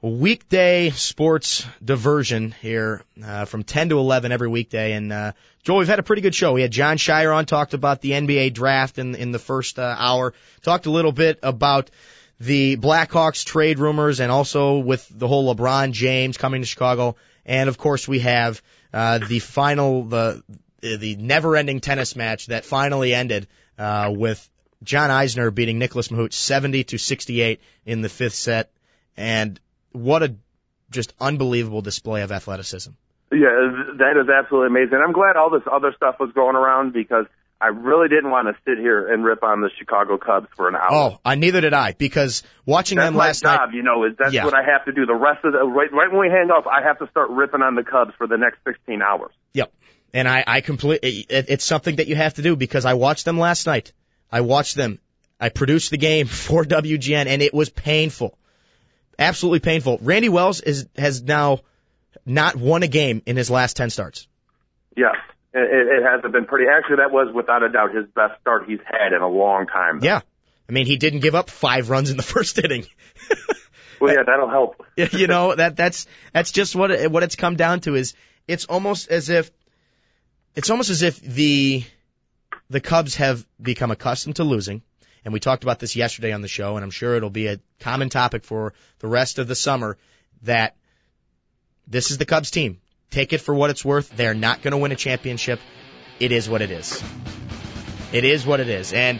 weekday 0.01 0.89
sports 0.91 1.65
diversion 1.83 2.51
here 2.61 3.03
uh, 3.23 3.45
from 3.45 3.63
10 3.63 3.89
to 3.89 3.97
11 3.97 4.31
every 4.31 4.47
weekday. 4.47 4.93
And 4.93 5.11
uh, 5.11 5.31
Joel, 5.63 5.79
we've 5.79 5.87
had 5.87 5.99
a 5.99 6.03
pretty 6.03 6.21
good 6.21 6.35
show. 6.35 6.53
We 6.53 6.61
had 6.61 6.71
Jon 6.71 6.97
Scheyer 6.97 7.35
on, 7.35 7.45
talked 7.45 7.73
about 7.73 8.01
the 8.01 8.11
NBA 8.11 8.53
draft 8.53 8.99
in 8.99 9.15
in 9.15 9.31
the 9.31 9.39
first 9.39 9.79
uh, 9.79 9.95
hour, 9.97 10.33
talked 10.61 10.85
a 10.85 10.91
little 10.91 11.11
bit 11.11 11.39
about 11.41 11.89
the 12.39 12.77
Blackhawks 12.77 13.45
trade 13.45 13.79
rumors, 13.79 14.19
and 14.19 14.31
also 14.31 14.79
with 14.79 15.07
the 15.09 15.27
whole 15.27 15.53
LeBron 15.53 15.91
James 15.91 16.37
coming 16.37 16.61
to 16.61 16.67
Chicago. 16.67 17.15
And 17.45 17.69
of 17.69 17.77
course, 17.77 18.07
we 18.07 18.19
have 18.19 18.61
uh, 18.93 19.19
the 19.19 19.39
final 19.39 20.03
the 20.03 20.43
the 20.81 21.15
never-ending 21.15 21.79
tennis 21.79 22.15
match 22.15 22.47
that 22.47 22.63
finally 22.63 23.13
ended 23.15 23.47
uh, 23.79 24.11
with 24.15 24.47
John 24.83 25.09
Isner 25.09 25.53
beating 25.53 25.79
Nicolas 25.79 26.09
Mahut 26.09 26.31
70 26.31 26.83
to 26.85 26.97
68 26.97 27.59
in 27.85 28.01
the 28.01 28.09
fifth 28.09 28.35
set. 28.35 28.69
And 29.17 29.59
what 29.95 30.23
a 30.23 30.35
just 30.91 31.13
unbelievable 31.19 31.81
display 31.81 32.21
of 32.21 32.31
athleticism. 32.31 32.91
Yeah, 33.31 33.49
that 33.97 34.21
is 34.21 34.29
absolutely 34.29 34.67
amazing. 34.67 35.01
I'm 35.03 35.13
glad 35.13 35.35
all 35.35 35.49
this 35.49 35.63
other 35.71 35.93
stuff 35.95 36.15
was 36.19 36.31
going 36.33 36.55
around 36.55 36.93
because 36.93 37.25
I 37.59 37.67
really 37.67 38.07
didn't 38.07 38.29
want 38.29 38.47
to 38.47 38.53
sit 38.65 38.77
here 38.77 39.11
and 39.11 39.23
rip 39.25 39.41
on 39.41 39.61
the 39.61 39.69
Chicago 39.79 40.17
Cubs 40.17 40.47
for 40.55 40.67
an 40.69 40.75
hour. 40.75 40.87
Oh, 40.91 41.19
I 41.25 41.35
neither 41.35 41.61
did 41.61 41.73
I 41.73 41.93
because 41.93 42.43
watching 42.65 42.97
that's 42.97 43.07
them 43.07 43.15
last 43.15 43.43
my 43.43 43.55
job, 43.55 43.69
night. 43.69 43.75
You 43.75 43.81
know, 43.83 44.03
is 44.05 44.13
that's 44.19 44.33
Yeah. 44.33 44.45
what 44.45 44.53
I 44.53 44.63
have 44.63 44.85
to 44.85 44.91
do. 44.91 45.05
The 45.05 45.15
rest 45.15 45.43
of 45.43 45.53
the 45.53 45.59
right, 45.59 45.91
right 45.91 46.11
when 46.11 46.19
we 46.21 46.27
hang 46.29 46.51
up, 46.51 46.65
I 46.67 46.83
have 46.83 46.99
to 46.99 47.07
start 47.09 47.29
ripping 47.31 47.61
on 47.61 47.75
the 47.75 47.83
Cubs 47.83 48.13
for 48.17 48.27
the 48.27 48.37
next 48.37 48.59
16 48.65 49.01
hours. 49.01 49.31
Yep. 49.53 49.73
And 50.13 50.27
I, 50.29 50.43
I 50.45 50.61
completely, 50.61 51.25
it, 51.27 51.45
it's 51.49 51.65
something 51.65 51.95
that 51.97 52.07
you 52.07 52.15
have 52.15 52.35
to 52.35 52.41
do 52.41 52.55
because 52.55 52.85
I 52.85 52.93
watched 52.93 53.25
them 53.25 53.39
last 53.39 53.65
night. 53.65 53.91
I 54.31 54.41
watched 54.41 54.75
them. 54.75 54.99
I 55.39 55.49
produced 55.49 55.91
the 55.91 55.97
game 55.97 56.27
for 56.47 56.63
WGN 56.63 57.25
and 57.25 57.41
it 57.41 57.53
was 57.53 57.69
painful. 57.69 58.37
Absolutely 59.17 59.59
painful. 59.59 59.99
Randy 60.01 60.29
Wells 60.29 60.61
is, 60.61 60.87
has 60.97 61.21
now 61.21 61.59
not 62.25 62.55
won 62.55 62.83
a 62.83 62.87
game 62.87 63.21
in 63.25 63.37
his 63.37 63.49
last 63.49 63.77
10 63.77 63.89
starts. 63.89 64.27
Yes, 64.95 65.15
it, 65.53 65.59
it 65.59 66.03
hasn't 66.03 66.33
been 66.33 66.45
pretty. 66.45 66.65
Actually, 66.69 66.97
that 66.97 67.11
was 67.11 67.33
without 67.33 67.63
a 67.63 67.69
doubt 67.69 67.93
his 67.93 68.05
best 68.15 68.39
start 68.41 68.65
he's 68.67 68.79
had 68.85 69.13
in 69.13 69.21
a 69.21 69.27
long 69.27 69.67
time. 69.67 69.99
Yeah. 70.01 70.21
I 70.67 70.71
mean, 70.71 70.85
he 70.85 70.97
didn't 70.97 71.19
give 71.19 71.35
up 71.35 71.49
five 71.49 71.89
runs 71.89 72.09
in 72.09 72.17
the 72.17 72.23
first 72.35 72.57
inning. 72.59 72.85
Well, 73.99 74.13
yeah, 74.13 74.23
that'll 74.23 74.49
help. 74.49 74.85
you 75.13 75.27
know 75.27 75.55
that 75.55 75.75
that's 75.75 76.07
that's 76.33 76.51
just 76.51 76.75
what 76.75 76.91
it, 76.91 77.11
what 77.11 77.23
it's 77.23 77.35
come 77.35 77.55
down 77.55 77.79
to 77.81 77.95
is 77.95 78.13
it's 78.47 78.65
almost 78.65 79.09
as 79.09 79.29
if 79.29 79.51
it's 80.55 80.69
almost 80.69 80.89
as 80.89 81.01
if 81.01 81.19
the 81.21 81.83
the 82.69 82.81
Cubs 82.81 83.15
have 83.15 83.45
become 83.61 83.91
accustomed 83.91 84.37
to 84.37 84.43
losing 84.43 84.81
and 85.25 85.33
we 85.33 85.39
talked 85.39 85.63
about 85.63 85.79
this 85.79 85.95
yesterday 85.95 86.31
on 86.31 86.41
the 86.41 86.47
show 86.47 86.75
and 86.75 86.83
I'm 86.83 86.91
sure 86.91 87.15
it'll 87.15 87.29
be 87.29 87.47
a 87.47 87.59
common 87.79 88.09
topic 88.09 88.43
for 88.43 88.73
the 88.99 89.07
rest 89.07 89.39
of 89.39 89.47
the 89.47 89.55
summer 89.55 89.97
that 90.43 90.75
this 91.87 92.11
is 92.11 92.17
the 92.17 92.25
Cubs 92.25 92.51
team. 92.51 92.79
Take 93.09 93.33
it 93.33 93.41
for 93.41 93.53
what 93.53 93.69
it's 93.69 93.83
worth. 93.83 94.09
They're 94.15 94.33
not 94.33 94.61
going 94.61 94.71
to 94.71 94.77
win 94.77 94.91
a 94.91 94.95
championship. 94.95 95.59
It 96.19 96.31
is 96.31 96.47
what 96.47 96.61
it 96.61 96.71
is. 96.71 97.03
It 98.13 98.23
is 98.23 98.45
what 98.45 98.59
it 98.59 98.69
is. 98.69 98.93
And 98.93 99.19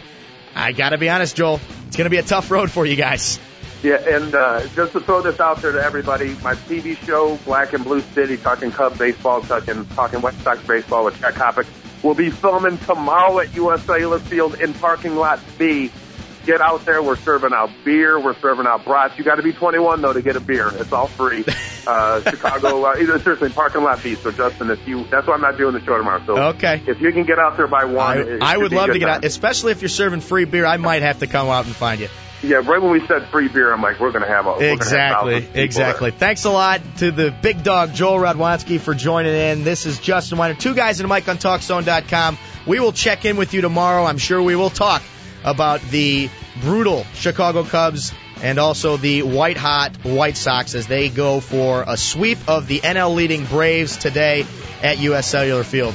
I 0.54 0.72
got 0.72 0.90
to 0.90 0.98
be 0.98 1.10
honest 1.10 1.36
Joel 1.36 1.60
it's 1.86 1.96
going 1.96 2.06
to 2.06 2.10
be 2.10 2.18
a 2.18 2.22
tough 2.22 2.50
road 2.50 2.70
for 2.70 2.84
you 2.84 2.96
guys. 2.96 3.38
Yeah, 3.82 3.96
and 3.96 4.34
uh, 4.34 4.66
just 4.74 4.92
to 4.92 5.00
throw 5.00 5.22
this 5.22 5.38
out 5.38 5.62
there 5.62 5.72
to 5.72 5.82
everybody, 5.82 6.34
my 6.42 6.54
TV 6.54 6.96
show, 7.06 7.36
Black 7.44 7.72
and 7.72 7.84
Blue 7.84 8.00
City, 8.00 8.36
talking 8.36 8.72
Cub 8.72 8.98
baseball, 8.98 9.42
talking 9.42 9.84
talking 9.86 10.20
White 10.22 10.34
Sox 10.34 10.66
baseball 10.66 11.04
with 11.04 11.18
Jack 11.20 11.34
Hoppick, 11.34 11.66
will 12.02 12.14
be 12.14 12.30
filming 12.30 12.78
tomorrow 12.78 13.38
at 13.40 13.54
U.S. 13.56 13.82
Cellular 13.82 14.18
Field 14.18 14.54
in 14.60 14.74
parking 14.74 15.16
lot 15.16 15.40
B. 15.58 15.90
Get 16.44 16.60
out 16.60 16.84
there. 16.84 17.02
We're 17.02 17.16
serving 17.16 17.50
out 17.52 17.70
beer. 17.84 18.20
We're 18.20 18.38
serving 18.38 18.66
out 18.68 18.84
brats. 18.84 19.18
You 19.18 19.24
got 19.24 19.34
to 19.36 19.42
be 19.42 19.52
21 19.52 20.00
though 20.00 20.12
to 20.12 20.22
get 20.22 20.36
a 20.36 20.40
beer. 20.40 20.70
It's 20.76 20.92
all 20.92 21.06
free. 21.08 21.44
Uh, 21.86 22.20
Chicago, 22.28 22.84
uh, 22.84 22.96
either 22.98 23.16
seriously, 23.20 23.48
parking 23.48 23.80
lot 23.84 24.02
B. 24.02 24.16
So 24.16 24.32
Justin, 24.32 24.72
if 24.72 24.88
you, 24.88 25.04
that's 25.08 25.24
why 25.28 25.34
I'm 25.34 25.40
not 25.40 25.56
doing 25.56 25.72
the 25.72 25.78
show 25.84 25.96
tomorrow. 25.96 26.20
So 26.26 26.36
Okay. 26.48 26.82
if 26.84 27.00
you 27.00 27.12
can 27.12 27.22
get 27.22 27.38
out 27.38 27.56
there 27.56 27.68
by 27.68 27.84
one, 27.84 28.42
I, 28.42 28.54
I 28.54 28.56
would 28.56 28.72
love 28.72 28.88
to 28.90 28.98
get 28.98 29.06
time. 29.06 29.14
out, 29.18 29.24
especially 29.24 29.70
if 29.70 29.82
you're 29.82 29.88
serving 29.88 30.18
free 30.20 30.46
beer. 30.46 30.66
I 30.66 30.78
might 30.78 31.02
have 31.02 31.20
to 31.20 31.28
come 31.28 31.46
out 31.48 31.64
and 31.66 31.72
find 31.76 32.00
you. 32.00 32.08
Yeah, 32.46 32.58
right 32.58 32.80
when 32.80 32.92
we 32.92 33.04
said 33.06 33.26
free 33.28 33.48
beer, 33.48 33.72
I'm 33.72 33.82
like, 33.82 33.98
we're 33.98 34.12
gonna 34.12 34.26
have 34.26 34.46
a 34.46 34.52
we're 34.52 34.68
have 34.68 34.72
Exactly, 34.72 35.32
thousands 35.32 35.46
of 35.46 35.52
people 35.52 35.64
exactly. 35.64 36.10
Thanks 36.12 36.44
a 36.44 36.50
lot 36.50 36.80
to 36.98 37.10
the 37.10 37.34
big 37.42 37.64
dog 37.64 37.92
Joel 37.92 38.18
Radwanski 38.18 38.78
for 38.78 38.94
joining 38.94 39.34
in. 39.34 39.64
This 39.64 39.84
is 39.84 39.98
Justin 39.98 40.38
Weiner, 40.38 40.54
two 40.54 40.74
guys 40.74 41.00
in 41.00 41.06
a 41.06 41.08
mic 41.08 41.28
on 41.28 41.38
TalkZone.com. 41.38 42.38
We 42.66 42.78
will 42.78 42.92
check 42.92 43.24
in 43.24 43.36
with 43.36 43.52
you 43.52 43.62
tomorrow. 43.62 44.04
I'm 44.04 44.18
sure 44.18 44.40
we 44.40 44.54
will 44.54 44.70
talk 44.70 45.02
about 45.44 45.80
the 45.82 46.30
brutal 46.60 47.04
Chicago 47.14 47.64
Cubs 47.64 48.12
and 48.42 48.58
also 48.58 48.96
the 48.96 49.22
white 49.22 49.56
hot 49.56 49.96
White 50.04 50.36
Sox 50.36 50.74
as 50.74 50.86
they 50.86 51.08
go 51.08 51.40
for 51.40 51.84
a 51.86 51.96
sweep 51.96 52.38
of 52.48 52.66
the 52.68 52.80
NL 52.80 53.14
leading 53.14 53.44
Braves 53.46 53.96
today 53.96 54.46
at 54.82 54.98
U.S. 54.98 55.26
Cellular 55.26 55.64
Field. 55.64 55.94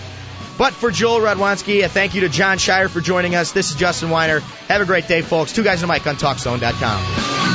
But 0.62 0.74
for 0.74 0.92
Joel 0.92 1.22
Radwanski, 1.22 1.84
a 1.84 1.90
thank 1.90 2.14
you 2.14 2.22
to 2.22 2.30
Jon 2.30 2.60
Scheyer 2.60 2.88
for 2.88 3.02
joining 3.02 3.34
us. 3.34 3.52
This 3.52 3.72
is 3.72 3.76
Justin 3.76 4.12
Weiner. 4.12 4.42
Have 4.68 4.80
a 4.80 4.86
great 4.86 5.08
day, 5.08 5.24
folks. 5.24 5.54
Two 5.54 5.64
guys 5.64 5.82
in 5.82 5.90
a 5.90 5.92
mic 5.92 6.06
on 6.06 6.18
TalkZone.com. 6.18 7.51